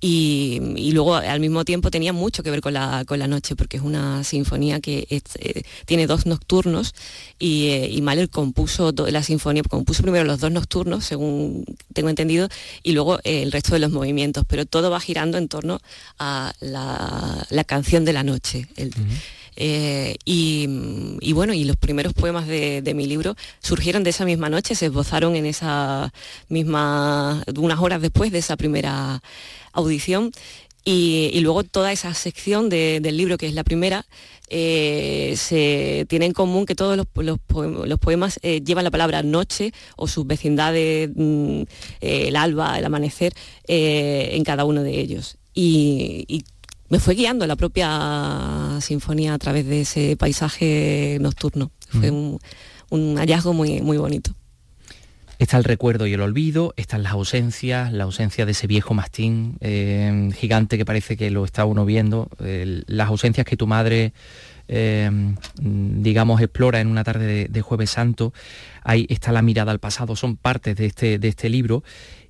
y, 0.05 0.91
luego 0.93 1.15
al 1.15 1.39
mismo 1.39 1.65
tiempo 1.65 1.89
tenía 1.89 2.13
mucho 2.13 2.43
que 2.43 2.51
ver 2.51 2.61
con 2.61 2.75
la, 2.75 3.05
noche, 3.29 3.55
porque 3.55 3.77
es 3.77 3.85
una 3.85 4.25
sinfonía 4.25 4.81
que 4.81 5.07
eh, 5.09 5.63
tiene 5.87 6.09
dos 6.09 6.27
nocturnos 6.27 6.93
y, 7.39 7.69
eh, 7.69 8.03
Mahler 8.03 8.29
compuso 8.29 8.93
la 8.93 9.23
sinfonía, 9.23 9.63
compuso 9.63 10.03
primero 10.03 10.25
los 10.25 10.41
dos 10.41 10.51
nocturnos, 10.51 11.05
según 11.05 11.65
tengo 11.93 12.09
entendido, 12.09 12.49
y 12.83 12.93
luego 12.93 13.21
eh, 13.23 13.45
el 13.45 13.53
resto 13.53 13.75
de 13.75 13.79
los 13.79 13.93
movimientos, 13.93 14.45
pero 14.49 14.67
todo 14.67 14.91
va 14.91 14.99
girando 14.99 15.39
en 15.39 15.47
torno 15.47 15.81
a 16.19 16.53
la, 16.59 17.65
canción 17.65 18.05
de 18.05 18.13
la 18.13 18.25
noche. 18.25 18.67
y, 20.25 21.33
bueno, 21.33 21.55
y 21.55 21.63
los 21.63 21.77
primeros 21.77 22.13
poemas 22.13 22.49
de, 22.49 22.83
de, 22.83 22.95
mi 22.95 23.07
libro 23.07 23.37
surgieron 23.61 24.03
de 24.03 24.11
esa 24.11 24.25
misma 24.25 24.51
noche, 24.51 24.75
se 24.75 24.87
esbozaron 24.87 25.37
en 25.37 25.47
esa 25.47 26.13
misma, 26.49 27.45
unas 27.57 27.79
horas 27.79 28.03
después 28.03 28.33
de 28.33 28.39
esa 28.39 28.57
primera 28.57 29.23
audición 29.73 30.33
y, 30.85 31.39
luego 31.41 31.63
toda 31.63 31.93
esa 31.93 32.13
sección 32.15 32.69
del 32.69 33.17
libro, 33.17 33.39
que 33.39 33.47
es 33.47 33.55
la 33.55 33.63
primera, 33.63 34.05
eh, 34.49 35.35
se 35.37 36.07
tiene 36.09 36.27
en 36.27 36.33
común 36.33 36.67
que 36.67 36.75
todos 36.75 36.97
los, 36.97 37.07
poemas 37.99 38.41
eh, 38.43 38.61
llevan 38.63 38.85
la 38.85 38.91
palabra 38.91 39.23
noche 39.23 39.73
o 39.97 40.09
sus 40.09 40.27
vecindades, 40.27 41.11
mm, 41.15 41.63
eh, 42.01 42.29
el 42.29 42.37
alba, 42.37 42.79
el 42.79 42.85
amanecer, 42.85 43.33
en 43.67 44.43
cada 44.45 44.65
uno 44.65 44.83
de 44.83 44.99
ellos. 44.99 45.39
Y, 45.55 46.45
me 46.89 46.99
fue 46.99 47.15
guiando 47.15 47.47
la 47.47 47.57
propia 47.57 48.77
sinfonía 48.83 49.33
a 49.33 49.39
través 49.39 49.65
de 49.67 49.81
ese 49.81 50.15
paisaje 50.19 51.17
nocturno. 51.23 51.71
Fue 51.89 52.11
un, 52.11 52.39
un 52.91 53.17
hallazgo 53.17 53.55
muy, 53.55 53.81
muy 53.81 53.97
bonito. 53.97 54.35
Está 55.43 55.57
el 55.57 55.65
recuerdo 55.65 56.07
y 56.07 56.13
el 56.13 56.21
olvido, 56.21 56.73
están 56.77 57.03
las 57.03 57.15
ausencias, 57.15 57.93
la 57.93 58.05
ausencia 58.05 58.47
de 58.47 58.53
ese 58.53 58.69
viejo 58.69 58.95
mastín 58.95 59.57
eh, 59.61 60.31
gigante 60.37 60.79
que 60.79 60.85
parece 60.85 61.17
que 61.17 61.33
lo 61.33 61.45
está 61.45 61.65
uno 61.65 61.85
viendo, 61.85 62.29
las 62.39 63.09
ausencias 63.09 63.45
que 63.45 63.57
tu 63.57 63.67
madre, 63.67 64.13
eh, 64.69 65.11
digamos, 65.61 66.41
explora 66.41 66.81
en 66.81 66.87
una 66.87 67.03
tarde 67.03 67.49
de, 67.51 67.61
jueves 67.61 67.91
santo, 67.91 68.33
ahí 68.85 69.05
está 69.11 69.33
la 69.33 69.43
mirada 69.43 69.73
al 69.73 69.81
pasado, 69.81 70.15
son 70.15 70.37
partes 70.37 70.77
de 70.77 70.87
este, 70.87 71.19
de 71.19 71.27
este 71.27 71.49
libro. 71.49 71.83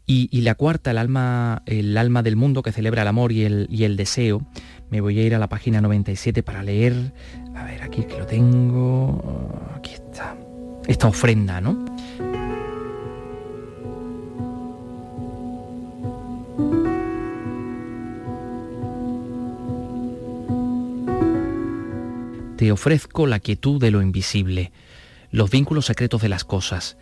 Y, 0.07 0.41
la 0.41 0.55
cuarta, 0.55 0.91
el 0.91 0.99
alma, 0.99 1.63
el 1.67 1.99
alma 1.99 2.23
del 2.23 2.37
mundo 2.37 2.63
que 2.63 2.73
celebra 2.73 3.03
el 3.03 3.09
amor 3.09 3.31
y 3.33 3.45
el, 3.45 3.67
y 3.71 3.85
el 3.85 3.99
deseo, 3.99 4.47
me 4.91 5.03
voy 5.03 5.19
a 5.19 5.23
ir 5.23 5.35
a 5.35 5.39
la 5.39 5.51
página 5.51 5.83
97 5.83 6.43
para 6.43 6.63
leer, 6.63 7.13
a 7.55 7.65
ver, 7.65 7.83
aquí 7.83 8.05
que 8.05 8.19
lo 8.19 8.27
tengo, 8.27 9.69
aquí 9.77 9.93
está, 9.93 10.35
esta 10.87 11.09
ofrenda, 11.09 11.61
¿no? 11.61 11.92
Te 22.57 22.71
ofrezco 22.71 23.27
la 23.27 23.41
quietud 23.41 23.81
de 23.81 23.91
lo 23.91 24.03
invisible, 24.03 24.71
los 25.33 25.51
vínculos 25.51 25.87
secretos 25.87 26.23
de 26.23 26.29
las 26.29 26.45
cosas, 26.45 26.97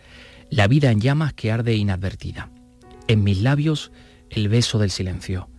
la 0.49 0.67
vida 0.67 0.89
en 0.89 0.99
llamas 1.01 1.33
que 1.33 1.51
arde 1.51 1.75
inadvertida. 1.75 2.49
En 3.07 3.23
mis 3.23 3.41
labios 3.41 3.91
el 4.31 4.49
beso 4.49 4.79
del 4.79 4.89
silencio, 4.89 5.49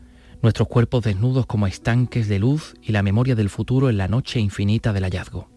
nuestros 0.42 0.66
cuerpos 0.66 1.04
desnudos 1.04 1.46
como 1.46 1.68
estanques 1.68 2.26
de 2.26 2.40
luz 2.40 2.74
y 2.82 2.90
la 2.90 3.04
memoria 3.04 3.36
del 3.36 3.48
futuro 3.48 3.90
en 3.90 3.96
la 3.96 4.08
noche 4.08 4.40
infinita 4.40 4.92
del 4.92 5.04
hallazgo. 5.04 5.48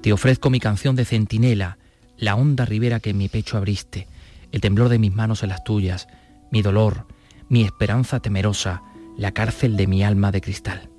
Te 0.00 0.12
ofrezco 0.12 0.50
mi 0.50 0.58
canción 0.58 0.96
de 0.96 1.04
centinela, 1.04 1.78
la 2.16 2.34
honda 2.34 2.64
ribera 2.64 2.98
que 2.98 3.10
en 3.10 3.18
mi 3.18 3.28
pecho 3.28 3.56
abriste, 3.56 4.08
el 4.50 4.60
temblor 4.60 4.88
de 4.88 4.98
mis 4.98 5.14
manos 5.14 5.44
en 5.44 5.50
las 5.50 5.62
tuyas, 5.62 6.08
mi 6.50 6.62
dolor, 6.62 7.06
mi 7.48 7.62
esperanza 7.62 8.20
temerosa, 8.20 8.82
la 9.16 9.32
cárcel 9.32 9.76
de 9.76 9.86
mi 9.86 10.04
alma 10.04 10.30
de 10.30 10.40
cristal, 10.40 10.90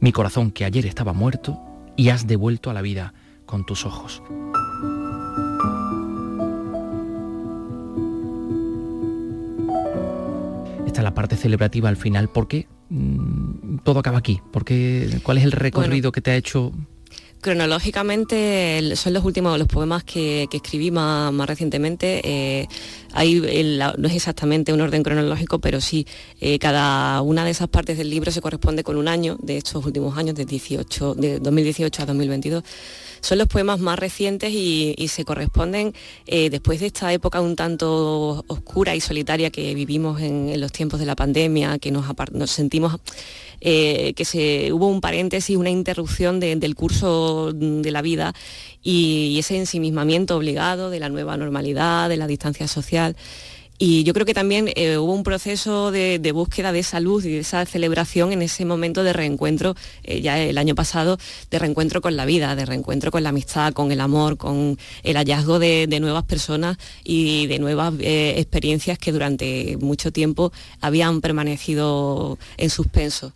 mi 0.00 0.12
corazón 0.12 0.50
que 0.50 0.64
ayer 0.64 0.86
estaba 0.86 1.12
muerto 1.12 1.60
y 1.96 2.08
has 2.08 2.26
devuelto 2.26 2.70
a 2.70 2.74
la 2.74 2.82
vida 2.82 3.14
con 3.46 3.64
tus 3.64 3.86
ojos. 3.86 4.22
Esta 10.86 11.00
es 11.00 11.04
la 11.04 11.14
parte 11.14 11.36
celebrativa 11.36 11.88
al 11.88 11.96
final. 11.96 12.28
¿Por 12.28 12.48
qué 12.48 12.66
mm, 12.90 13.78
todo 13.84 14.00
acaba 14.00 14.18
aquí? 14.18 14.42
¿Por 14.50 14.64
qué, 14.64 15.20
¿Cuál 15.22 15.38
es 15.38 15.44
el 15.44 15.52
recorrido 15.52 16.12
que 16.12 16.20
te 16.20 16.32
ha 16.32 16.36
hecho 16.36 16.72
Cronológicamente 17.42 18.94
son 18.94 19.14
los 19.14 19.24
últimos, 19.24 19.58
los 19.58 19.66
poemas 19.66 20.04
que, 20.04 20.48
escribí 20.52 20.92
más, 20.92 21.34
recientemente. 21.48 22.20
Eh, 22.22 22.68
no 23.98 24.08
es 24.08 24.14
exactamente 24.14 24.72
un 24.72 24.80
orden 24.80 25.02
cronológico, 25.02 25.58
pero 25.58 25.80
sí, 25.80 26.06
eh, 26.40 26.60
cada 26.60 27.20
una 27.20 27.44
de 27.44 27.50
esas 27.50 27.66
partes 27.66 27.98
del 27.98 28.10
libro 28.10 28.30
se 28.30 28.40
corresponde 28.40 28.84
con 28.84 28.96
un 28.96 29.08
año 29.08 29.38
de 29.42 29.56
estos 29.56 29.84
últimos 29.84 30.16
años, 30.16 30.36
de, 30.36 30.44
18, 30.44 31.16
de 31.16 31.40
2018 31.40 32.02
a 32.04 32.06
2022 32.06 32.62
son 33.22 33.38
los 33.38 33.46
poemas 33.46 33.78
más 33.78 33.98
recientes 33.98 34.52
y, 34.52 34.94
se 35.08 35.24
corresponden 35.24 35.94
eh, 36.26 36.50
después 36.50 36.80
de 36.80 36.86
esta 36.86 37.12
época 37.12 37.40
un 37.40 37.54
tanto 37.54 38.44
oscura 38.48 38.96
y 38.96 39.00
solitaria 39.00 39.50
que 39.50 39.74
vivimos 39.74 40.20
en, 40.20 40.60
los 40.60 40.72
tiempos 40.72 40.98
de 40.98 41.06
la 41.06 41.14
pandemia, 41.14 41.78
que 41.78 41.92
nos, 41.92 42.06
sentimos 42.50 42.96
eh, 43.64 44.12
que 44.14 44.72
hubo 44.72 44.88
un 44.88 45.00
paréntesis, 45.00 45.56
una 45.56 45.70
interrupción 45.70 46.40
del 46.40 46.74
curso 46.74 47.52
de 47.52 47.90
la 47.92 48.02
vida 48.02 48.34
y, 48.82 49.38
ese 49.38 49.56
ensimismamiento 49.56 50.36
obligado 50.36 50.90
de 50.90 50.98
la 50.98 51.08
nueva 51.08 51.36
normalidad, 51.36 52.08
de 52.08 52.16
la 52.16 52.26
distancia 52.26 52.66
social. 52.66 53.16
Y 53.84 54.04
yo 54.04 54.14
creo 54.14 54.24
que 54.24 54.32
también 54.32 54.70
eh, 54.76 54.96
hubo 54.96 55.12
un 55.12 55.24
proceso 55.24 55.90
de, 55.90 56.32
búsqueda 56.32 56.70
de 56.70 56.78
esa 56.78 57.00
luz 57.00 57.24
y 57.24 57.32
de 57.32 57.40
esa 57.40 57.66
celebración 57.66 58.30
en 58.30 58.40
ese 58.40 58.64
momento 58.64 59.02
de 59.02 59.12
reencuentro, 59.12 59.74
eh, 60.04 60.20
ya 60.20 60.38
el 60.38 60.56
año 60.56 60.76
pasado, 60.76 61.18
de 61.50 61.58
reencuentro 61.58 62.00
con 62.00 62.14
la 62.14 62.24
vida, 62.24 62.54
de 62.54 62.64
reencuentro 62.64 63.10
con 63.10 63.24
la 63.24 63.30
amistad, 63.30 63.72
con 63.72 63.90
el 63.90 64.00
amor, 64.00 64.36
con 64.36 64.78
el 65.02 65.16
hallazgo 65.16 65.58
de, 65.58 65.88
nuevas 66.00 66.22
personas 66.22 66.76
y 67.02 67.48
de 67.48 67.58
nuevas 67.58 67.92
eh, 67.98 68.34
experiencias 68.36 69.00
que 69.00 69.10
durante 69.10 69.76
mucho 69.80 70.12
tiempo 70.12 70.52
habían 70.80 71.20
permanecido 71.20 72.38
en 72.58 72.70
suspenso 72.70 73.32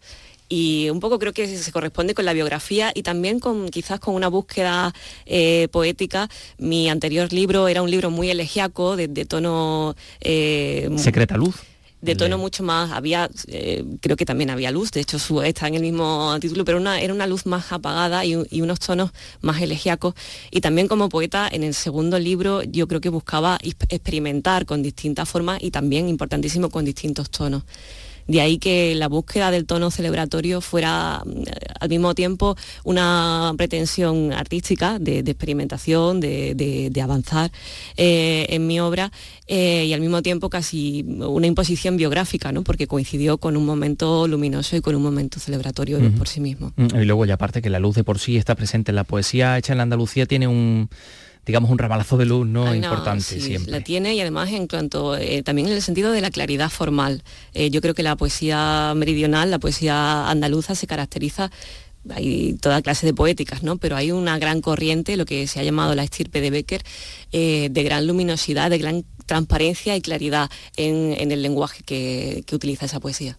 y 0.49 0.89
un 0.91 1.01
poco 1.01 1.19
creo 1.19 1.33
que 1.33 1.47
se 1.57 1.73
corresponde 1.73 2.15
con 2.15 2.25
la 2.25 2.33
biografía 2.33 2.93
y 2.95 3.03
también 3.03 3.41
con 3.41 3.69
quizás 3.69 4.01
con 4.01 4.15
una 4.15 4.29
búsqueda 4.29 4.95
eh, 5.25 5.69
poética. 5.71 6.29
Mi 6.59 6.89
anterior 6.89 7.33
libro 7.33 7.69
era 7.69 7.83
un 7.83 7.91
libro 7.91 8.11
muy 8.11 8.31
elegiaco, 8.31 8.97
de, 8.97 9.09
tono... 9.25 9.97
Eh, 10.21 10.89
Secreta 10.97 11.37
luz 11.37 11.57
de 12.03 12.15
tono 12.15 12.39
mucho 12.39 12.63
más, 12.63 12.93
había, 12.93 13.29
eh, 13.49 13.85
creo 14.01 14.17
que 14.17 14.25
también 14.25 14.51
había 14.51 14.71
luz, 14.71 14.93
de 14.93 15.01
hecho 15.01 15.19
su, 15.19 15.43
está 15.43 15.67
en 15.67 15.75
el 15.75 15.83
mismo 15.83 16.37
título, 16.41 16.65
pero 16.65 16.79
una, 16.79 17.01
era 17.01 17.13
una 17.13 17.27
luz 17.27 17.47
más 17.47 17.73
apagada 17.73 18.25
y, 18.25 18.37
y, 18.51 18.61
unos 18.63 18.79
tonos 18.79 19.11
más 19.41 19.61
elegíacos. 19.61 20.15
Y 20.51 20.61
también 20.61 20.89
como 20.89 21.09
poeta, 21.09 21.49
en 21.51 21.65
el 21.65 21.75
segundo 21.75 22.19
libro 22.19 22.63
yo 22.63 22.87
creo 22.87 23.01
que 23.01 23.09
buscaba 23.09 23.59
experimentar 23.89 24.67
con 24.67 24.83
distintas 24.83 25.29
formas 25.29 25.59
y 25.63 25.71
también, 25.71 26.09
importantísimo, 26.09 26.71
con 26.71 26.85
distintos 26.85 27.31
tonos. 27.31 27.65
De 28.27 28.41
ahí 28.41 28.59
que 28.59 28.95
la 28.95 29.09
búsqueda 29.09 29.51
del 29.51 29.67
tono 29.67 29.91
celebratorio 29.91 30.61
fuera 30.61 31.23
mm, 31.25 31.43
al 31.81 31.89
mismo 31.89 32.15
tiempo 32.15 32.57
una 32.85 33.53
pretensión 33.57 34.33
artística 34.33 34.99
de, 34.99 35.19
experimentación, 35.19 36.21
de, 36.21 37.01
avanzar 37.03 37.53
eh, 37.97 38.47
en 38.49 38.67
mi 38.67 38.81
obra 38.81 39.13
eh, 39.47 39.85
y 39.87 39.93
al 39.93 40.01
mismo 40.01 40.23
tiempo 40.23 40.51
casi 40.51 41.05
una 41.07 41.47
imposición 41.47 41.97
biográfica, 41.97 42.51
¿no? 42.51 42.63
porque 42.63 42.87
coincidió 42.87 43.39
con 43.39 43.57
un 43.57 43.65
momento 43.65 44.27
luminoso 44.27 44.77
y 44.77 44.81
con 44.81 44.95
un 44.95 45.03
momento 45.03 45.39
celebratorio 45.39 46.01
por 46.19 46.27
sí 46.27 46.41
mismo. 46.41 46.73
Mm, 46.77 46.97
y 47.01 47.05
luego 47.05 47.25
ya 47.27 47.35
aparte 47.35 47.63
que 47.63 47.71
la 47.71 47.79
luz 47.79 47.95
de 47.95 48.05
por 48.05 48.19
sí 48.19 48.37
está 48.37 48.55
presente 48.55 48.91
en 48.91 48.97
la 48.97 49.05
poesía 49.05 49.57
hecha 49.59 49.73
en 49.73 49.79
la 49.79 49.85
Andalucía 49.85 50.27
tiene 50.27 50.49
un 50.49 50.89
digamos, 51.47 51.71
un 51.71 51.79
ramalazo 51.79 52.17
de 52.17 52.27
luz 52.27 52.47
no, 52.47 52.75
importante 52.75 53.41
siempre. 53.41 53.71
La 53.71 53.81
tiene 53.81 54.15
y 54.15 54.21
además 54.21 54.51
en 54.51 54.67
cuanto, 54.67 55.17
eh, 55.17 55.43
también 55.45 55.69
en 55.69 55.75
el 55.75 55.83
sentido 55.83 56.11
de 56.11 56.21
la 56.21 56.31
claridad 56.31 56.69
formal. 56.69 57.23
Eh, 57.55 57.71
yo 57.71 57.81
creo 57.81 57.95
que 57.95 58.03
la 58.03 58.17
poesía 58.17 58.93
meridional, 58.97 59.51
la 59.51 59.61
poesía 59.61 60.29
andaluza 60.29 60.75
se 60.75 60.87
caracteriza 60.87 61.51
hay 62.15 62.55
toda 62.61 62.83
clase 62.83 63.05
de 63.05 63.15
poéticas, 63.15 63.65
¿no? 63.65 63.79
Pero 63.79 63.97
hay 63.97 64.13
una 64.13 64.39
gran 64.39 64.61
corriente, 64.61 65.17
lo 65.17 65.25
que 65.25 65.49
se 65.49 65.59
ha 65.59 65.65
llamado 65.65 65.97
la 65.97 66.05
estirpe 66.05 66.41
de 66.41 66.51
Becker, 66.51 66.85
eh, 67.33 67.69
de 67.71 67.83
gran 67.83 68.07
luminosidad, 68.07 68.71
de 68.71 68.79
gran 68.79 69.05
transparencia 69.27 69.97
y 69.97 70.01
claridad 70.01 70.49
en, 70.77 71.33
el 71.33 71.43
lenguaje 71.43 71.83
que, 71.85 72.45
utiliza 72.53 72.87
esa 72.87 73.01
poesía. 73.01 73.37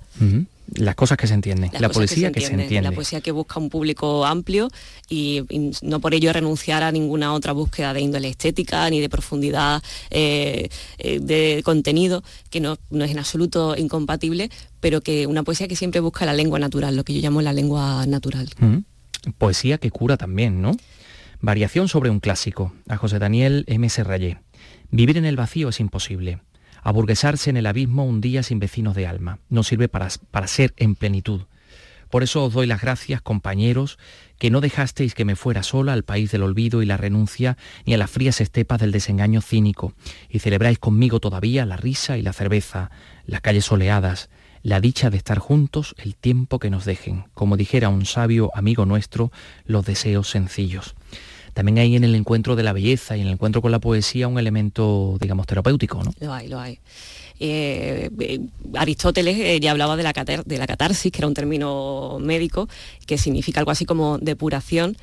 Las 0.75 0.95
cosas 0.95 1.17
que 1.17 1.27
se 1.27 1.33
entienden, 1.33 1.71
la 1.79 1.89
poesía 1.89 2.31
que 2.31 2.41
se, 2.41 2.53
entiende. 2.53 2.89
La 2.89 2.91
poesía 2.91 3.21
que 3.21 3.31
busca 3.31 3.59
un 3.59 3.69
público 3.69 4.25
amplio 4.25 4.69
y, 5.09 5.43
no 5.81 5.99
por 6.01 6.13
ello 6.13 6.33
renunciar 6.33 6.83
a 6.83 6.91
ninguna 6.91 7.33
otra 7.33 7.53
búsqueda 7.53 7.93
de 7.93 8.01
índole 8.01 8.27
estética 8.27 8.89
ni 8.89 8.99
de 8.99 9.09
profundidad 9.09 9.81
eh, 10.09 10.69
eh, 10.97 11.19
de 11.21 11.61
contenido, 11.63 12.23
que 12.49 12.59
no, 12.59 12.73
es 12.73 13.11
en 13.11 13.19
absoluto 13.19 13.75
incompatible, 13.77 14.49
pero 14.81 15.01
que 15.01 15.25
una 15.25 15.43
poesía 15.43 15.67
que 15.67 15.75
siempre 15.75 16.01
busca 16.01 16.25
la 16.25 16.33
lengua 16.33 16.59
natural, 16.59 16.95
lo 16.95 17.03
que 17.03 17.13
yo 17.13 17.21
llamo 17.21 17.41
la 17.41 17.53
lengua 17.53 18.05
natural. 18.05 18.49
Poesía 19.37 19.77
que 19.77 19.89
cura 19.89 20.17
también, 20.17 20.61
¿no? 20.61 20.75
Variación 21.39 21.87
sobre 21.87 22.09
un 22.09 22.19
clásico, 22.19 22.73
a 22.87 22.97
José 22.97 23.19
Daniel 23.19 23.63
M. 23.67 23.87
Serrayé. 23.89 24.39
Vivir 24.89 25.17
en 25.17 25.25
el 25.25 25.35
vacío 25.35 25.69
es 25.69 25.79
imposible. 25.79 26.39
Aburguesarse 26.87 27.49
en 27.49 27.57
el 27.57 27.65
abismo 27.65 28.05
un 28.05 28.21
día 28.21 28.43
sin 28.43 28.59
vecinos 28.59 28.95
de 28.95 29.07
alma. 29.07 29.39
No 29.49 29.63
sirve 29.63 29.89
para, 29.89 30.07
para 30.31 30.47
ser 30.47 30.73
en 30.77 30.95
plenitud. 30.95 31.41
Por 32.09 32.23
eso 32.23 32.45
os 32.45 32.53
doy 32.53 32.65
las 32.65 32.79
gracias, 32.79 33.21
compañeros, 33.21 33.99
que 34.39 34.49
no 34.49 34.61
dejasteis 34.61 35.13
que 35.13 35.25
me 35.25 35.35
fuera 35.35 35.63
sola 35.63 35.91
al 35.91 36.03
país 36.03 36.31
del 36.31 36.43
olvido 36.43 36.81
y 36.81 36.85
la 36.85 36.95
renuncia, 36.95 37.57
ni 37.85 37.93
a 37.93 37.97
las 37.97 38.09
frías 38.09 38.39
estepas 38.39 38.79
del 38.79 38.93
desengaño 38.93 39.41
cínico, 39.41 39.95
y 40.29 40.39
celebráis 40.39 40.79
conmigo 40.79 41.19
todavía 41.19 41.65
la 41.65 41.75
risa 41.75 42.17
y 42.17 42.21
la 42.21 42.31
cerveza, 42.31 42.89
las 43.25 43.41
calles 43.41 43.65
soleadas, 43.65 44.29
la 44.63 44.79
dicha 44.79 45.09
de 45.09 45.17
estar 45.17 45.39
juntos 45.39 45.93
el 45.97 46.15
tiempo 46.15 46.57
que 46.57 46.69
nos 46.69 46.85
dejen, 46.85 47.25
como 47.33 47.57
dijera 47.57 47.89
un 47.89 48.05
sabio 48.05 48.49
amigo 48.55 48.85
nuestro, 48.85 49.29
los 49.65 49.85
deseos 49.85 50.29
sencillos 50.29 50.95
también 51.57 51.79
hay 51.79 51.95
en 51.95 52.03
el 52.03 52.13
encuentro 52.13 52.55
de 52.55 52.61
la 52.61 52.71
belleza 52.71 53.17
y 53.17 53.21
en 53.21 53.25
el 53.25 53.33
encuentro 53.33 53.63
con 53.63 53.71
la 53.71 53.79
poesía 53.79 54.27
un 54.27 54.37
elemento, 54.37 55.17
digamos, 55.19 55.47
terapéutico, 55.47 56.03
¿no? 56.03 56.13
Lo 56.19 56.31
hay, 56.31 56.47
lo 56.49 56.59
hay. 56.59 56.77
Eh, 57.39 58.11
Aristóteles 58.75 59.39
eh, 59.39 59.59
ya 59.59 59.71
hablaba 59.71 59.97
de 59.97 60.03
la, 60.03 60.13
de 60.13 60.57
la 60.59 60.67
catarsis, 60.67 61.11
que 61.11 61.17
era 61.17 61.27
un 61.27 61.33
término 61.33 62.19
médico, 62.21 62.69
que 63.07 63.17
significa 63.17 63.59
algo 63.59 63.71
así 63.71 63.85
como 63.85 64.19
depuración, 64.19 64.97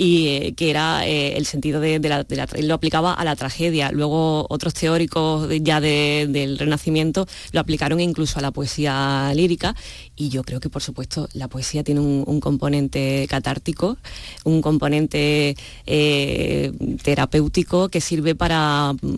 y 0.00 0.28
eh, 0.28 0.54
que 0.56 0.70
era 0.70 1.06
eh, 1.06 1.36
el 1.36 1.44
sentido 1.44 1.78
de, 1.78 2.00
la, 2.00 2.24
él 2.54 2.68
lo 2.68 2.74
aplicaba 2.74 3.12
a 3.12 3.22
la 3.22 3.36
tragedia. 3.36 3.92
Luego 3.92 4.46
otros 4.48 4.72
teóricos 4.72 5.46
ya 5.60 5.78
del 5.82 6.58
Renacimiento 6.58 7.26
lo 7.52 7.60
aplicaron 7.60 8.00
incluso 8.00 8.38
a 8.38 8.42
la 8.42 8.50
poesía 8.50 9.30
lírica 9.34 9.76
y 10.16 10.30
yo 10.30 10.42
creo 10.42 10.58
que 10.58 10.70
por 10.70 10.82
supuesto 10.82 11.28
la 11.34 11.48
poesía 11.48 11.84
tiene 11.84 12.00
un, 12.00 12.40
componente 12.40 13.26
catártico, 13.28 13.98
un 14.44 14.62
componente 14.62 15.54
eh, 15.84 16.72
terapéutico 17.02 17.90
que 17.90 18.00
sirve 18.00 18.34
para 18.34 18.94
mm, 18.94 19.16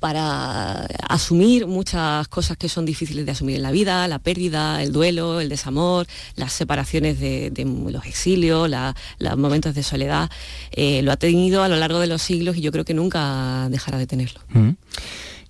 para 0.00 0.86
asumir 1.08 1.66
muchas 1.66 2.26
cosas 2.28 2.56
que 2.56 2.68
son 2.68 2.86
difíciles 2.86 3.26
de 3.26 3.32
asumir 3.32 3.56
en 3.56 3.62
la 3.62 3.70
vida, 3.70 4.08
la 4.08 4.18
pérdida, 4.18 4.82
el 4.82 4.92
duelo, 4.92 5.40
el 5.40 5.48
desamor, 5.48 6.06
las 6.36 6.52
separaciones 6.52 7.20
de, 7.20 7.52
los 7.90 8.06
exilios, 8.06 8.70
los 9.18 9.36
momentos 9.36 9.74
de 9.74 9.82
soledad. 9.82 10.30
Eh, 10.72 11.02
lo 11.02 11.12
ha 11.12 11.16
tenido 11.16 11.62
a 11.62 11.68
lo 11.68 11.76
largo 11.76 12.00
de 12.00 12.06
los 12.06 12.22
siglos 12.22 12.56
y 12.56 12.62
yo 12.62 12.72
creo 12.72 12.84
que 12.84 12.94
nunca 12.94 13.68
dejará 13.70 13.98
de 13.98 14.06
tenerlo. 14.06 14.40
Mm. 14.48 14.70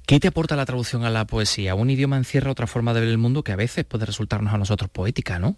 ¿Qué 0.05 0.19
te 0.19 0.27
aporta 0.27 0.57
la 0.57 0.67
traducción 0.67 1.05
a 1.05 1.11
la 1.11 1.25
poesía? 1.25 1.77
Un 1.77 1.89
idioma 1.89 2.17
encierra 2.17 2.51
otra 2.51 2.67
forma 2.67 2.93
de 2.93 3.01
ver 3.01 3.09
el 3.09 3.19
mundo 3.19 3.45
que 3.45 3.53
a 3.53 3.57
veces 3.57 3.85
puede 3.85 4.07
resultarnos 4.07 4.53
a 4.53 4.59
nosotros 4.59 4.91
poética, 4.91 5.39
¿no? 5.39 5.57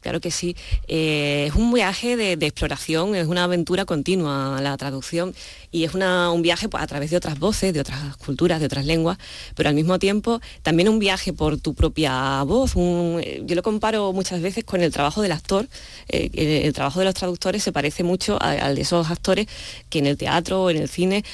Claro 0.00 0.20
que 0.20 0.30
sí. 0.30 0.54
Eh, 0.86 1.46
es 1.48 1.54
un 1.54 1.72
viaje 1.72 2.16
de, 2.16 2.32
exploración, 2.32 3.14
es 3.14 3.26
una 3.26 3.44
aventura 3.44 3.84
continua 3.84 4.60
la 4.60 4.76
traducción 4.76 5.34
y 5.70 5.84
es 5.84 5.94
un 5.94 6.42
viaje 6.42 6.68
pues, 6.68 6.82
a 6.82 6.86
través 6.86 7.10
de 7.10 7.16
otras 7.16 7.38
voces, 7.38 7.72
de 7.72 7.80
otras 7.80 8.16
culturas, 8.18 8.60
de 8.60 8.66
otras 8.66 8.84
lenguas, 8.84 9.16
pero 9.54 9.70
al 9.70 9.74
mismo 9.74 9.98
tiempo 9.98 10.40
también 10.62 10.88
un 10.88 10.98
viaje 10.98 11.32
por 11.32 11.58
tu 11.58 11.74
propia 11.74 12.42
voz. 12.42 12.74
Eh, 12.76 13.42
yo 13.46 13.54
lo 13.56 13.62
comparo 13.62 14.12
muchas 14.12 14.42
veces 14.42 14.64
con 14.64 14.82
el 14.82 14.92
trabajo 14.92 15.22
del 15.22 15.32
actor. 15.32 15.66
Eh, 16.08 16.62
el, 16.64 16.72
trabajo 16.74 16.98
de 16.98 17.06
los 17.06 17.14
traductores 17.14 17.62
se 17.62 17.72
parece 17.72 18.02
mucho 18.02 18.36
al 18.42 18.74
de 18.74 18.82
esos 18.82 19.10
actores 19.10 19.46
que 19.88 20.00
en 20.00 20.06
el 20.06 20.16
teatro 20.18 20.64
o 20.64 20.70
en 20.70 20.76
el 20.76 20.88
cine, 20.88 21.24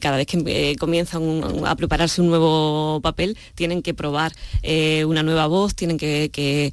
cada 0.00 0.16
vez 0.16 0.26
que 0.26 0.76
comienzan 0.78 1.64
a 1.66 1.74
prepararse 1.74 2.20
un 2.20 2.28
nuevo 2.28 3.00
papel, 3.02 3.36
tienen 3.54 3.82
que 3.82 3.92
probar 3.92 4.32
una 5.04 5.22
nueva 5.22 5.46
voz, 5.46 5.74
tienen 5.74 5.98
que 5.98 6.72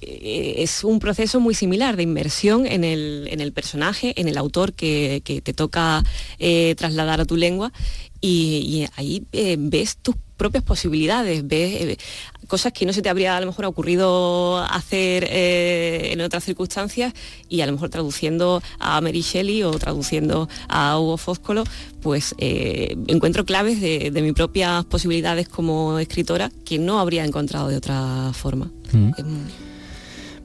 es 0.00 0.84
un 0.84 0.98
proceso 0.98 1.40
muy 1.40 1.54
similar 1.54 1.96
de 1.96 2.04
inmersión 2.04 2.66
en 2.66 2.84
el, 2.84 3.52
personaje, 3.52 4.18
en 4.20 4.28
el 4.28 4.38
autor 4.38 4.72
que, 4.72 5.22
te 5.24 5.52
toca 5.52 6.04
eh, 6.38 6.74
trasladar 6.76 7.20
a 7.20 7.24
tu 7.24 7.36
lengua 7.36 7.72
y, 8.20 8.86
ahí 8.96 9.24
eh, 9.32 9.56
ves 9.58 9.96
tus 9.96 10.14
propias 10.36 10.62
posibilidades, 10.62 11.46
ves 11.46 11.98
cosas 12.46 12.72
que 12.72 12.86
no 12.86 12.92
se 12.92 13.02
te 13.02 13.08
habría 13.08 13.36
a 13.36 13.40
lo 13.40 13.46
mejor 13.46 13.64
ocurrido 13.64 14.58
hacer 14.58 15.26
en 15.30 16.20
otras 16.20 16.44
circunstancias 16.44 17.12
y 17.48 17.60
a 17.60 17.66
lo 17.66 17.72
mejor 17.72 17.90
traduciendo 17.90 18.62
a 18.78 19.00
Mary 19.00 19.22
Shelley 19.22 19.62
o 19.62 19.70
traduciendo 19.72 20.48
a 20.68 20.98
Hugo 20.98 21.16
Foscolo, 21.16 21.64
pues 22.00 22.34
encuentro 22.38 23.44
claves 23.44 23.80
de, 23.80 24.10
mis 24.22 24.32
propias 24.32 24.84
posibilidades 24.84 25.48
como 25.48 25.98
escritora 25.98 26.50
que 26.64 26.78
no 26.78 27.00
habría 27.00 27.24
encontrado 27.24 27.68
de 27.68 27.76
otra 27.76 28.32
forma. 28.32 28.70
Mm. 28.92 29.12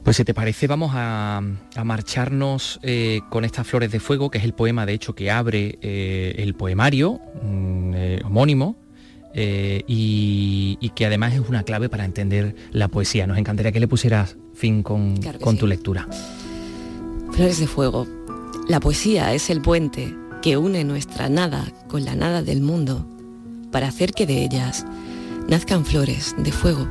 Pues 0.08 0.16
si 0.16 0.24
te 0.24 0.32
parece 0.32 0.66
vamos 0.66 0.92
a, 0.94 1.42
marcharnos 1.84 2.80
eh, 2.82 3.20
con 3.28 3.44
estas 3.44 3.66
flores 3.66 3.92
de 3.92 4.00
fuego, 4.00 4.30
que 4.30 4.38
es 4.38 4.44
el 4.44 4.54
poema 4.54 4.86
de 4.86 4.94
hecho 4.94 5.14
que 5.14 5.30
abre 5.30 5.78
eh, 5.82 6.34
el 6.38 6.54
poemario 6.54 7.20
mm, 7.42 7.92
eh, 7.94 8.20
homónimo. 8.24 8.78
Y, 9.36 10.92
que 10.94 11.04
además 11.04 11.34
es 11.34 11.46
una 11.46 11.62
clave 11.62 11.90
para 11.90 12.06
entender 12.06 12.56
la 12.70 12.88
poesía. 12.88 13.26
Nos 13.26 13.36
encantaría 13.36 13.70
que 13.70 13.80
le 13.80 13.86
pusieras 13.86 14.38
fin 14.54 14.82
con, 14.82 15.20
tu 15.58 15.66
lectura. 15.66 16.08
Flores 17.32 17.60
de 17.60 17.66
fuego. 17.66 18.06
La 18.66 18.80
poesía 18.80 19.34
es 19.34 19.50
el 19.50 19.60
puente 19.60 20.16
que 20.40 20.56
une 20.56 20.84
nuestra 20.84 21.28
nada 21.28 21.70
con 21.86 22.06
la 22.06 22.14
nada 22.14 22.40
del 22.40 22.62
mundo 22.62 23.06
para 23.70 23.88
hacer 23.88 24.12
que 24.12 24.24
de 24.24 24.42
ellas 24.42 24.86
nazcan 25.48 25.84
flores 25.84 26.34
de 26.38 26.50
fuego 26.50 26.88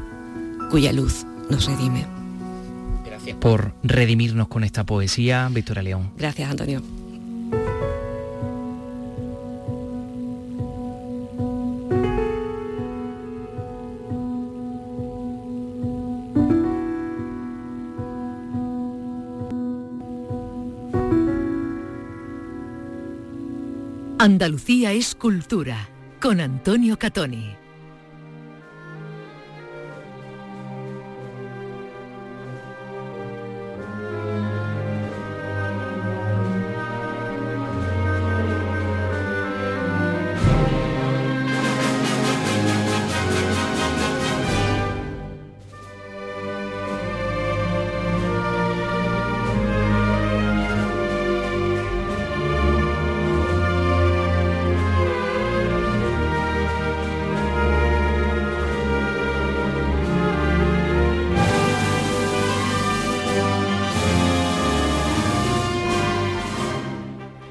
cuya 0.70 0.94
luz 0.94 1.26
nos 1.50 1.66
redime 1.66 2.17
por 3.36 3.74
redimirnos 3.84 4.48
con 4.48 4.64
esta 4.64 4.86
poesía, 4.86 5.50
Victoria 5.52 5.84
León. 5.84 6.12
Gracias, 6.18 6.50
Antonio. 6.50 6.82
Andalucía 24.20 24.92
es 24.92 25.16
cultura, 25.16 25.88
con 26.20 26.42
Antonio 26.42 27.00
Catoni. 27.00 27.57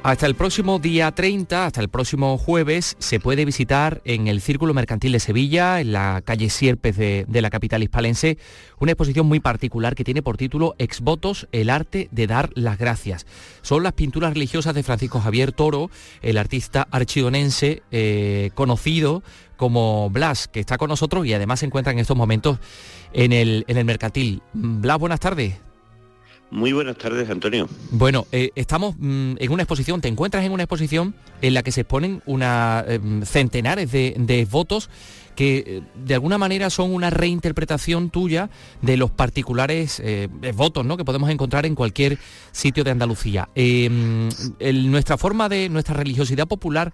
Hasta 0.06 0.26
el 0.26 0.36
próximo 0.36 0.78
día 0.78 1.10
30, 1.10 1.66
hasta 1.66 1.80
el 1.80 1.88
próximo 1.88 2.38
jueves, 2.38 2.94
se 3.00 3.18
puede 3.18 3.44
visitar 3.44 4.02
en 4.04 4.28
el 4.28 4.40
Círculo 4.40 4.72
Mercantil 4.72 5.10
de 5.10 5.18
Sevilla, 5.18 5.80
en 5.80 5.90
la 5.90 6.22
calle 6.24 6.48
Sierpes 6.48 6.96
de, 6.96 7.26
la 7.28 7.50
capital 7.50 7.82
hispalense, 7.82 8.38
una 8.78 8.92
exposición 8.92 9.26
muy 9.26 9.40
particular 9.40 9.96
que 9.96 10.04
tiene 10.04 10.22
por 10.22 10.36
título 10.36 10.76
Exvotos, 10.78 11.48
el 11.50 11.70
arte 11.70 12.08
de 12.12 12.28
dar 12.28 12.50
las 12.54 12.78
gracias. 12.78 13.26
Son 13.62 13.82
las 13.82 13.94
pinturas 13.94 14.32
religiosas 14.32 14.76
de 14.76 14.84
Francisco 14.84 15.20
Javier 15.20 15.50
Toro, 15.50 15.90
el 16.22 16.38
artista 16.38 16.86
archidonense 16.92 17.82
eh, 17.90 18.50
conocido 18.54 19.24
como 19.56 20.08
Blas, 20.10 20.46
que 20.46 20.60
está 20.60 20.78
con 20.78 20.88
nosotros 20.88 21.26
y 21.26 21.34
además 21.34 21.58
se 21.58 21.66
encuentra 21.66 21.92
en 21.92 21.98
estos 21.98 22.16
momentos 22.16 22.60
en 23.12 23.32
el, 23.32 23.64
en 23.66 23.76
el 23.76 23.84
Mercantil. 23.84 24.40
Blas, 24.52 25.00
buenas 25.00 25.18
tardes. 25.18 25.65
Muy 26.50 26.72
buenas 26.72 26.96
tardes, 26.96 27.28
Antonio. 27.28 27.68
Bueno, 27.90 28.26
eh, 28.30 28.50
estamos 28.54 28.94
mm, 28.98 29.34
en 29.38 29.52
una 29.52 29.64
exposición, 29.64 30.00
te 30.00 30.08
encuentras 30.08 30.44
en 30.44 30.52
una 30.52 30.62
exposición 30.62 31.14
en 31.42 31.54
la 31.54 31.64
que 31.64 31.72
se 31.72 31.80
exponen 31.80 32.22
una, 32.24 32.84
em, 32.86 33.22
centenares 33.24 33.90
de, 33.90 34.48
votos 34.48 34.88
que 35.34 35.64
eh, 35.66 35.82
de 36.04 36.14
alguna 36.14 36.38
manera 36.38 36.70
son 36.70 36.94
una 36.94 37.10
reinterpretación 37.10 38.10
tuya 38.10 38.48
de 38.80 38.96
los 38.96 39.10
particulares 39.10 40.00
eh, 40.02 40.28
votos 40.54 40.86
¿no? 40.86 40.96
que 40.96 41.04
podemos 41.04 41.30
encontrar 41.30 41.66
en 41.66 41.74
cualquier 41.74 42.16
sitio 42.52 42.84
de 42.84 42.92
Andalucía. 42.92 43.48
Em, 43.56 44.28
nuestra 44.90 45.18
forma 45.18 45.48
de, 45.48 45.68
nuestra 45.68 45.94
religiosidad 45.94 46.46
popular, 46.46 46.92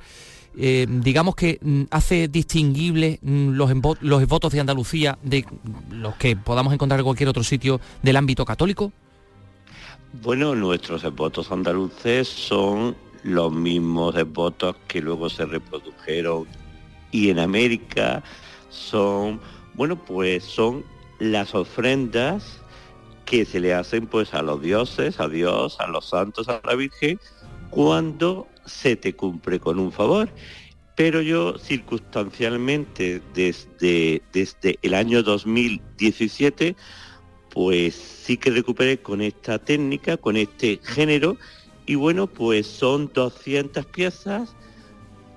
digamos 0.55 1.35
que 1.35 1.59
mm, 1.61 1.83
hace 1.91 2.29
distinguible 2.29 3.19
mm, 3.21 3.51
los, 3.51 3.71
los 4.01 4.27
votos 4.27 4.53
de 4.53 4.61
Andalucía 4.61 5.19
de 5.23 5.45
los 5.91 6.15
que 6.17 6.37
podamos 6.37 6.73
encontrar 6.73 7.01
en 7.01 7.05
cualquier 7.05 7.29
otro 7.29 7.45
sitio 7.45 7.83
del 8.03 8.17
ámbito 8.17 8.47
católico. 8.47 8.93
Bueno, 10.21 10.55
nuestros 10.55 11.03
votos 11.15 11.51
andaluces 11.51 12.29
son 12.29 12.95
los 13.23 13.51
mismos 13.51 14.15
votos 14.31 14.77
que 14.87 15.01
luego 15.01 15.31
se 15.31 15.47
reprodujeron 15.47 16.47
y 17.11 17.31
en 17.31 17.39
América 17.39 18.23
son, 18.69 19.41
bueno, 19.73 19.97
pues 19.97 20.45
son 20.45 20.85
las 21.19 21.55
ofrendas 21.55 22.61
que 23.25 23.47
se 23.47 23.59
le 23.59 23.73
hacen 23.73 24.07
pues 24.07 24.35
a 24.35 24.43
los 24.43 24.61
dioses, 24.61 25.19
a 25.19 25.29
Dios, 25.29 25.81
a 25.81 25.87
los 25.87 26.11
santos, 26.11 26.47
a 26.51 26.61
la 26.63 26.75
Virgen, 26.75 27.19
cuando 27.71 28.47
se 28.67 28.97
te 28.97 29.15
cumple 29.15 29.61
con 29.61 29.79
un 29.79 29.93
favor. 29.93 30.29
Pero 30.95 31.23
yo 31.23 31.57
circunstancialmente 31.57 33.23
desde, 33.33 34.21
desde 34.31 34.79
el 34.83 34.93
año 34.93 35.23
2017 35.23 36.77
pues 37.53 37.95
sí 37.95 38.37
que 38.37 38.51
recuperé 38.51 38.99
con 38.99 39.21
esta 39.21 39.59
técnica, 39.59 40.17
con 40.17 40.37
este 40.37 40.81
género, 40.83 41.37
y 41.85 41.97
bueno, 41.97 42.27
pues 42.27 42.67
son 42.67 43.11
200 43.13 43.85
piezas 43.87 44.55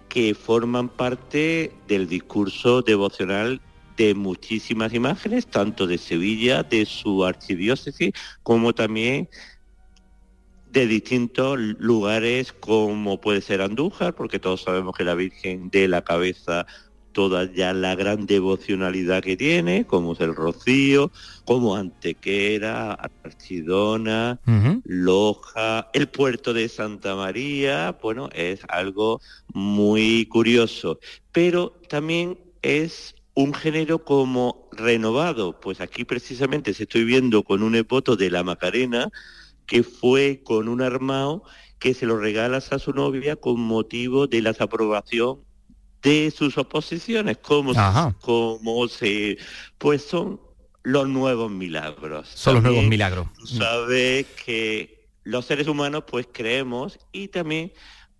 que 0.07 0.33
forman 0.33 0.87
parte 0.87 1.73
del 1.87 2.07
discurso 2.07 2.81
devocional 2.81 3.59
de 3.97 4.13
muchísimas 4.13 4.93
imágenes, 4.93 5.47
tanto 5.47 5.87
de 5.87 5.97
Sevilla, 5.97 6.63
de 6.63 6.85
su 6.85 7.25
archidiócesis, 7.25 8.11
como 8.43 8.73
también 8.73 9.29
de 10.71 10.87
distintos 10.87 11.57
lugares 11.57 12.53
como 12.53 13.19
puede 13.19 13.41
ser 13.41 13.61
Andújar, 13.61 14.13
porque 14.13 14.39
todos 14.39 14.61
sabemos 14.61 14.95
que 14.95 15.05
la 15.05 15.15
Virgen 15.15 15.69
de 15.69 15.87
la 15.87 16.03
Cabeza 16.03 16.65
toda 17.15 17.49
ya 17.51 17.73
la 17.73 17.95
gran 17.95 18.25
devocionalidad 18.25 19.23
que 19.23 19.37
tiene, 19.37 19.87
como 19.87 20.13
es 20.13 20.19
el 20.19 20.35
Rocío, 20.35 21.11
como 21.45 21.77
Antequera, 21.77 22.91
Archidona, 23.23 24.41
Loja, 24.83 25.89
el 25.93 26.09
puerto 26.09 26.53
de 26.53 26.67
Santa 26.67 27.15
María, 27.15 27.97
bueno, 28.01 28.29
es 28.33 28.59
algo 28.67 29.21
muy 29.53 30.25
curioso, 30.25 30.99
pero 31.31 31.79
también 31.87 32.37
es 32.61 33.15
un 33.33 33.53
género 33.53 34.03
como 34.03 34.67
renovado, 34.73 35.57
pues 35.61 35.79
aquí 35.79 36.03
precisamente 36.03 36.73
se 36.73 36.83
estoy 36.83 37.05
viendo 37.05 37.43
con 37.43 37.63
un 37.63 37.75
epoto 37.75 38.17
de 38.17 38.29
la 38.29 38.43
Macarena, 38.43 39.09
que 39.65 39.83
fue 39.83 40.41
con 40.43 40.67
un 40.67 40.81
armado 40.81 41.43
que 41.79 41.93
se 41.93 42.05
lo 42.05 42.17
regalas 42.17 42.73
a 42.73 42.79
su 42.79 42.91
novia 42.91 43.37
con 43.37 43.61
motivo 43.61 44.27
de 44.27 44.41
la 44.41 44.53
aprobación 44.59 45.44
de 46.05 46.29
sus 46.29 46.55
oposiciones, 46.59 47.39
como, 47.39 47.73
como 48.21 48.87
se, 48.87 49.39
pues 49.79 50.03
son 50.03 50.39
los 50.83 51.09
nuevos 51.09 51.49
milagros. 51.49 52.29
Son 52.29 52.53
los 52.53 52.63
nuevos 52.63 52.83
milagros. 52.83 53.27
sabes 53.43 54.27
que 54.45 55.09
los 55.23 55.45
seres 55.45 55.67
humanos 55.67 56.03
pues 56.07 56.27
creemos 56.31 56.99
y 57.11 57.29
también 57.29 57.73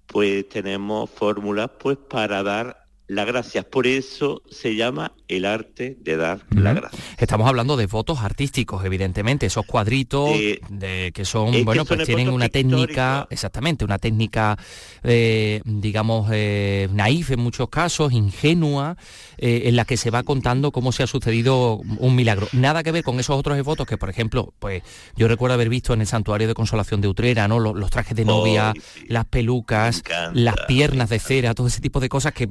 pues 0.08 0.50
tenemos 0.50 1.12
fórmulas 1.12 1.70
pues 1.80 1.98
para 1.98 2.42
dar 2.42 2.85
las 3.08 3.26
gracias. 3.28 3.66
Por 3.66 3.88
eso 3.88 4.42
se 4.50 4.76
llama 4.76 5.14
el 5.28 5.46
arte 5.46 5.98
de 6.00 6.18
dar 6.18 6.46
la 6.52 6.72
Ujú. 6.72 6.82
gracia. 6.82 7.00
Estamos 7.18 7.48
hablando 7.48 7.78
de 7.78 7.86
votos 7.88 8.20
artísticos, 8.22 8.84
evidentemente, 8.86 9.46
esos 9.46 9.66
cuadritos 9.66 10.30
Eh, 10.36 10.60
de, 10.70 11.12
que 11.14 11.26
son, 11.26 11.52
que 11.52 11.64
bueno, 11.64 11.86
son 11.86 11.98
pues 11.98 12.08
tienen 12.08 12.30
una 12.30 12.50
técnica, 12.50 13.28
exactamente, 13.30 13.86
una 13.86 14.00
técnica, 14.00 14.58
eh, 15.04 15.62
digamos, 15.66 16.30
eh, 16.32 16.88
naif 16.92 17.32
en 17.32 17.40
muchos 17.40 17.70
casos, 17.70 18.14
ingenua, 18.14 18.98
eh, 19.38 19.64
en 19.66 19.76
la 19.76 19.86
que 19.86 19.98
se 19.98 20.10
va 20.12 20.24
contando 20.24 20.72
cómo 20.72 20.92
se 20.92 21.04
ha 21.04 21.08
sucedido 21.08 21.78
un 22.00 22.16
milagro. 22.16 22.48
Nada 22.54 22.84
que 22.84 22.92
ver 22.92 23.04
con 23.04 23.20
esos 23.20 23.38
otros 23.38 23.62
votos 23.64 23.88
que, 23.88 23.98
por 23.98 24.10
ejemplo, 24.10 24.54
pues 24.60 24.84
yo 25.16 25.28
recuerdo 25.28 25.54
haber 25.56 25.70
visto 25.70 25.94
en 25.94 26.02
el 26.02 26.08
Santuario 26.08 26.48
de 26.48 26.54
Consolación 26.54 27.02
de 27.02 27.08
Utrera, 27.08 27.48
¿no? 27.48 27.60
Los, 27.60 27.76
los 27.76 27.90
trajes 27.90 28.16
de 28.16 28.26
novia, 28.26 28.74
las 29.08 29.26
pelucas, 29.26 30.04
las 30.34 30.56
piernas 30.68 31.10
de 31.10 31.20
cera, 31.20 31.54
todo 31.54 31.68
ese 31.68 31.82
tipo 31.82 32.00
de 32.00 32.10
cosas 32.10 32.34
que, 32.34 32.48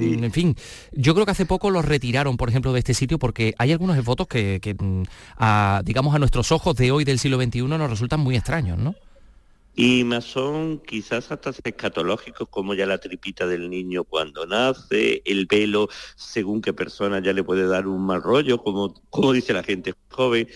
en 0.00 0.32
fin, 0.32 0.56
yo 0.92 1.14
creo 1.14 1.26
que 1.26 1.32
hace 1.32 1.46
poco 1.46 1.70
los 1.70 1.84
retiraron, 1.84 2.36
por 2.36 2.48
ejemplo, 2.48 2.72
de 2.72 2.80
este 2.80 2.94
sitio 2.94 3.18
porque 3.18 3.54
hay 3.58 3.72
algunos 3.72 4.02
votos 4.04 4.26
que, 4.26 4.60
que, 4.60 4.74
mm, 4.74 5.02
a, 5.36 5.82
digamos, 5.84 6.14
a 6.14 6.18
nuestros 6.18 6.52
ojos 6.52 6.76
de 6.76 6.90
hoy 6.90 7.04
del 7.04 7.18
siglo 7.18 7.40
XXI 7.40 7.62
nos 7.62 7.90
resultan 7.90 8.20
muy 8.20 8.36
extraños, 8.36 8.78
¿no? 8.78 8.94
Y 9.80 10.02
más 10.02 10.24
son 10.24 10.80
quizás 10.80 11.30
hasta 11.30 11.50
escatológicos, 11.50 12.48
como 12.48 12.74
ya 12.74 12.84
la 12.84 12.98
tripita 12.98 13.46
del 13.46 13.70
niño 13.70 14.02
cuando 14.02 14.44
nace, 14.44 15.22
el 15.24 15.46
velo, 15.46 15.88
según 16.16 16.60
qué 16.60 16.72
persona 16.72 17.22
ya 17.22 17.32
le 17.32 17.44
puede 17.44 17.64
dar 17.68 17.86
un 17.86 18.04
mal 18.04 18.20
rollo, 18.20 18.58
como, 18.58 18.92
como 19.08 19.32
dice 19.32 19.52
la 19.52 19.62
gente 19.62 19.94
joven. 20.10 20.48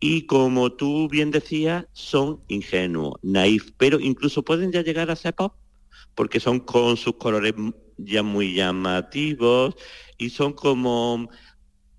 Y 0.00 0.26
como 0.26 0.72
tú 0.72 1.08
bien 1.08 1.30
decías, 1.30 1.86
son 1.92 2.40
ingenuos, 2.48 3.14
naif, 3.22 3.70
pero 3.76 4.00
incluso 4.00 4.42
pueden 4.42 4.72
ya 4.72 4.82
llegar 4.82 5.08
a 5.08 5.14
ser 5.14 5.34
pop, 5.34 5.54
porque 6.16 6.40
son 6.40 6.58
con 6.58 6.96
sus 6.96 7.14
colores 7.14 7.54
ya 7.96 8.22
muy 8.22 8.54
llamativos 8.54 9.74
y 10.18 10.30
son 10.30 10.52
como, 10.52 11.28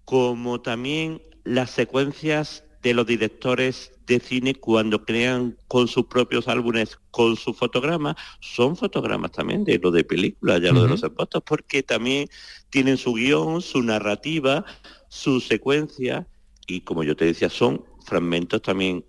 como 0.03 0.61
también 0.61 1.21
las 1.43 1.71
secuencias 1.71 2.63
de 2.81 2.93
los 2.93 3.05
directores 3.07 3.91
de 4.05 4.19
cine 4.19 4.53
cuando 4.53 5.03
crean 5.03 5.57
con 5.67 5.87
sus 5.87 6.05
propios 6.05 6.47
álbumes, 6.47 6.99
con 7.09 7.35
sus 7.35 7.57
fotogramas, 7.57 8.15
son 8.39 8.75
fotogramas 8.75 9.31
también 9.31 9.63
de 9.63 9.79
lo 9.79 9.89
de 9.89 10.03
películas, 10.03 10.61
ya 10.61 10.71
lo 10.71 10.83
de 10.83 10.89
los 10.89 11.03
expuestos, 11.03 11.41
porque 11.43 11.81
también 11.81 12.27
tienen 12.69 12.97
su 12.97 13.13
guion, 13.13 13.61
su 13.61 13.81
narrativa, 13.81 14.63
su 15.09 15.39
secuencia, 15.39 16.27
y 16.67 16.81
como 16.81 17.03
yo 17.03 17.15
te 17.15 17.25
decía, 17.25 17.49
son 17.49 17.83
fragmentos 18.05 18.61
también 18.61 19.03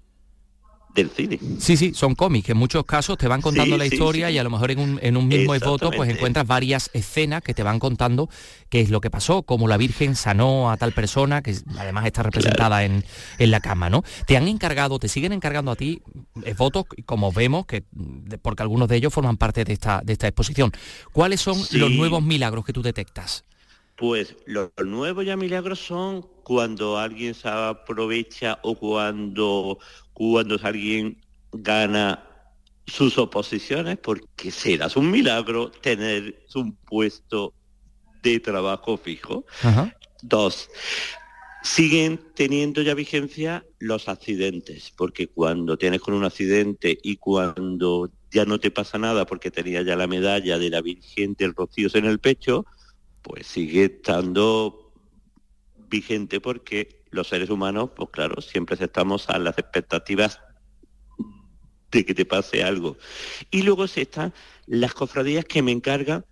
del 0.97 1.11
cine. 1.11 1.39
Sí, 1.59 1.77
sí, 1.77 1.93
son 1.95 2.15
cómics, 2.15 2.47
que 2.47 2.53
en 2.53 2.59
muchos 2.59 2.85
casos 2.85 3.19
te 3.19 3.29
van 3.29 3.43
contando 3.43 3.77
Sí, 3.77 3.79
la 3.79 3.87
historia 3.87 4.29
sí. 4.29 4.35
y 4.35 4.39
a 4.39 4.45
lo 4.45 4.51
mejor 4.51 4.71
en 4.73 4.81
un, 4.81 4.99
en 5.03 5.17
un 5.17 5.29
mismo 5.29 5.55
voto 5.61 5.91
pues 5.93 6.11
encuentras 6.11 6.47
varias 6.47 6.91
escenas 6.95 7.43
que 7.43 7.55
te 7.55 7.63
van 7.63 7.79
contando 7.79 8.29
qué 8.69 8.81
es 8.81 8.91
lo 8.91 9.01
que 9.01 9.11
pasó, 9.11 9.43
cómo 9.45 9.69
la 9.69 9.77
Virgen 9.77 10.17
sanó 10.17 10.71
a 10.71 10.77
tal 10.77 10.93
persona, 10.93 11.43
que 11.43 11.55
además 11.79 12.07
está 12.07 12.23
representada 12.23 12.85
en, 12.85 13.05
en 13.39 13.51
la 13.51 13.61
cama, 13.61 13.91
¿no? 13.91 14.03
Te 14.27 14.37
han 14.37 14.49
encargado, 14.49 14.99
te 14.99 15.09
siguen 15.09 15.33
encargando 15.33 15.71
a 15.71 15.77
ti 15.77 16.03
votos, 16.57 16.85
como 17.05 17.33
vemos, 17.33 17.67
que 17.67 17.85
porque 18.43 18.63
algunos 18.63 18.89
de 18.89 18.97
ellos 18.97 19.13
forman 19.13 19.37
parte 19.37 19.65
de 19.65 19.73
esta, 19.73 20.01
de 20.05 20.15
esta 20.15 20.27
exposición. 20.29 20.73
¿Cuáles 21.13 21.41
son 21.41 21.59
los 21.73 21.91
nuevos 21.91 22.23
milagros 22.23 22.65
que 22.65 22.73
tú 22.73 22.83
detectas? 22.83 23.45
Pues 23.97 24.37
los 24.45 24.71
nuevos 24.85 25.25
ya 25.25 25.37
milagros 25.37 25.79
son 25.81 26.23
cuando 26.45 26.99
alguien 26.99 27.35
se 27.35 27.49
aprovecha 27.49 28.59
o 28.63 28.75
cuando, 28.77 29.79
cuando 30.17 30.59
alguien 30.63 31.19
gana 31.53 32.25
sus 32.87 33.19
oposiciones, 33.19 33.99
porque 33.99 34.51
serás 34.51 34.97
un 34.97 35.11
milagro 35.11 35.71
tener 35.71 36.47
un 36.55 36.75
puesto 36.75 37.53
de 38.23 38.41
trabajo 38.41 38.97
fijo. 38.97 39.45
Dos, 40.23 40.71
siguen 41.63 42.19
teniendo 42.35 42.81
ya 42.81 42.95
vigencia 42.95 43.67
los 43.79 44.09
accidentes, 44.09 44.91
porque 44.97 45.29
cuando 45.29 45.77
tienes 45.77 46.01
con 46.01 46.15
un 46.15 46.25
accidente 46.25 46.97
y 47.03 47.17
cuando 47.17 48.11
ya 48.31 48.47
no 48.47 48.59
te 48.59 48.71
pasa 48.71 48.97
nada 48.97 49.27
porque 49.27 49.51
tenías 49.51 49.85
ya 49.85 49.97
la 49.97 50.07
medalla 50.07 50.59
de 50.59 50.71
la 50.71 50.81
Virgen 50.81 51.35
del 51.35 51.55
Rocío 51.55 51.91
en 51.93 52.07
el 52.07 52.21
pecho, 52.21 52.65
pues 53.21 53.47
sigue 53.47 53.85
estando 53.85 54.95
vigente 55.91 56.41
porque 56.41 57.05
los 57.17 57.29
seres 57.29 57.51
humanos, 57.51 57.91
pues 57.97 58.11
claro, 58.11 58.41
siempre 58.41 58.77
estamos 58.79 59.29
a 59.29 59.39
las 59.39 59.59
expectativas 59.59 60.41
de 61.91 62.05
que 62.05 62.15
te 62.15 62.25
pase 62.25 62.63
algo. 62.63 62.97
Y 63.51 63.63
luego 63.63 63.89
se 63.89 64.03
están 64.03 64.33
las 64.67 64.95
cofradías 64.95 65.45
que 65.45 65.63
me 65.63 65.73
encargan 65.73 66.25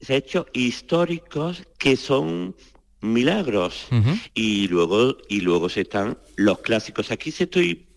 hechos 0.00 0.46
históricos 0.52 1.62
que 1.78 1.96
son 1.96 2.54
milagros. 3.00 3.88
Y 4.34 4.68
luego 4.68 5.16
y 5.28 5.40
luego 5.40 5.68
se 5.68 5.82
están 5.82 6.18
los 6.36 6.58
clásicos. 6.58 7.10
Aquí 7.10 7.30
se 7.30 7.44
estoy 7.44 7.88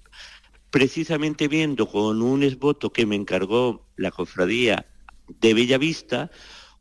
precisamente 0.71 1.47
viendo 1.47 1.87
con 1.87 2.21
un 2.21 2.43
esboto 2.43 2.91
que 2.91 3.05
me 3.05 3.15
encargó 3.15 3.87
la 3.95 4.11
cofradía 4.11 4.85
de 5.27 5.53
Bellavista 5.53 6.31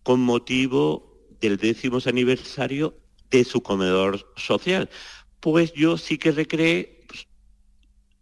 con 0.02 0.20
motivo 0.20 1.14
del 1.40 1.56
décimo 1.56 1.98
aniversario 2.04 2.98
de 3.30 3.44
su 3.44 3.62
comedor 3.62 4.32
social. 4.36 4.88
Pues 5.44 5.72
yo 5.74 5.98
sí 5.98 6.16
que 6.18 6.32
recreé 6.32 7.04
pues, 7.08 7.28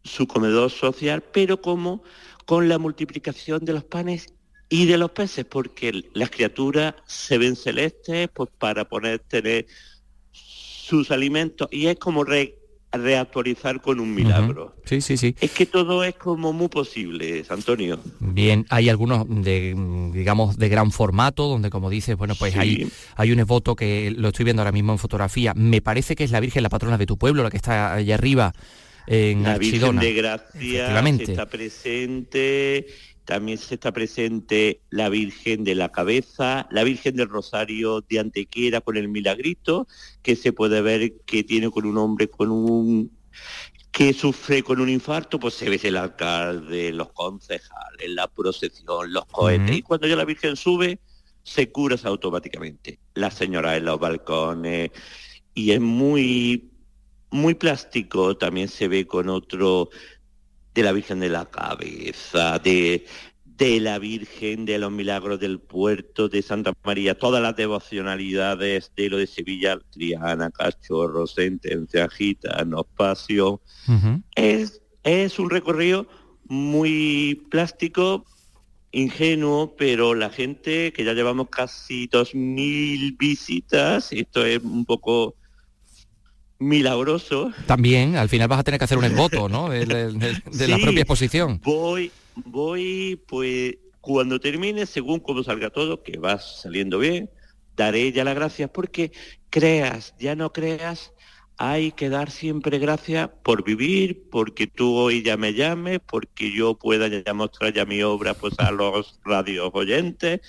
su 0.04 0.26
comedor 0.26 0.70
social, 0.70 1.22
pero 1.22 1.60
como 1.60 2.02
con 2.46 2.68
la 2.68 2.78
multiplicación 2.78 3.64
de 3.64 3.74
los 3.74 3.84
panes 3.84 4.34
y 4.68 4.86
de 4.86 4.98
los 4.98 5.12
peces, 5.12 5.44
porque 5.44 6.04
las 6.14 6.30
criaturas 6.30 6.94
se 7.06 7.38
ven 7.38 7.56
celestes 7.56 8.28
pues 8.34 8.50
para 8.58 8.88
poder 8.88 9.20
tener 9.20 9.66
sus 10.32 11.10
alimentos. 11.12 11.68
Y 11.70 11.86
es 11.88 11.98
como 11.98 12.24
re- 12.24 12.58
reactualizar 12.92 13.80
con 13.80 14.00
un 14.00 14.14
milagro. 14.14 14.74
Sí, 14.84 15.00
sí, 15.00 15.16
sí. 15.16 15.34
Es 15.40 15.50
que 15.52 15.66
todo 15.66 16.04
es 16.04 16.14
como 16.14 16.52
muy 16.52 16.68
posible, 16.68 17.44
Antonio. 17.48 17.98
Bien, 18.20 18.66
hay 18.68 18.88
algunos 18.88 19.24
de, 19.28 19.74
digamos, 20.12 20.58
de 20.58 20.68
gran 20.68 20.92
formato, 20.92 21.48
donde 21.48 21.70
como 21.70 21.88
dices, 21.90 22.16
bueno, 22.16 22.34
pues 22.38 22.52
Sí. 22.52 22.58
hay, 22.58 22.92
hay 23.16 23.32
un 23.32 23.38
esboto 23.38 23.74
que 23.76 24.10
lo 24.16 24.28
estoy 24.28 24.44
viendo 24.44 24.62
ahora 24.62 24.72
mismo 24.72 24.92
en 24.92 24.98
fotografía. 24.98 25.54
Me 25.54 25.80
parece 25.80 26.14
que 26.14 26.24
es 26.24 26.30
la 26.30 26.40
Virgen, 26.40 26.62
la 26.62 26.68
patrona 26.68 26.98
de 26.98 27.06
tu 27.06 27.16
pueblo, 27.16 27.42
la 27.42 27.50
que 27.50 27.56
está 27.56 27.94
allá 27.94 28.14
arriba 28.14 28.52
en 29.06 29.42
La 29.42 29.58
Virgen 29.58 29.74
Archidona. 29.84 30.00
de 30.00 30.12
Gracia 30.12 31.00
está 31.20 31.46
presente, 31.48 32.86
también 33.24 33.58
se 33.58 33.74
está 33.74 33.92
presente 33.92 34.80
la 34.90 35.08
Virgen 35.08 35.64
de 35.64 35.74
la 35.74 35.90
Cabeza, 35.90 36.66
la 36.70 36.84
Virgen 36.84 37.16
del 37.16 37.28
Rosario 37.28 38.00
de 38.00 38.18
Antequera 38.18 38.80
con 38.80 38.96
el 38.96 39.08
milagrito, 39.08 39.86
que 40.22 40.36
se 40.36 40.52
puede 40.52 40.80
ver 40.80 41.12
que 41.24 41.44
tiene 41.44 41.70
con 41.70 41.86
un 41.86 41.98
hombre 41.98 42.28
con 42.28 42.50
un 42.50 43.10
que 43.90 44.14
sufre 44.14 44.62
con 44.62 44.80
un 44.80 44.88
infarto, 44.88 45.38
pues 45.38 45.54
se 45.54 45.68
ve 45.68 45.78
el 45.82 45.98
alcalde, 45.98 46.92
los 46.92 47.12
concejales, 47.12 48.08
la 48.08 48.26
procesión, 48.26 49.12
los 49.12 49.26
cohetes, 49.26 49.76
y 49.76 49.82
cuando 49.82 50.06
ya 50.06 50.16
la 50.16 50.24
Virgen 50.24 50.56
sube, 50.56 50.98
se 51.42 51.70
cura 51.70 51.96
automáticamente. 52.04 52.98
La 53.14 53.30
señora 53.30 53.76
en 53.76 53.84
los 53.84 54.00
balcones, 54.00 54.90
y 55.54 55.72
es 55.72 55.80
muy 55.80 56.70
muy 57.32 57.54
plástico, 57.54 58.36
también 58.36 58.68
se 58.68 58.88
ve 58.88 59.06
con 59.06 59.28
otro 59.28 59.88
de 60.74 60.82
la 60.82 60.92
Virgen 60.92 61.20
de 61.20 61.28
la 61.28 61.46
Cabeza, 61.46 62.58
de, 62.58 63.04
de 63.44 63.80
la 63.80 63.98
Virgen 63.98 64.64
de 64.64 64.78
los 64.78 64.90
Milagros 64.90 65.38
del 65.38 65.60
Puerto, 65.60 66.28
de 66.28 66.42
Santa 66.42 66.72
María, 66.84 67.16
todas 67.16 67.42
las 67.42 67.56
devocionalidades 67.56 68.92
de 68.96 69.08
lo 69.08 69.18
de 69.18 69.26
Sevilla, 69.26 69.78
Triana, 69.90 70.50
Cachorro, 70.50 71.26
Sentencia, 71.26 72.08
Gitanos, 72.08 72.84
Pasión. 72.96 73.60
Es, 74.34 74.80
es 75.02 75.38
un 75.38 75.50
recorrido 75.50 76.06
muy 76.44 77.46
plástico, 77.50 78.24
ingenuo, 78.90 79.74
pero 79.76 80.14
la 80.14 80.30
gente, 80.30 80.92
que 80.92 81.04
ya 81.04 81.12
llevamos 81.12 81.48
casi 81.48 82.08
2.000 82.08 83.16
visitas, 83.18 84.12
esto 84.12 84.44
es 84.44 84.62
un 84.62 84.84
poco 84.84 85.36
milagroso, 86.68 87.52
También, 87.66 88.16
al 88.16 88.28
final 88.28 88.48
vas 88.48 88.60
a 88.60 88.64
tener 88.64 88.78
que 88.78 88.84
hacer 88.84 88.98
un 88.98 89.04
esboto, 89.04 89.48
¿no? 89.48 89.68
De, 89.70 89.84
de- 89.86 90.12
de- 90.12 90.36
de 90.50 90.68
la 90.68 90.78
propia 90.78 91.00
exposición. 91.02 91.60
Voy, 91.64 92.12
voy, 92.34 93.20
pues 93.28 93.74
cuando 94.00 94.40
termine, 94.40 94.86
según 94.86 95.20
cómo 95.20 95.42
salga 95.42 95.70
todo, 95.70 96.02
que 96.02 96.18
va 96.18 96.38
saliendo 96.38 96.98
bien, 96.98 97.30
daré 97.76 98.12
ya 98.12 98.24
las 98.24 98.34
gracias 98.34 98.70
porque 98.70 99.12
creas, 99.50 100.14
ya 100.18 100.34
no 100.34 100.52
creas, 100.52 101.12
hay 101.58 101.92
que 101.92 102.08
dar 102.08 102.30
siempre 102.30 102.78
gracias 102.78 103.30
por 103.44 103.62
vivir, 103.62 104.24
porque 104.30 104.66
tú 104.66 104.94
hoy 104.96 105.22
ya 105.22 105.36
me 105.36 105.54
llames, 105.54 106.00
porque 106.04 106.50
yo 106.52 106.74
pueda 106.76 107.06
ya 107.08 107.34
mostrar 107.34 107.72
ya 107.72 107.84
mi 107.84 108.02
obra 108.02 108.34
pues 108.34 108.58
a 108.58 108.72
los 108.72 109.20
radios 109.24 109.70
oyentes. 109.72 110.40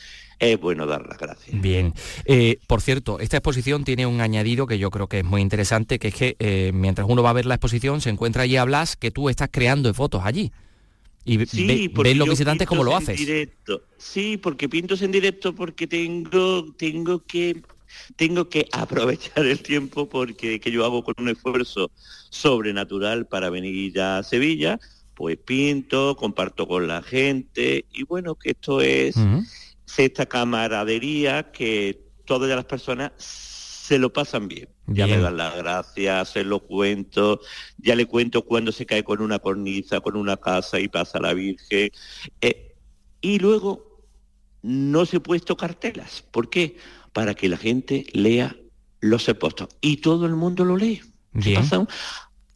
Es 0.43 0.59
bueno 0.59 0.85
dar 0.85 1.07
las 1.07 1.17
gracias. 1.17 1.61
Bien. 1.61 1.93
Eh, 2.25 2.57
por 2.67 2.81
cierto, 2.81 3.19
esta 3.19 3.37
exposición 3.37 3.83
tiene 3.83 4.05
un 4.05 4.19
añadido 4.21 4.67
que 4.67 4.77
yo 4.77 4.91
creo 4.91 5.07
que 5.07 5.19
es 5.19 5.25
muy 5.25 5.41
interesante, 5.41 5.99
que 5.99 6.09
es 6.09 6.15
que 6.15 6.35
eh, 6.39 6.71
mientras 6.73 7.07
uno 7.09 7.23
va 7.23 7.29
a 7.29 7.33
ver 7.33 7.45
la 7.45 7.55
exposición 7.55 8.01
se 8.01 8.09
encuentra 8.09 8.43
allí 8.43 8.57
a 8.57 8.65
Blas 8.65 8.95
que 8.95 9.11
tú 9.11 9.29
estás 9.29 9.49
creando 9.51 9.93
fotos 9.93 10.21
allí. 10.23 10.51
Y 11.25 11.37
ve- 11.37 11.47
ve- 11.53 11.91
ven 12.03 12.17
los 12.17 12.27
visitantes 12.29 12.67
cómo 12.67 12.83
lo 12.83 12.95
haces. 12.95 13.17
directo. 13.17 13.83
Sí, 13.97 14.35
porque 14.37 14.67
pintos 14.67 15.01
en 15.01 15.11
directo 15.13 15.55
porque 15.55 15.87
tengo, 15.87 16.65
tengo 16.77 17.23
que 17.23 17.61
tengo 18.17 18.49
que 18.49 18.67
aprovechar 18.73 19.45
el 19.45 19.61
tiempo 19.61 20.09
porque 20.09 20.59
que 20.59 20.71
yo 20.71 20.83
hago 20.83 21.03
con 21.03 21.13
un 21.19 21.29
esfuerzo 21.29 21.91
sobrenatural 22.29 23.25
para 23.27 23.49
venir 23.49 23.99
a 24.01 24.23
Sevilla, 24.23 24.79
pues 25.13 25.37
pinto, 25.37 26.15
comparto 26.17 26.67
con 26.67 26.87
la 26.87 27.01
gente 27.01 27.85
y 27.93 28.03
bueno, 28.03 28.35
que 28.35 28.49
esto 28.51 28.81
es 28.81 29.15
esta 29.97 30.25
camaradería 30.25 31.51
que 31.51 32.03
todas 32.25 32.49
las 32.49 32.65
personas 32.65 33.11
se 33.17 33.99
lo 33.99 34.11
pasan 34.13 34.47
bien. 34.47 34.69
Ya 34.87 35.07
me 35.07 35.17
dan 35.17 35.37
las 35.37 35.55
gracias, 35.55 36.29
se 36.29 36.43
lo 36.43 36.59
cuento, 36.59 37.41
ya 37.77 37.95
le 37.95 38.05
cuento 38.05 38.43
cuando 38.43 38.71
se 38.71 38.85
cae 38.85 39.03
con 39.03 39.21
una 39.21 39.39
cornisa, 39.39 39.99
con 40.01 40.15
una 40.15 40.37
casa 40.37 40.79
y 40.79 40.87
pasa 40.87 41.19
la 41.19 41.33
Virgen. 41.33 41.91
Eh, 42.41 42.75
y 43.21 43.39
luego 43.39 44.01
no 44.61 45.05
se 45.05 45.17
he 45.17 45.19
puesto 45.19 45.57
cartelas. 45.57 46.23
¿Por 46.31 46.49
qué? 46.49 46.77
Para 47.11 47.33
que 47.35 47.49
la 47.49 47.57
gente 47.57 48.05
lea 48.13 48.55
los 48.99 49.27
expuestos. 49.27 49.69
Y 49.81 49.97
todo 49.97 50.25
el 50.25 50.35
mundo 50.35 50.65
lo 50.65 50.77
lee. 50.77 51.01
Se 51.41 51.53
pasa 51.53 51.79
un 51.79 51.87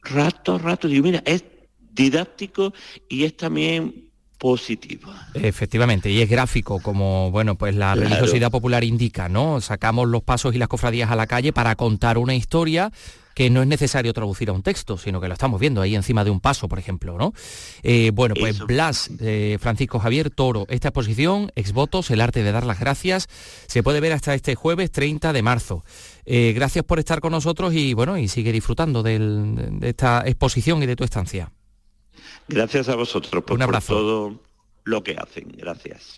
rato, 0.01 0.57
rato. 0.57 0.87
Digo, 0.87 1.03
mira, 1.03 1.21
es 1.25 1.43
didáctico 1.91 2.73
y 3.09 3.23
es 3.23 3.35
también 3.35 4.06
positivo. 4.37 5.11
Efectivamente, 5.33 6.09
y 6.11 6.21
es 6.21 6.29
gráfico, 6.29 6.79
como 6.81 7.31
bueno, 7.31 7.55
pues 7.55 7.75
la 7.75 7.93
Claro. 7.93 8.09
religiosidad 8.09 8.51
popular 8.51 8.83
indica, 8.83 9.29
¿no? 9.29 9.61
Sacamos 9.61 10.07
los 10.07 10.23
pasos 10.23 10.53
y 10.55 10.57
las 10.57 10.67
cofradías 10.67 11.09
a 11.11 11.15
la 11.15 11.27
calle 11.27 11.53
para 11.53 11.75
contar 11.75 12.17
una 12.17 12.35
historia 12.35 12.91
que 13.33 13.51
no 13.51 13.61
es 13.61 13.67
necesario 13.67 14.13
traducir 14.13 14.49
a 14.49 14.51
un 14.53 14.63
texto, 14.63 14.97
sino 14.97 15.21
que 15.21 15.27
lo 15.27 15.33
estamos 15.35 15.59
viendo 15.59 15.79
ahí 15.81 15.93
encima 15.93 16.23
de 16.23 16.31
un 16.31 16.39
paso, 16.39 16.67
por 16.67 16.79
ejemplo, 16.79 17.19
¿no? 17.19 17.33
Eh, 17.83 18.09
bueno, 18.11 18.33
pues 18.39 18.57
Blas, 18.65 19.11
eh, 19.19 19.57
Francisco 19.61 19.99
Javier 19.99 20.31
Toro, 20.31 20.65
esta 20.69 20.87
exposición, 20.87 21.51
Exvotos, 21.55 22.09
el 22.09 22.21
arte 22.21 22.41
de 22.41 22.51
dar 22.51 22.65
las 22.65 22.79
gracias, 22.79 23.27
se 23.67 23.83
puede 23.83 23.99
ver 23.99 24.13
hasta 24.13 24.33
este 24.33 24.55
jueves 24.55 24.91
30 24.91 25.33
de 25.33 25.41
marzo. 25.43 25.85
Eh, 26.25 26.51
gracias 26.55 26.83
por 26.83 26.97
estar 26.97 27.19
con 27.19 27.31
nosotros 27.31 27.75
y 27.75 27.93
bueno, 27.93 28.17
y 28.17 28.27
sigue 28.27 28.51
disfrutando 28.51 29.03
del- 29.03 29.79
de 29.81 29.89
esta 29.89 30.23
exposición 30.25 30.81
y 30.81 30.87
de 30.87 30.95
tu 30.95 31.03
estancia. 31.03 31.51
Gracias 32.47 32.89
a 32.89 32.95
vosotros 32.95 33.43
por, 33.43 33.55
Un 33.55 33.61
abrazo. 33.63 33.93
por 33.93 34.01
todo 34.01 34.39
lo 34.83 35.03
que 35.03 35.15
hacen. 35.17 35.51
Gracias. 35.57 36.17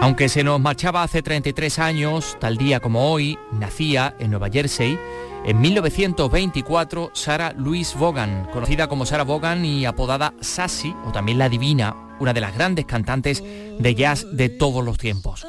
Aunque 0.00 0.28
se 0.28 0.42
nos 0.42 0.60
marchaba 0.60 1.04
hace 1.04 1.22
33 1.22 1.78
años, 1.78 2.36
tal 2.40 2.56
día 2.56 2.80
como 2.80 3.12
hoy, 3.12 3.38
nacía 3.52 4.16
en 4.18 4.30
Nueva 4.30 4.50
Jersey 4.50 4.98
en 5.44 5.60
1924 5.60 7.10
Sarah 7.14 7.54
Louise 7.56 7.96
Vaughan, 7.98 8.48
conocida 8.52 8.88
como 8.88 9.06
Sarah 9.06 9.24
Vaughan 9.24 9.64
y 9.64 9.84
apodada 9.86 10.34
Sassy, 10.40 10.94
o 11.04 11.12
también 11.12 11.38
la 11.38 11.48
Divina, 11.48 11.96
una 12.22 12.32
de 12.32 12.40
las 12.40 12.54
grandes 12.54 12.86
cantantes 12.86 13.42
de 13.42 13.94
jazz 13.96 14.24
de 14.30 14.48
todos 14.48 14.84
los 14.84 14.96
tiempos. 14.96 15.44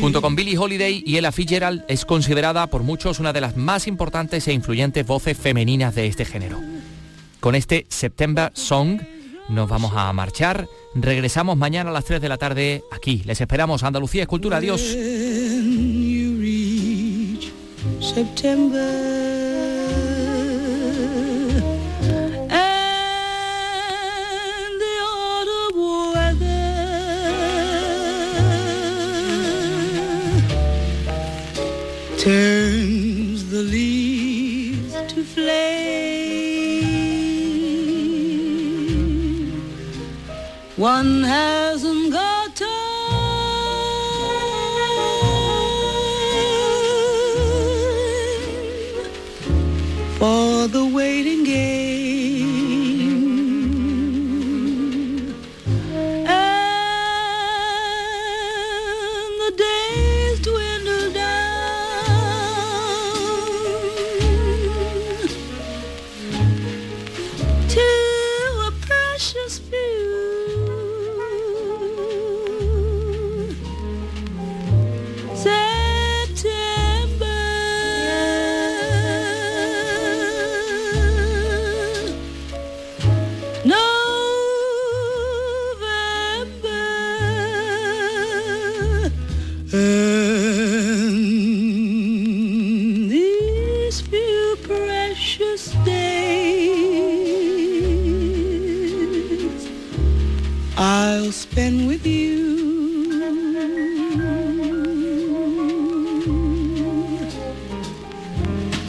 Junto 0.00 0.20
con 0.20 0.36
Billie 0.36 0.58
Holiday 0.58 1.02
y 1.06 1.16
Ella 1.16 1.32
Fitzgerald 1.32 1.84
es 1.88 2.04
considerada 2.04 2.66
por 2.66 2.82
muchos 2.82 3.18
una 3.18 3.32
de 3.32 3.40
las 3.40 3.56
más 3.56 3.86
importantes 3.86 4.46
e 4.46 4.52
influyentes 4.52 5.06
voces 5.06 5.38
femeninas 5.38 5.94
de 5.94 6.06
este 6.06 6.26
género. 6.26 6.60
Con 7.40 7.54
este 7.54 7.86
September 7.88 8.52
Song 8.52 9.00
nos 9.48 9.70
vamos 9.70 9.92
a 9.96 10.12
marchar. 10.12 10.68
Regresamos 10.94 11.56
mañana 11.56 11.88
a 11.88 11.92
las 11.94 12.04
3 12.04 12.20
de 12.20 12.28
la 12.28 12.36
tarde 12.36 12.84
aquí. 12.90 13.22
Les 13.24 13.40
esperamos. 13.40 13.82
Andalucía 13.82 14.22
Escultura. 14.22 14.58
Adiós. 14.58 14.82
September 18.14 18.78
and 22.50 22.80
the 24.84 24.96
autumn 25.04 25.76
weather 26.14 26.64
turns 32.18 33.40
the 33.50 33.62
leaves 33.62 34.94
to 35.12 35.22
flame. 35.22 35.58
One 40.76 41.22
hasn't 41.24 42.12
got 42.12 42.37
the 50.72 50.84
way 50.84 51.27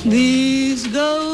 These 0.06 0.88
ghosts. 0.88 1.29